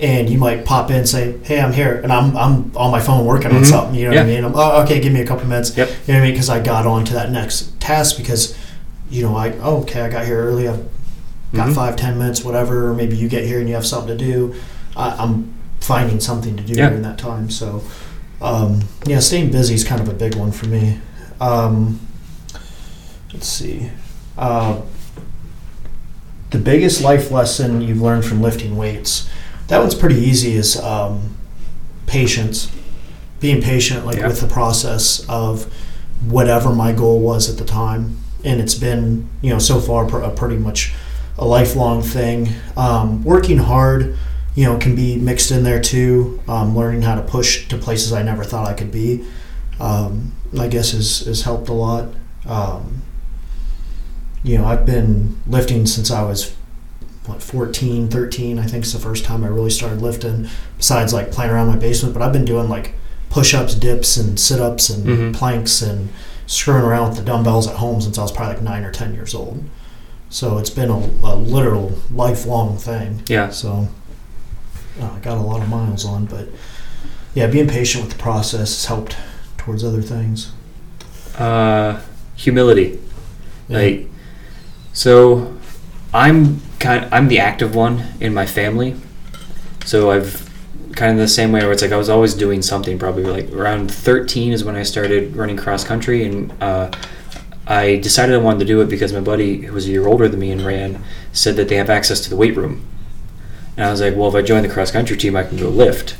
and 0.00 0.28
you 0.28 0.38
might 0.38 0.64
pop 0.64 0.90
in 0.90 0.96
and 0.96 1.08
say, 1.08 1.38
"Hey, 1.42 1.60
I'm 1.60 1.72
here," 1.72 2.00
and 2.02 2.12
I'm 2.12 2.36
I'm 2.36 2.72
on 2.76 2.90
my 2.90 3.00
phone 3.00 3.24
working 3.24 3.50
on 3.52 3.62
Mhm. 3.62 3.66
something. 3.66 3.94
You 3.94 4.10
know 4.10 4.16
what 4.16 4.24
I 4.24 4.26
mean? 4.26 4.44
I'm, 4.44 4.52
oh, 4.54 4.82
okay, 4.82 5.00
give 5.00 5.12
me 5.12 5.20
a 5.20 5.26
couple 5.26 5.46
minutes. 5.46 5.76
Yep. 5.76 5.88
You 5.88 6.14
know 6.14 6.20
what 6.20 6.22
I 6.24 6.26
mean? 6.26 6.32
Because 6.34 6.50
I 6.50 6.60
got 6.60 6.86
on 6.86 7.04
to 7.06 7.14
that 7.14 7.30
next 7.32 7.78
task 7.80 8.16
because, 8.18 8.54
you 9.10 9.22
know, 9.22 9.36
I 9.36 9.52
oh, 9.62 9.78
okay, 9.82 10.02
I 10.02 10.08
got 10.10 10.26
here 10.26 10.38
early. 10.44 10.68
I've 10.68 10.84
got 11.54 11.68
Mhm. 11.68 11.74
five, 11.74 11.96
ten 11.96 12.18
minutes, 12.18 12.44
whatever. 12.44 12.90
Or 12.90 12.94
maybe 12.94 13.16
you 13.16 13.28
get 13.28 13.44
here 13.44 13.58
and 13.58 13.68
you 13.68 13.74
have 13.74 13.86
something 13.86 14.16
to 14.16 14.22
do. 14.24 14.54
I, 14.96 15.10
I'm 15.18 15.52
finding 15.80 16.20
something 16.20 16.56
to 16.56 16.62
do 16.62 16.74
Yeah. 16.74 16.88
during 16.90 17.02
that 17.02 17.16
time. 17.18 17.48
So, 17.50 17.82
um, 18.42 18.80
yeah, 19.06 19.18
staying 19.20 19.50
busy 19.50 19.74
is 19.74 19.82
kind 19.84 20.00
of 20.00 20.08
a 20.08 20.14
big 20.14 20.34
one 20.34 20.52
for 20.52 20.66
me. 20.66 20.98
Um, 21.40 21.98
let's 23.32 23.46
see. 23.46 23.90
Uh, 24.36 24.80
the 26.50 26.58
biggest 26.58 27.02
life 27.02 27.30
lesson 27.30 27.80
you've 27.80 28.00
learned 28.00 28.24
from 28.24 28.42
lifting 28.42 28.76
weights. 28.76 29.28
That 29.68 29.78
one's 29.78 29.94
pretty 29.94 30.16
easy. 30.16 30.52
Is 30.54 30.78
um, 30.80 31.34
patience. 32.06 32.70
Being 33.40 33.60
patient, 33.62 34.06
like 34.06 34.18
Yeah. 34.18 34.28
with 34.28 34.40
the 34.40 34.46
process 34.46 35.24
of 35.28 35.64
whatever 36.24 36.72
my 36.72 36.92
goal 36.92 37.20
was 37.20 37.50
at 37.50 37.56
the 37.58 37.64
time. 37.64 38.18
And 38.44 38.60
it's 38.60 38.74
been, 38.74 39.28
you 39.40 39.50
know, 39.50 39.58
so 39.58 39.80
far 39.80 40.04
pr- 40.06 40.18
a 40.18 40.30
pretty 40.30 40.56
much 40.56 40.92
a 41.38 41.44
lifelong 41.44 42.02
thing. 42.02 42.50
Um, 42.76 43.24
working 43.24 43.58
hard, 43.58 44.16
you 44.54 44.64
know, 44.64 44.76
can 44.78 44.94
be 44.94 45.16
mixed 45.16 45.50
in 45.50 45.64
there 45.64 45.80
too. 45.80 46.40
Um, 46.46 46.76
learning 46.76 47.02
how 47.02 47.14
to 47.16 47.22
push 47.22 47.66
to 47.68 47.76
places 47.78 48.12
I 48.12 48.22
never 48.22 48.44
thought 48.44 48.68
I 48.68 48.74
could 48.74 48.92
be, 48.92 49.24
um, 49.80 50.32
I 50.58 50.68
guess, 50.68 50.92
has, 50.92 51.20
has 51.20 51.42
helped 51.42 51.68
a 51.68 51.72
lot. 51.72 52.08
Um, 52.46 53.01
you 54.44 54.58
know, 54.58 54.64
I've 54.64 54.84
been 54.86 55.40
lifting 55.46 55.86
since 55.86 56.10
I 56.10 56.22
was 56.22 56.54
what 57.26 57.40
14 57.40 58.08
13 58.08 58.58
i 58.58 58.66
think 58.66 58.82
it's 58.82 58.92
the 58.92 58.98
first 58.98 59.24
time 59.24 59.44
i 59.44 59.46
really 59.46 59.70
started 59.70 60.02
lifting 60.02 60.48
besides 60.76 61.12
like 61.14 61.30
playing 61.30 61.52
around 61.52 61.68
my 61.68 61.76
basement 61.76 62.12
but 62.12 62.20
i've 62.20 62.32
been 62.32 62.44
doing 62.44 62.68
like 62.68 62.94
push-ups 63.30 63.76
dips 63.76 64.16
and 64.16 64.40
sit-ups 64.40 64.90
and 64.90 65.06
Mhm. 65.06 65.32
planks 65.32 65.82
and 65.82 66.08
screwing 66.48 66.82
around 66.82 67.10
with 67.10 67.18
the 67.18 67.24
dumbbells 67.24 67.68
at 67.68 67.76
home 67.76 68.00
since 68.00 68.18
i 68.18 68.22
was 68.22 68.32
probably 68.32 68.54
like 68.54 68.64
9 68.64 68.82
or 68.84 68.90
10 68.90 69.14
years 69.14 69.36
old 69.36 69.62
so 70.30 70.58
it's 70.58 70.68
been 70.68 70.90
a, 70.90 70.96
a 71.22 71.36
literal 71.36 71.96
lifelong 72.12 72.76
thing 72.76 73.22
Yeah. 73.28 73.50
so 73.50 73.86
uh, 75.00 75.10
i 75.14 75.18
got 75.20 75.38
a 75.38 75.42
lot 75.42 75.62
of 75.62 75.68
miles 75.68 76.04
on 76.04 76.24
but 76.26 76.48
yeah 77.34 77.46
being 77.46 77.68
patient 77.68 78.02
with 78.04 78.14
the 78.14 78.18
process 78.20 78.58
has 78.70 78.84
helped 78.86 79.14
towards 79.58 79.84
other 79.84 80.02
things 80.02 80.50
Uh, 81.38 82.00
humility. 82.34 82.98
Yeah. 83.68 83.78
Like, 83.78 84.08
so 84.92 85.56
I'm 86.12 86.60
kind. 86.78 87.12
I'm 87.12 87.28
the 87.28 87.38
active 87.38 87.74
one 87.74 88.04
in 88.20 88.34
my 88.34 88.46
family. 88.46 88.96
So 89.84 90.10
I've 90.10 90.48
kind 90.94 91.12
of 91.12 91.18
the 91.18 91.28
same 91.28 91.52
way 91.52 91.62
where 91.62 91.72
it's 91.72 91.82
like 91.82 91.92
I 91.92 91.96
was 91.96 92.08
always 92.08 92.34
doing 92.34 92.62
something. 92.62 92.98
Probably 92.98 93.24
like 93.24 93.50
around 93.50 93.90
13 93.90 94.52
is 94.52 94.64
when 94.64 94.76
I 94.76 94.82
started 94.82 95.34
running 95.34 95.56
cross 95.56 95.84
country, 95.84 96.24
and 96.24 96.52
uh, 96.62 96.90
I 97.66 97.96
decided 97.96 98.34
I 98.34 98.38
wanted 98.38 98.60
to 98.60 98.64
do 98.66 98.80
it 98.80 98.88
because 98.88 99.12
my 99.12 99.20
buddy, 99.20 99.62
who 99.62 99.72
was 99.72 99.86
a 99.86 99.90
year 99.90 100.06
older 100.06 100.28
than 100.28 100.40
me 100.40 100.50
and 100.50 100.62
ran, 100.62 101.02
said 101.32 101.56
that 101.56 101.68
they 101.68 101.76
have 101.76 101.90
access 101.90 102.20
to 102.20 102.30
the 102.30 102.36
weight 102.36 102.56
room. 102.56 102.86
And 103.76 103.86
I 103.86 103.90
was 103.90 104.00
like, 104.00 104.14
well, 104.14 104.28
if 104.28 104.34
I 104.34 104.42
join 104.42 104.62
the 104.62 104.68
cross 104.68 104.90
country 104.90 105.16
team, 105.16 105.34
I 105.34 105.44
can 105.44 105.56
go 105.56 105.68
lift, 105.68 106.10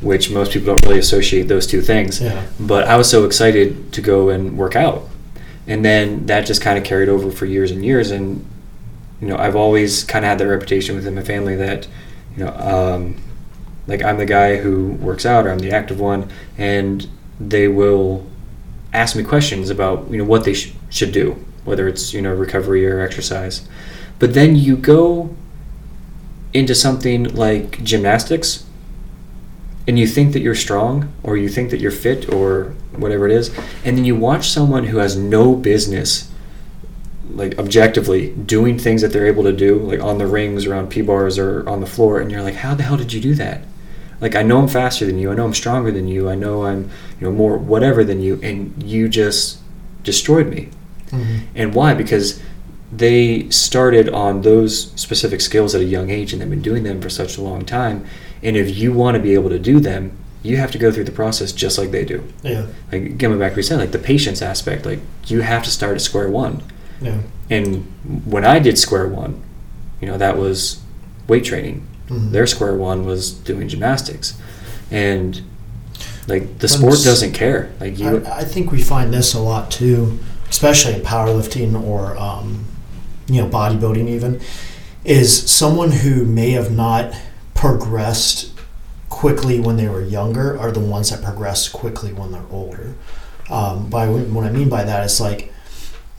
which 0.00 0.30
most 0.30 0.52
people 0.52 0.66
don't 0.66 0.82
really 0.84 0.98
associate 0.98 1.46
those 1.48 1.66
two 1.66 1.80
things. 1.80 2.20
yeah 2.20 2.46
But 2.58 2.88
I 2.88 2.96
was 2.96 3.08
so 3.08 3.24
excited 3.24 3.92
to 3.92 4.02
go 4.02 4.30
and 4.30 4.58
work 4.58 4.74
out. 4.74 5.08
And 5.66 5.84
then 5.84 6.26
that 6.26 6.46
just 6.46 6.60
kind 6.60 6.78
of 6.78 6.84
carried 6.84 7.08
over 7.08 7.30
for 7.30 7.46
years 7.46 7.70
and 7.70 7.84
years. 7.84 8.10
And, 8.10 8.44
you 9.20 9.28
know, 9.28 9.36
I've 9.36 9.56
always 9.56 10.04
kind 10.04 10.24
of 10.24 10.28
had 10.28 10.38
the 10.38 10.46
reputation 10.46 10.94
within 10.94 11.14
my 11.14 11.22
family 11.22 11.56
that, 11.56 11.88
you 12.36 12.44
know, 12.44 12.52
um, 12.52 13.16
like 13.86 14.02
I'm 14.02 14.18
the 14.18 14.26
guy 14.26 14.56
who 14.56 14.90
works 14.92 15.26
out 15.26 15.46
or 15.46 15.50
I'm 15.50 15.58
the 15.58 15.72
active 15.72 15.98
one. 15.98 16.30
And 16.56 17.08
they 17.40 17.68
will 17.68 18.26
ask 18.92 19.16
me 19.16 19.24
questions 19.24 19.70
about, 19.70 20.08
you 20.10 20.18
know, 20.18 20.24
what 20.24 20.44
they 20.44 20.54
sh- 20.54 20.72
should 20.88 21.12
do, 21.12 21.44
whether 21.64 21.88
it's, 21.88 22.12
you 22.12 22.22
know, 22.22 22.34
recovery 22.34 22.86
or 22.86 23.00
exercise. 23.00 23.68
But 24.18 24.34
then 24.34 24.56
you 24.56 24.76
go 24.76 25.34
into 26.52 26.74
something 26.74 27.24
like 27.34 27.82
gymnastics 27.82 28.65
and 29.88 29.98
you 29.98 30.06
think 30.06 30.32
that 30.32 30.40
you're 30.40 30.54
strong 30.54 31.12
or 31.22 31.36
you 31.36 31.48
think 31.48 31.70
that 31.70 31.80
you're 31.80 31.90
fit 31.90 32.28
or 32.32 32.74
whatever 32.96 33.26
it 33.26 33.32
is 33.32 33.50
and 33.84 33.96
then 33.96 34.04
you 34.04 34.16
watch 34.16 34.48
someone 34.48 34.84
who 34.84 34.98
has 34.98 35.16
no 35.16 35.54
business 35.54 36.30
like 37.30 37.58
objectively 37.58 38.30
doing 38.30 38.78
things 38.78 39.02
that 39.02 39.08
they're 39.12 39.26
able 39.26 39.42
to 39.42 39.52
do 39.52 39.78
like 39.78 40.00
on 40.00 40.18
the 40.18 40.26
rings 40.26 40.64
or 40.66 40.74
on 40.74 40.86
p-bars 40.88 41.38
or 41.38 41.68
on 41.68 41.80
the 41.80 41.86
floor 41.86 42.20
and 42.20 42.30
you're 42.30 42.42
like 42.42 42.54
how 42.54 42.74
the 42.74 42.82
hell 42.82 42.96
did 42.96 43.12
you 43.12 43.20
do 43.20 43.34
that 43.34 43.62
like 44.20 44.34
i 44.34 44.42
know 44.42 44.58
i'm 44.58 44.68
faster 44.68 45.04
than 45.04 45.18
you 45.18 45.30
i 45.30 45.34
know 45.34 45.44
i'm 45.44 45.54
stronger 45.54 45.90
than 45.90 46.06
you 46.08 46.28
i 46.30 46.34
know 46.34 46.64
i'm 46.64 46.84
you 47.20 47.26
know 47.26 47.32
more 47.32 47.58
whatever 47.58 48.04
than 48.04 48.20
you 48.22 48.40
and 48.42 48.82
you 48.82 49.08
just 49.08 49.58
destroyed 50.02 50.48
me 50.48 50.68
Mhm. 51.12 51.40
and 51.54 51.72
why? 51.72 51.94
Because 51.94 52.40
they 52.92 53.48
started 53.50 54.08
on 54.08 54.42
those 54.42 54.90
specific 54.96 55.40
skills 55.40 55.72
at 55.72 55.80
a 55.80 55.84
young 55.84 56.10
age 56.10 56.32
and 56.32 56.42
they've 56.42 56.50
been 56.50 56.62
doing 56.62 56.82
them 56.82 57.00
for 57.00 57.08
such 57.08 57.38
a 57.38 57.42
long 57.42 57.64
time. 57.64 58.04
And 58.42 58.56
if 58.56 58.76
you 58.76 58.92
want 58.92 59.16
to 59.16 59.22
be 59.22 59.34
able 59.34 59.50
to 59.50 59.58
do 59.58 59.80
them, 59.80 60.12
you 60.42 60.56
have 60.58 60.70
to 60.72 60.78
go 60.78 60.92
through 60.92 61.04
the 61.04 61.12
process 61.12 61.52
just 61.52 61.76
like 61.78 61.90
they 61.90 62.04
do. 62.04 62.22
yeah 62.42 62.66
Like 62.92 63.18
coming 63.18 63.38
back 63.38 63.54
to 63.54 63.62
said, 63.62 63.78
like 63.78 63.92
the 63.92 63.98
patience 63.98 64.42
aspect, 64.42 64.86
like 64.86 65.00
you 65.26 65.40
have 65.40 65.62
to 65.64 65.70
start 65.70 65.94
at 65.96 66.00
square 66.00 66.28
one. 66.28 66.62
yeah 67.00 67.20
And 67.50 67.84
when 68.24 68.44
I 68.44 68.58
did 68.58 68.78
square 68.78 69.08
one, 69.08 69.42
you 70.00 70.06
know, 70.08 70.18
that 70.18 70.36
was 70.36 70.80
weight 71.26 71.44
training. 71.44 71.86
Mhm. 72.08 72.30
Their 72.30 72.46
square 72.46 72.74
one 72.74 73.04
was 73.04 73.32
doing 73.32 73.68
gymnastics. 73.68 74.34
And 74.90 75.42
like 76.28 76.44
the 76.58 76.66
But 76.66 76.70
sport 76.70 76.98
doesn't 77.02 77.32
care. 77.32 77.70
Like 77.80 77.98
you 77.98 78.24
I, 78.24 78.38
I 78.40 78.44
think 78.44 78.70
we 78.70 78.82
find 78.82 79.12
this 79.12 79.34
a 79.34 79.40
lot 79.40 79.70
too, 79.70 80.18
especially 80.48 80.94
in 80.94 81.00
powerlifting 81.00 81.80
or 81.82 82.16
um, 82.16 82.64
you 83.28 83.42
know 83.42 83.48
bodybuilding. 83.48 84.08
Even 84.08 84.40
is 85.04 85.48
someone 85.50 85.90
who 85.90 86.24
may 86.24 86.50
have 86.52 86.70
not 86.70 87.14
progressed 87.70 88.52
quickly 89.08 89.58
when 89.58 89.76
they 89.76 89.88
were 89.88 90.02
younger 90.02 90.58
are 90.58 90.70
the 90.70 90.80
ones 90.80 91.10
that 91.10 91.22
progress 91.22 91.68
quickly 91.68 92.12
when 92.12 92.30
they're 92.32 92.46
older. 92.50 92.94
Um, 93.50 93.88
by 93.90 94.06
what 94.08 94.44
I 94.44 94.50
mean 94.50 94.68
by 94.68 94.84
that 94.84 95.04
is 95.04 95.20
like, 95.20 95.52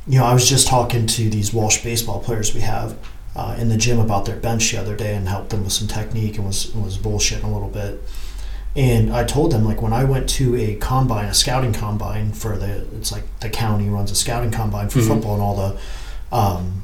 you 0.07 0.19
know, 0.19 0.25
I 0.25 0.33
was 0.33 0.47
just 0.49 0.67
talking 0.67 1.05
to 1.07 1.29
these 1.29 1.53
Walsh 1.53 1.83
baseball 1.83 2.19
players 2.21 2.53
we 2.53 2.61
have 2.61 2.97
uh, 3.35 3.55
in 3.59 3.69
the 3.69 3.77
gym 3.77 3.99
about 3.99 4.25
their 4.25 4.35
bench 4.37 4.71
the 4.71 4.77
other 4.79 4.95
day 4.95 5.15
and 5.15 5.27
helped 5.27 5.49
them 5.51 5.63
with 5.63 5.73
some 5.73 5.87
technique 5.87 6.37
and 6.37 6.45
was 6.47 6.73
was 6.73 6.97
bullshitting 6.97 7.43
a 7.43 7.47
little 7.47 7.69
bit. 7.69 8.01
And 8.75 9.11
I 9.13 9.23
told 9.23 9.51
them 9.51 9.63
like 9.65 9.81
when 9.81 9.93
I 9.93 10.03
went 10.03 10.29
to 10.31 10.55
a 10.57 10.75
combine, 10.75 11.25
a 11.25 11.33
scouting 11.33 11.73
combine 11.73 12.31
for 12.33 12.57
the 12.57 12.85
it's 12.97 13.11
like 13.11 13.23
the 13.39 13.49
county 13.49 13.89
runs 13.89 14.11
a 14.11 14.15
scouting 14.15 14.51
combine 14.51 14.89
for 14.89 14.99
Mhm. 14.99 15.07
football 15.07 15.33
and 15.33 15.41
all 15.41 15.55
the 15.55 16.35
um, 16.35 16.83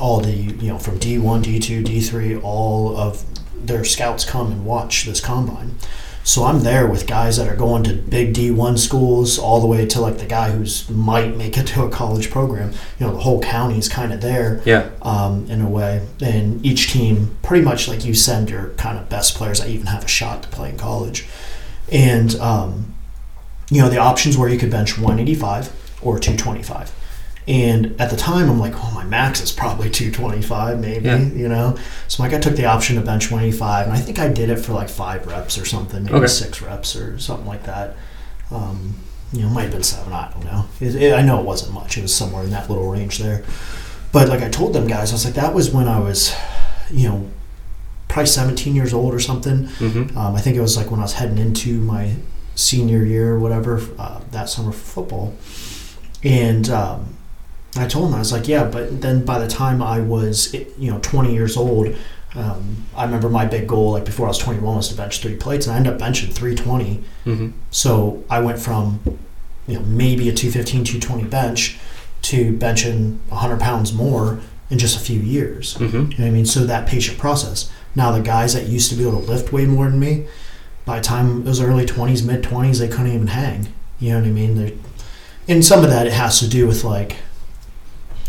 all 0.00 0.20
the 0.20 0.32
you 0.32 0.68
know 0.68 0.78
from 0.78 0.98
D 0.98 1.18
one, 1.18 1.42
D 1.42 1.58
two, 1.58 1.82
D 1.82 2.00
three, 2.00 2.36
all 2.36 2.96
of 2.96 3.24
their 3.66 3.84
scouts 3.84 4.24
come 4.24 4.52
and 4.52 4.64
watch 4.64 5.04
this 5.04 5.20
combine. 5.20 5.76
So 6.28 6.44
I'm 6.44 6.60
there 6.60 6.86
with 6.86 7.06
guys 7.06 7.38
that 7.38 7.48
are 7.48 7.56
going 7.56 7.84
to 7.84 7.94
big 7.94 8.34
D1 8.34 8.78
schools 8.78 9.38
all 9.38 9.62
the 9.62 9.66
way 9.66 9.86
to 9.86 9.98
like 9.98 10.18
the 10.18 10.26
guy 10.26 10.50
who's 10.50 10.86
might 10.90 11.34
make 11.38 11.56
it 11.56 11.66
to 11.68 11.84
a 11.84 11.88
college 11.88 12.30
program. 12.30 12.72
You 12.98 13.06
know, 13.06 13.12
the 13.12 13.20
whole 13.20 13.40
county's 13.40 13.88
kind 13.88 14.12
of 14.12 14.20
there 14.20 14.60
yeah. 14.66 14.90
um, 15.00 15.50
in 15.50 15.62
a 15.62 15.68
way. 15.70 16.06
And 16.20 16.64
each 16.66 16.92
team, 16.92 17.38
pretty 17.42 17.64
much 17.64 17.88
like 17.88 18.04
you 18.04 18.12
send 18.12 18.50
your 18.50 18.70
kind 18.70 18.98
of 18.98 19.08
best 19.08 19.36
players 19.36 19.60
that 19.60 19.70
even 19.70 19.86
have 19.86 20.04
a 20.04 20.08
shot 20.08 20.42
to 20.42 20.50
play 20.50 20.68
in 20.68 20.76
college. 20.76 21.26
And, 21.90 22.34
um, 22.36 22.92
you 23.70 23.80
know, 23.80 23.88
the 23.88 23.96
options 23.96 24.36
where 24.36 24.50
you 24.50 24.58
could 24.58 24.70
bench 24.70 24.98
185 24.98 25.68
or 26.02 26.18
225. 26.18 26.92
And 27.48 27.98
at 27.98 28.10
the 28.10 28.16
time, 28.16 28.50
I'm 28.50 28.60
like, 28.60 28.74
oh, 28.76 28.90
my 28.94 29.04
max 29.04 29.40
is 29.40 29.50
probably 29.50 29.88
225, 29.88 30.78
maybe, 30.78 31.06
Yeah. 31.06 31.16
you 31.18 31.48
know? 31.48 31.76
So, 32.06 32.22
like, 32.22 32.34
I 32.34 32.38
took 32.38 32.56
the 32.56 32.66
option 32.66 32.96
to 32.96 33.02
bench 33.02 33.30
185, 33.30 33.86
and 33.86 33.96
I 33.96 33.98
think 34.00 34.18
I 34.18 34.28
did 34.28 34.50
it 34.50 34.56
for 34.58 34.74
like 34.74 34.90
five 34.90 35.26
reps 35.26 35.56
or 35.56 35.64
something, 35.64 36.04
maybe 36.04 36.16
Okay. 36.16 36.26
six 36.26 36.60
reps 36.60 36.94
or 36.94 37.18
something 37.18 37.46
like 37.46 37.64
that. 37.64 37.96
Um, 38.50 38.96
you 39.32 39.40
know, 39.42 39.48
it 39.48 39.52
might 39.52 39.62
have 39.62 39.72
been 39.72 39.82
seven, 39.82 40.12
I 40.12 40.30
don't 40.30 40.44
know. 40.44 40.66
It, 40.80 40.94
it, 40.94 41.14
I 41.14 41.22
know 41.22 41.40
it 41.40 41.46
wasn't 41.46 41.72
much, 41.72 41.96
it 41.96 42.02
was 42.02 42.14
somewhere 42.14 42.44
in 42.44 42.50
that 42.50 42.68
little 42.68 42.90
range 42.90 43.18
there. 43.18 43.42
But 44.12 44.28
like 44.28 44.42
I 44.42 44.48
told 44.50 44.74
them 44.74 44.86
guys, 44.86 45.10
I 45.10 45.14
was 45.14 45.24
like, 45.24 45.34
that 45.34 45.54
was 45.54 45.70
when 45.70 45.88
I 45.88 45.98
was, 46.00 46.34
you 46.90 47.08
know, 47.08 47.30
probably 48.08 48.26
17 48.26 48.74
years 48.74 48.92
old 48.94 49.14
or 49.14 49.20
something. 49.20 49.66
Mm-hmm. 49.68 50.16
Um, 50.16 50.34
I 50.34 50.40
think 50.40 50.56
it 50.56 50.60
was 50.62 50.76
like 50.78 50.90
when 50.90 51.00
I 51.00 51.02
was 51.04 51.12
heading 51.14 51.36
into 51.38 51.78
my 51.80 52.14
senior 52.54 53.04
year 53.04 53.34
or 53.34 53.38
whatever 53.38 53.80
uh, 53.98 54.20
that 54.32 54.48
summer 54.48 54.72
for 54.72 55.02
football. 55.02 55.34
And 56.24 56.68
um, 56.70 57.14
I 57.82 57.86
told 57.86 58.08
him, 58.08 58.14
I 58.14 58.18
was 58.18 58.32
like, 58.32 58.48
yeah, 58.48 58.64
but 58.64 59.00
then 59.00 59.24
by 59.24 59.38
the 59.38 59.48
time 59.48 59.82
I 59.82 60.00
was, 60.00 60.54
you 60.54 60.90
know, 60.90 60.98
20 61.00 61.32
years 61.32 61.56
old, 61.56 61.94
um, 62.34 62.84
I 62.94 63.04
remember 63.04 63.28
my 63.28 63.46
big 63.46 63.66
goal, 63.66 63.92
like 63.92 64.04
before 64.04 64.26
I 64.26 64.28
was 64.28 64.38
21, 64.38 64.76
was 64.76 64.88
to 64.88 64.94
bench 64.94 65.20
three 65.20 65.36
plates, 65.36 65.66
and 65.66 65.74
I 65.74 65.78
ended 65.78 65.94
up 65.94 66.00
benching 66.00 66.32
320. 66.32 67.02
Mm-hmm. 67.24 67.48
So 67.70 68.24
I 68.28 68.40
went 68.40 68.58
from, 68.58 69.00
you 69.66 69.74
know, 69.74 69.80
maybe 69.80 70.28
a 70.28 70.32
215, 70.32 70.84
220 70.84 71.28
bench 71.28 71.78
to 72.22 72.56
benching 72.56 73.18
100 73.28 73.60
pounds 73.60 73.92
more 73.92 74.40
in 74.70 74.78
just 74.78 74.96
a 74.96 75.00
few 75.00 75.20
years. 75.20 75.74
Mm-hmm. 75.74 75.96
You 75.96 76.02
know 76.02 76.06
what 76.06 76.20
I 76.20 76.30
mean? 76.30 76.46
So 76.46 76.60
that 76.64 76.86
patient 76.86 77.18
process. 77.18 77.72
Now 77.94 78.12
the 78.12 78.20
guys 78.20 78.54
that 78.54 78.66
used 78.66 78.90
to 78.90 78.96
be 78.96 79.02
able 79.02 79.20
to 79.20 79.26
lift 79.26 79.52
way 79.52 79.64
more 79.64 79.88
than 79.88 79.98
me, 79.98 80.26
by 80.84 80.98
the 80.98 81.04
time 81.04 81.40
it 81.40 81.48
was 81.48 81.60
early 81.60 81.86
20s, 81.86 82.24
mid 82.24 82.42
20s, 82.42 82.78
they 82.78 82.88
couldn't 82.88 83.12
even 83.12 83.28
hang. 83.28 83.72
You 83.98 84.12
know 84.12 84.20
what 84.20 84.28
I 84.28 84.30
mean? 84.30 84.56
They're, 84.56 84.72
and 85.48 85.64
some 85.64 85.82
of 85.82 85.90
that 85.90 86.06
it 86.06 86.12
has 86.12 86.40
to 86.40 86.48
do 86.48 86.66
with 86.66 86.84
like 86.84 87.16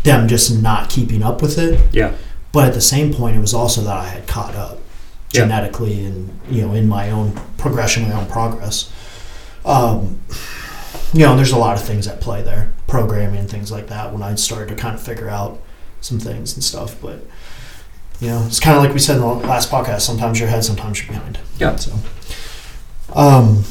them 0.04 0.28
just 0.28 0.62
not 0.62 0.88
keeping 0.90 1.22
up 1.22 1.42
with 1.42 1.58
it. 1.58 1.80
Yeah. 1.92 2.14
But 2.52 2.68
at 2.68 2.74
the 2.74 2.80
same 2.80 3.12
point, 3.14 3.36
it 3.36 3.40
was 3.40 3.54
also 3.54 3.80
that 3.82 3.96
I 3.96 4.08
had 4.08 4.26
caught 4.26 4.54
up 4.54 4.78
Yeah. 5.32 5.42
genetically 5.42 6.04
and 6.04 6.30
you 6.50 6.62
know 6.66 6.72
in 6.74 6.88
my 6.88 7.10
own 7.10 7.38
progression, 7.58 8.08
my 8.08 8.14
own 8.14 8.26
progress. 8.26 8.90
Um, 9.64 10.20
you 11.12 11.20
know, 11.26 11.36
there's 11.36 11.52
a 11.52 11.58
lot 11.58 11.76
of 11.76 11.82
things 11.84 12.06
at 12.08 12.20
play 12.20 12.42
there, 12.42 12.72
programming 12.86 13.38
and 13.40 13.50
things 13.50 13.70
like 13.70 13.88
that. 13.88 14.12
When 14.12 14.22
I 14.22 14.34
started 14.36 14.68
to 14.70 14.74
kind 14.74 14.94
of 14.94 15.02
figure 15.02 15.28
out 15.28 15.60
some 16.00 16.18
things 16.18 16.54
and 16.54 16.64
stuff, 16.64 16.96
but 17.02 17.24
you 18.20 18.28
know, 18.28 18.42
it's 18.46 18.60
kind 18.60 18.76
of 18.76 18.82
like 18.82 18.92
we 18.92 18.98
said 18.98 19.16
in 19.16 19.22
the 19.22 19.26
last 19.28 19.70
podcast. 19.70 20.00
Sometimes 20.00 20.38
you're 20.38 20.48
ahead, 20.48 20.64
sometimes 20.64 20.98
you're 21.00 21.08
behind. 21.08 21.38
Yeah. 21.58 21.76
So, 21.76 21.92
um, 23.14 23.64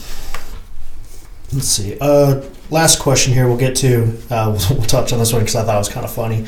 let's 1.53 1.67
see. 1.67 1.97
Uh, 1.99 2.41
last 2.69 2.99
question 2.99 3.33
here. 3.33 3.47
We'll 3.47 3.57
get 3.57 3.75
to. 3.77 4.17
Uh, 4.29 4.55
we'll, 4.57 4.77
we'll 4.77 4.87
touch 4.87 5.13
on 5.13 5.19
this 5.19 5.33
one 5.33 5.41
because 5.41 5.55
I 5.55 5.63
thought 5.63 5.75
it 5.75 5.79
was 5.79 5.89
kind 5.89 6.05
of 6.05 6.11
funny. 6.11 6.45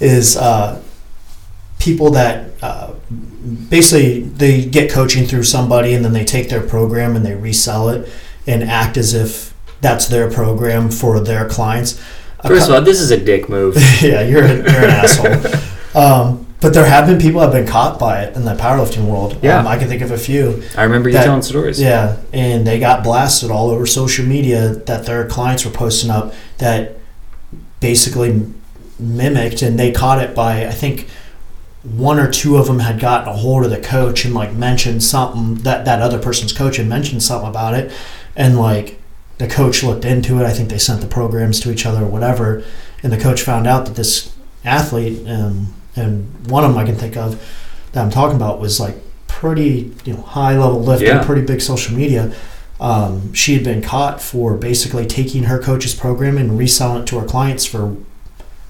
Is 0.00 0.36
uh, 0.36 0.82
people 1.78 2.10
that 2.10 2.50
uh, 2.62 2.92
basically 3.68 4.20
they 4.20 4.64
get 4.64 4.90
coaching 4.90 5.26
through 5.26 5.44
somebody 5.44 5.94
and 5.94 6.04
then 6.04 6.12
they 6.12 6.24
take 6.24 6.48
their 6.48 6.60
program 6.60 7.16
and 7.16 7.24
they 7.24 7.34
resell 7.34 7.88
it 7.88 8.08
and 8.46 8.62
act 8.62 8.96
as 8.96 9.14
if 9.14 9.54
that's 9.80 10.06
their 10.06 10.30
program 10.30 10.90
for 10.90 11.20
their 11.20 11.48
clients. 11.48 12.00
First 12.46 12.68
of 12.68 12.74
all, 12.74 12.82
this 12.82 13.00
is 13.00 13.10
a 13.10 13.16
dick 13.16 13.48
move. 13.48 13.76
yeah, 14.00 14.22
you're 14.22 14.44
an, 14.44 14.58
you're 14.58 14.84
an 14.84 14.90
asshole. 14.90 16.00
Um, 16.00 16.46
but 16.60 16.74
there 16.74 16.86
have 16.86 17.06
been 17.06 17.18
people 17.20 17.40
that 17.40 17.46
have 17.46 17.64
been 17.64 17.70
caught 17.72 17.98
by 17.98 18.22
it 18.22 18.34
in 18.36 18.44
the 18.44 18.54
powerlifting 18.54 19.06
world. 19.06 19.38
Yeah. 19.42 19.58
Um, 19.60 19.66
I 19.68 19.76
can 19.78 19.88
think 19.88 20.02
of 20.02 20.10
a 20.10 20.18
few. 20.18 20.62
I 20.76 20.82
remember 20.82 21.08
you 21.08 21.14
That- 21.14 21.24
telling 21.24 21.42
stories. 21.42 21.80
Yeah, 21.80 22.16
and 22.32 22.66
they 22.66 22.78
got 22.80 23.04
blasted 23.04 23.50
all 23.50 23.70
over 23.70 23.86
social 23.86 24.24
media 24.26 24.70
that 24.86 25.06
their 25.06 25.24
clients 25.26 25.64
were 25.64 25.70
posting 25.70 26.10
up 26.10 26.34
that 26.58 26.96
basically 27.80 28.42
mimicked, 28.98 29.62
and 29.62 29.78
they 29.78 29.90
caught 29.92 30.20
it 30.22 30.34
by 30.34 30.66
I 30.66 30.72
think 30.72 31.08
one 31.84 32.18
or 32.18 32.28
two 32.28 32.56
of 32.56 32.66
them 32.66 32.80
had 32.80 32.98
gotten 32.98 33.28
a 33.28 33.36
hold 33.36 33.64
of 33.64 33.70
the 33.70 33.78
coach 33.78 34.24
and 34.24 34.34
like 34.34 34.52
mentioned 34.52 35.02
something 35.02 35.56
that 35.62 35.84
that 35.84 36.02
other 36.02 36.18
person's 36.18 36.52
coach 36.52 36.76
had 36.76 36.86
mentioned 36.88 37.22
something 37.22 37.48
about 37.48 37.74
it, 37.74 37.92
and 38.34 38.58
like 38.58 39.00
the 39.38 39.46
coach 39.46 39.84
looked 39.84 40.04
into 40.04 40.40
it. 40.40 40.44
I 40.44 40.50
think 40.52 40.68
they 40.70 40.78
sent 40.78 41.00
the 41.00 41.06
programs 41.06 41.60
to 41.60 41.70
each 41.70 41.86
other 41.86 42.02
or 42.02 42.08
whatever, 42.08 42.64
and 43.04 43.12
the 43.12 43.16
coach 43.16 43.42
found 43.42 43.68
out 43.68 43.86
that 43.86 43.94
this 43.94 44.34
athlete 44.64 45.24
um, 45.28 45.72
and 45.98 46.48
one 46.50 46.64
of 46.64 46.70
them 46.72 46.78
I 46.78 46.84
can 46.86 46.94
think 46.96 47.16
of 47.16 47.40
that 47.92 48.02
I'm 48.04 48.10
talking 48.10 48.36
about 48.36 48.60
was 48.60 48.78
like 48.80 48.96
pretty 49.26 49.92
you 50.04 50.14
know 50.14 50.22
high 50.22 50.56
level 50.56 50.80
lifting, 50.82 51.08
Yeah. 51.08 51.24
pretty 51.24 51.42
big 51.42 51.60
social 51.60 51.96
media. 51.96 52.32
Um, 52.80 53.32
she 53.34 53.54
had 53.54 53.64
been 53.64 53.82
caught 53.82 54.22
for 54.22 54.54
basically 54.56 55.04
taking 55.06 55.44
her 55.44 55.58
coach's 55.58 55.94
program 55.94 56.38
and 56.38 56.56
reselling 56.58 57.02
it 57.02 57.06
to 57.08 57.18
her 57.18 57.26
clients 57.26 57.66
for 57.66 57.96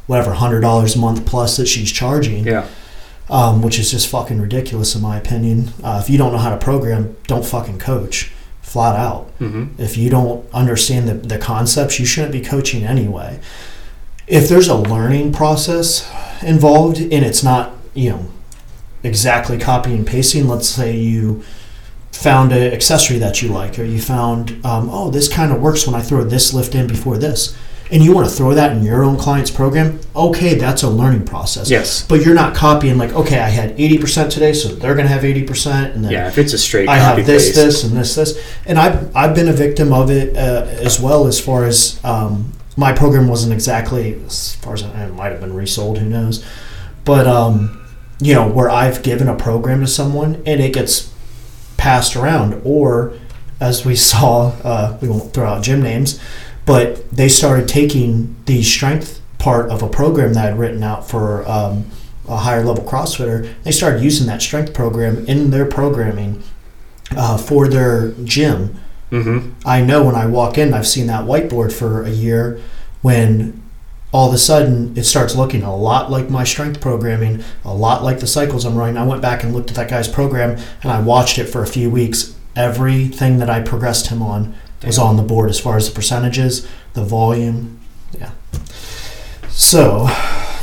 whatever 0.07 0.33
hundred 0.33 0.61
dollars 0.63 0.97
a 0.97 0.99
month 0.99 1.27
plus 1.27 1.57
that 1.59 1.67
she's 1.69 1.93
charging 1.93 2.47
Yeah. 2.47 2.67
um, 3.29 3.61
which 3.61 3.79
is 3.79 3.91
just 3.91 4.07
fucking 4.09 4.41
ridiculous 4.41 4.95
in 4.95 5.03
my 5.03 5.19
opinion. 5.19 5.71
Uh, 5.85 6.01
if 6.03 6.09
you 6.09 6.17
don't 6.17 6.33
know 6.33 6.39
how 6.39 6.49
to 6.51 6.57
program, 6.57 7.17
don't 7.27 7.45
fucking 7.45 7.79
coach, 7.79 8.33
flat 8.63 8.97
out. 8.97 9.31
hmm 9.39 9.65
If 9.77 9.99
you 9.99 10.09
don't 10.09 10.47
understand 10.55 11.07
the, 11.09 11.15
the 11.15 11.37
concepts, 11.39 12.01
you 12.01 12.07
shouldn't 12.07 12.33
be 12.33 12.41
coaching 12.41 12.85
anyway. 12.85 13.41
If 14.27 14.49
there's 14.49 14.69
a 14.69 14.75
learning 14.77 15.33
process 15.33 16.11
involved 16.43 16.99
and 17.01 17.25
it's 17.25 17.43
not, 17.43 17.73
you 17.95 18.11
know, 18.11 18.27
exactly 19.03 19.59
copy 19.59 19.95
and 19.95 20.07
pasting, 20.07 20.49
let's 20.49 20.69
say 20.69 20.97
you 20.97 21.43
found 22.13 22.53
an 22.53 22.73
accessory 22.73 23.19
that 23.19 23.43
you 23.43 23.49
like, 23.49 23.79
or 23.79 23.85
you 23.85 24.01
found, 24.01 24.51
um, 24.67 24.89
oh, 24.91 25.11
this 25.11 25.29
kind 25.33 25.53
of 25.53 25.61
works 25.61 25.87
when 25.87 25.95
I 25.95 26.03
throw 26.03 26.25
this 26.25 26.53
lift 26.53 26.75
in 26.75 26.87
before 26.89 27.17
this, 27.17 27.57
and 27.91 28.03
you 28.03 28.13
want 28.13 28.29
to 28.29 28.35
throw 28.35 28.53
that 28.55 28.77
in 28.77 28.83
your 28.83 29.05
own 29.05 29.17
client's 29.17 29.51
program, 29.51 30.01
okay, 30.17 30.55
that's 30.57 30.83
a 30.83 30.91
learning 30.91 31.25
process 31.25 31.71
Yes. 31.71 32.05
but 32.07 32.23
you're 32.25 32.35
not 32.35 32.55
copying 32.55 32.99
like 32.99 33.13
okay 33.15 33.39
i 33.39 33.49
had 33.49 33.77
80% 33.79 34.31
today 34.31 34.53
so 34.53 34.69
they're 34.69 34.95
going 34.95 35.07
to 35.07 35.13
have 35.13 35.23
80% 35.23 35.95
and 35.95 36.05
then 36.05 36.13
Yeah. 36.13 36.29
If 36.29 36.37
it's 36.39 36.53
a 36.53 36.59
straight 36.59 36.89
i 36.89 36.97
have 36.97 37.25
this 37.25 37.47
paste. 37.47 37.57
this 37.57 37.85
and 37.85 37.97
this 37.97 38.15
this 38.15 38.39
and 38.67 38.79
i've, 38.79 39.15
I've 39.17 39.35
been 39.35 39.49
a 39.49 39.53
victim 39.55 39.93
of 39.95 40.11
it 40.11 40.37
uh, 40.37 40.67
as 40.83 41.01
well 41.01 41.27
as 41.27 41.41
far 41.41 41.65
as 41.65 41.99
um, 42.05 42.53
my 42.79 42.93
program 42.93 43.29
wasn't 43.29 43.53
exactly 43.53 44.15
as 44.25 44.55
far 44.55 44.73
as 44.73 44.83
I, 44.83 45.05
it 45.05 45.13
might 45.13 45.33
have 45.33 45.41
been 45.41 45.53
resold 45.53 45.99
who 45.99 46.09
knows 46.09 46.45
but 47.05 47.27
um, 47.27 47.85
you 48.21 48.33
know 48.35 48.49
where 48.49 48.71
i've 48.71 49.03
given 49.03 49.29
a 49.29 49.37
program 49.37 49.81
to 49.81 49.87
someone 49.87 50.37
and 50.47 50.61
it 50.61 50.73
gets 50.73 51.13
passed 51.77 52.17
around 52.17 52.63
or 52.65 53.13
as 53.61 53.85
we 53.85 53.95
saw 54.11 54.53
uh, 54.65 54.97
we 55.03 55.09
won't 55.09 55.35
throw 55.35 55.47
out 55.47 55.63
gym 55.63 55.83
names 55.83 56.21
but 56.65 57.11
they 57.11 57.29
started 57.29 57.67
taking 57.67 58.37
the 58.45 58.63
strength 58.63 59.21
part 59.39 59.71
of 59.71 59.83
a 59.83 59.89
program 59.89 60.35
that 60.35 60.53
I'd 60.53 60.59
written 60.59 60.83
out 60.83 61.09
for 61.09 61.49
um, 61.49 61.87
a 62.29 62.37
higher 62.37 62.63
level 62.63 62.85
CrossFitter. 62.85 63.55
They 63.63 63.73
started 63.73 64.03
using 64.03 64.27
that 64.27 64.43
strength 64.43 64.75
program 64.75 65.25
in 65.27 65.51
their 65.51 65.65
programming 65.65 66.43
uh, 67.17 67.39
for 67.39 67.69
their 67.69 68.11
gym. 68.25 68.79
Hmm 69.11 69.51
I 69.65 69.81
know 69.83 70.05
when 70.05 70.15
I 70.15 70.27
walk 70.27 70.59
in, 70.59 70.75
I've 70.75 70.87
seen 70.87 71.07
that 71.07 71.25
whiteboard 71.25 71.73
for 71.73 72.03
a 72.03 72.11
year 72.11 72.61
when 73.03 73.63
all 74.13 74.29
of 74.29 74.35
a 74.35 74.39
sudden 74.39 74.97
it 74.97 75.05
starts 75.05 75.37
looking 75.37 75.63
a 75.63 75.77
lot 75.77 76.11
like 76.11 76.31
my 76.31 76.45
strength 76.45 76.81
programming, 76.81 77.43
a 77.65 77.75
lot 77.75 78.03
like 78.03 78.21
the 78.21 78.27
cycles 78.27 78.65
I'm 78.65 78.77
running. 78.77 78.97
I 78.97 79.07
went 79.07 79.21
back 79.21 79.43
and 79.45 79.55
looked 79.55 79.71
at 79.71 79.77
that 79.77 79.91
guy's 79.91 80.09
program 80.09 80.59
and 80.83 80.91
I 80.91 81.01
watched 81.01 81.39
it 81.39 81.47
for 81.47 81.63
a 81.63 81.67
few 81.67 81.91
weeks. 81.91 82.35
Everything 82.57 83.39
that 83.39 83.51
I 83.51 83.61
progressed 83.61 84.09
him 84.09 84.23
on 84.23 84.55
was 84.85 84.99
on 84.99 85.17
the 85.17 85.23
board 85.23 85.51
as 85.51 85.61
far 85.61 85.77
as 85.77 85.89
the 85.89 85.95
percentages, 85.95 86.67
the 86.95 87.05
volume. 87.05 87.79
Yeah. 88.19 88.31
So, 89.51 90.05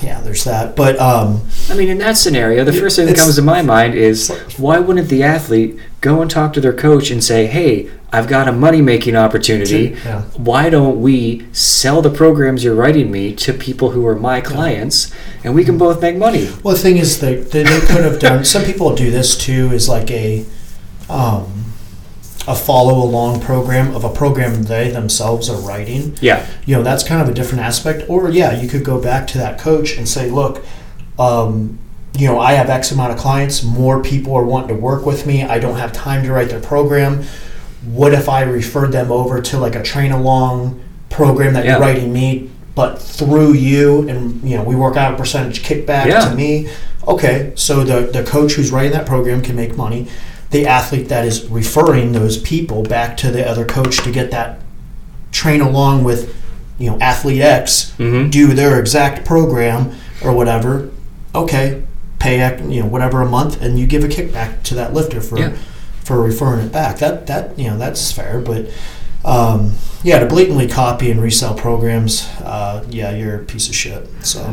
yeah, 0.02 0.22
there's 0.22 0.44
that. 0.46 0.76
But 0.76 1.00
um, 1.00 1.42
I 1.70 1.76
mean, 1.76 1.90
in 1.90 1.98
that 2.00 2.18
scenario, 2.18 2.64
the 2.64 2.74
first 2.74 2.96
thing 2.96 3.06
that 3.08 3.18
comes 3.18 3.36
to 3.36 3.42
my 3.42 3.62
mind 3.62 3.94
is 3.94 4.30
why 4.58 4.80
wouldn't 4.80 5.10
the 5.10 5.24
athlete 5.24 5.80
go 6.06 6.22
and 6.22 6.30
talk 6.30 6.54
to 6.54 6.62
their 6.62 6.78
coach 6.88 7.10
and 7.10 7.24
say, 7.24 7.48
"Hey, 7.48 7.90
I've 8.14 8.28
got 8.28 8.48
a 8.48 8.52
money 8.52 8.82
making 8.82 9.16
opportunity. 9.16 9.98
yeah, 10.06 10.22
Why 10.38 10.70
don't 10.70 11.02
we 11.02 11.48
sell 11.52 12.02
the 12.02 12.12
programs 12.12 12.64
you're 12.64 12.76
writing 12.76 13.12
me 13.12 13.34
to 13.46 13.52
people 13.54 13.90
who 13.92 14.06
are 14.06 14.16
my 14.16 14.40
clients, 14.40 15.12
and 15.44 15.56
we 15.56 15.64
can 15.66 15.78
both 15.78 16.02
make 16.02 16.16
money?" 16.16 16.50
Well, 16.64 16.76
the 16.76 16.82
thing 16.82 16.98
is, 16.98 17.20
they, 17.20 17.36
they, 17.36 17.64
they 17.64 17.80
could 17.82 18.04
have 18.10 18.20
done. 18.20 18.46
Some 18.46 18.64
people 18.64 18.96
do 18.96 19.10
this 19.10 19.36
too, 19.38 19.72
is 19.74 19.90
like 19.90 20.12
a 20.12 20.46
um, 21.10 21.66
a 22.48 22.56
follow 22.56 23.04
along 23.04 23.42
program 23.42 23.96
of 23.96 24.04
a 24.04 24.10
program 24.10 24.64
they 24.64 24.92
themselves 24.92 25.50
are 25.50 25.58
writing. 25.58 26.16
Yeah. 26.22 26.46
You 26.66 26.76
know, 26.76 26.84
that's 26.84 27.04
kind 27.04 27.22
of 27.22 27.28
a 27.28 27.34
different 27.34 27.64
aspect. 27.64 28.08
Or 28.08 28.30
yeah, 28.30 28.62
you 28.62 28.68
could 28.68 28.86
go 28.86 29.02
back 29.02 29.26
to 29.28 29.38
that 29.40 29.60
coach 29.60 29.98
and 29.98 30.08
say, 30.08 30.30
look, 30.30 30.64
um, 31.18 31.80
you 32.18 32.28
know, 32.28 32.40
I 32.40 32.54
have 32.54 32.70
X 32.70 32.92
amount 32.92 33.12
of 33.12 33.18
clients. 33.18 33.64
More 33.64 34.02
people 34.02 34.34
are 34.36 34.44
wanting 34.44 34.70
to 34.70 34.82
work 34.82 35.06
with 35.06 35.26
me. 35.26 35.44
I 35.44 35.60
don't 35.60 35.78
have 35.78 35.92
time 35.92 36.24
to 36.24 36.32
write 36.32 36.50
their 36.50 36.62
program. 36.62 37.24
What 37.86 38.14
if 38.14 38.30
I 38.30 38.42
referred 38.44 38.92
them 38.92 39.12
over 39.12 39.42
to 39.42 39.58
like 39.60 39.76
a 39.76 39.84
train 39.84 40.12
along 40.12 40.82
program 41.10 41.54
that 41.54 41.66
Yeah. 41.66 41.72
you're 41.74 41.82
writing 41.82 42.12
me, 42.14 42.50
but 42.74 43.02
through 43.02 43.54
you, 43.54 44.08
and 44.10 44.42
you 44.48 44.58
know, 44.58 44.64
we 44.64 44.76
work 44.76 44.98
out 44.98 45.14
a 45.14 45.18
percentage 45.18 45.64
kickback 45.64 46.06
Yeah. 46.08 46.30
to 46.30 46.36
me. 46.36 46.68
Okay, 47.08 47.52
so 47.56 47.84
the 47.84 48.02
the 48.12 48.24
coach 48.24 48.54
who's 48.54 48.72
writing 48.72 48.92
that 48.94 49.06
program 49.06 49.42
can 49.42 49.56
make 49.56 49.78
money. 49.78 50.08
The 50.52 50.66
athlete 50.68 51.10
that 51.10 51.26
is 51.26 51.46
referring 51.50 52.14
those 52.14 52.38
people 52.38 52.84
back 52.84 53.18
to 53.18 53.32
the 53.32 53.48
other 53.48 53.66
coach 53.66 53.98
to 54.04 54.12
get 54.12 54.32
that 54.32 54.60
train 55.32 55.60
along 55.62 56.04
with, 56.04 56.34
you 56.80 56.90
know, 56.90 56.98
athlete 57.00 57.42
X 57.42 57.92
hmm 57.98 58.30
do 58.30 58.48
their 58.54 58.80
exact 58.80 59.26
program 59.26 59.92
or 60.24 60.32
whatever, 60.34 60.90
okay, 61.34 61.82
pay 62.26 62.38
you 62.74 62.82
know 62.82 62.88
whatever 62.88 63.22
a 63.22 63.30
month, 63.30 63.62
and 63.62 63.78
you 63.80 63.86
give 63.88 64.04
a 64.04 64.08
kickback 64.08 64.64
to 64.64 64.76
that 64.76 64.94
lifter 64.94 65.22
for 65.22 65.38
Yeah. 65.40 65.54
for 66.04 66.22
referring 66.22 66.66
it 66.66 66.72
back. 66.72 66.98
That 67.00 67.28
that 67.28 67.58
you 67.60 67.70
know 67.70 67.78
that's 67.78 68.12
fair, 68.12 68.40
but 68.40 68.66
um, 69.24 69.74
yeah, 70.04 70.20
to 70.20 70.26
blatantly 70.26 70.68
copy 70.68 71.10
and 71.12 71.22
resell 71.22 71.56
programs, 71.56 72.28
uh, 72.44 72.84
yeah, 72.90 73.12
you're 73.12 73.36
a 73.42 73.46
piece 73.46 73.68
of 73.70 73.76
shit. 73.76 74.08
So 74.24 74.40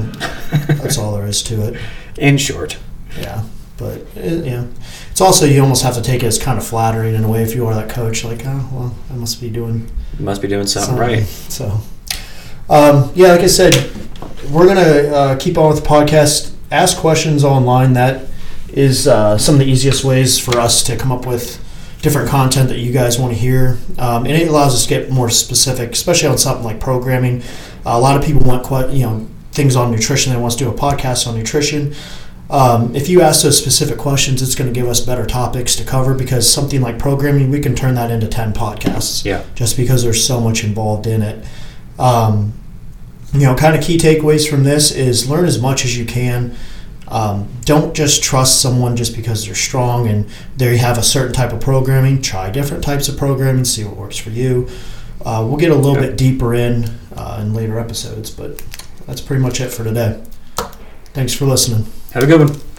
that's 0.69 0.99
all 0.99 1.13
there 1.15 1.27
is 1.27 1.43
to 1.45 1.55
it. 1.69 1.81
In 2.19 2.37
short, 2.39 2.79
Yeah, 3.19 3.43
but 3.79 3.99
it, 4.17 4.45
yeah, 4.45 4.65
it's 5.11 5.21
also 5.21 5.45
you 5.47 5.63
almost 5.63 5.83
have 5.83 5.95
to 5.95 6.03
take 6.03 6.23
it 6.23 6.27
as 6.27 6.39
kind 6.39 6.59
of 6.59 6.67
flattering 6.67 7.15
in 7.15 7.25
a 7.25 7.29
way 7.29 7.43
if 7.43 7.55
you 7.55 7.67
are 7.67 7.75
that 7.75 7.89
coach. 7.91 8.23
Like, 8.25 8.43
oh 8.47 8.69
well, 8.73 8.95
I 9.11 9.15
must 9.17 9.41
be 9.41 9.49
doing 9.51 9.89
you 10.19 10.25
must 10.25 10.43
be 10.43 10.49
doing 10.49 10.67
something 10.67 10.97
something. 10.97 11.19
right. 11.19 11.27
So, 11.49 11.81
um, 12.69 13.11
yeah, 13.15 13.33
like 13.33 13.41
I 13.43 13.47
said, 13.49 13.75
we're 14.51 14.67
gonna 14.67 15.09
uh, 15.21 15.37
keep 15.39 15.57
on 15.59 15.69
with 15.73 15.83
the 15.83 15.89
podcast. 15.89 16.52
Ask 16.73 16.97
questions 16.97 17.45
online. 17.45 17.93
That 17.93 18.27
is 18.73 19.07
uh, 19.07 19.37
some 19.37 19.57
of 19.57 19.59
the 19.61 19.67
easiest 19.67 20.05
ways 20.05 20.39
for 20.39 20.59
us 20.59 20.83
to 20.85 20.97
come 20.97 21.13
up 21.13 21.27
with 21.27 21.63
different 22.01 22.29
content 22.29 22.69
that 22.71 22.79
you 22.79 22.93
guys 22.93 23.19
want 23.19 23.33
to 23.35 23.39
hear, 23.39 23.79
um, 23.99 24.25
and 24.25 24.33
it 24.35 24.49
allows 24.49 24.75
us 24.75 24.85
to 24.85 24.89
get 24.89 25.11
more 25.11 25.29
specific, 25.31 25.93
especially 25.93 26.29
on 26.29 26.39
something 26.39 26.65
like 26.65 26.81
programming. 26.81 27.43
a 27.85 28.01
lot 28.01 28.17
of 28.17 28.25
people 28.25 28.43
want 28.43 28.65
quite 28.65 28.91
you 28.91 29.03
know 29.05 29.29
things 29.53 29.77
on 29.77 29.91
nutrition. 29.93 30.33
They 30.33 30.39
want 30.39 30.53
us 30.55 30.57
to 30.59 30.65
do 30.65 30.71
a 30.71 30.75
podcast 30.75 31.27
on 31.29 31.37
nutrition. 31.37 31.95
Um, 32.49 32.95
if 32.97 33.09
you 33.09 33.21
ask 33.23 33.43
those 33.45 33.57
specific 33.59 33.99
questions, 33.99 34.43
it's 34.43 34.55
going 34.55 34.73
to 34.73 34.79
give 34.79 34.89
us 34.89 35.01
better 35.01 35.25
topics 35.27 35.75
to 35.77 35.85
cover 35.85 36.13
because 36.15 36.51
something 36.51 36.81
like 36.83 36.99
programming, 36.99 37.51
we 37.51 37.61
can 37.61 37.75
turn 37.75 37.95
that 37.95 38.11
into 38.11 38.29
10 38.29 38.53
podcasts 38.53 39.25
Yeah. 39.25 39.43
just 39.55 39.75
because 39.77 40.03
there's 40.03 40.27
so 40.27 40.39
much 40.39 40.63
involved 40.63 41.07
in 41.07 41.23
it. 41.23 41.45
Um, 41.99 42.53
you 43.33 43.41
know, 43.41 43.55
kind 43.55 43.75
of 43.77 43.83
key 43.83 43.97
takeaways 43.99 44.49
from 44.49 44.65
this 44.65 44.91
is 44.91 45.29
learn 45.29 45.47
as 45.47 45.61
much 45.61 45.85
as 45.85 45.97
you 45.97 46.05
can. 46.05 46.55
Um, 47.09 47.49
don't 47.65 47.95
just 47.95 48.23
trust 48.23 48.61
someone 48.63 48.97
just 48.97 49.15
because 49.15 49.45
they're 49.45 49.55
strong 49.55 50.09
and 50.09 50.27
they 50.57 50.77
have 50.79 50.97
a 50.99 51.03
certain 51.03 51.33
type 51.33 51.53
of 51.53 51.61
programming. 51.61 52.23
Try 52.23 52.51
different 52.51 52.83
types 52.85 53.09
of 53.09 53.17
programming, 53.19 53.65
see 53.65 53.85
what 53.85 53.97
works 53.97 54.17
for 54.17 54.31
you. 54.31 54.69
Uh, 55.25 55.45
we'll 55.47 55.59
get 55.59 55.71
a 55.71 55.75
little 55.75 55.93
Okay. 55.97 56.09
bit 56.09 56.17
deeper 56.17 56.55
in 56.55 56.85
uh, 57.17 57.39
in 57.43 57.53
later 57.55 57.79
episodes, 57.79 58.31
but 58.31 58.63
that's 59.07 59.21
pretty 59.21 59.43
much 59.43 59.61
it 59.61 59.69
for 59.71 59.85
today. 59.85 60.23
Thanks 61.13 61.35
for 61.35 61.45
listening. 61.45 61.87
Have 62.13 62.23
a 62.23 62.27
good 62.27 62.41
one. 62.49 62.72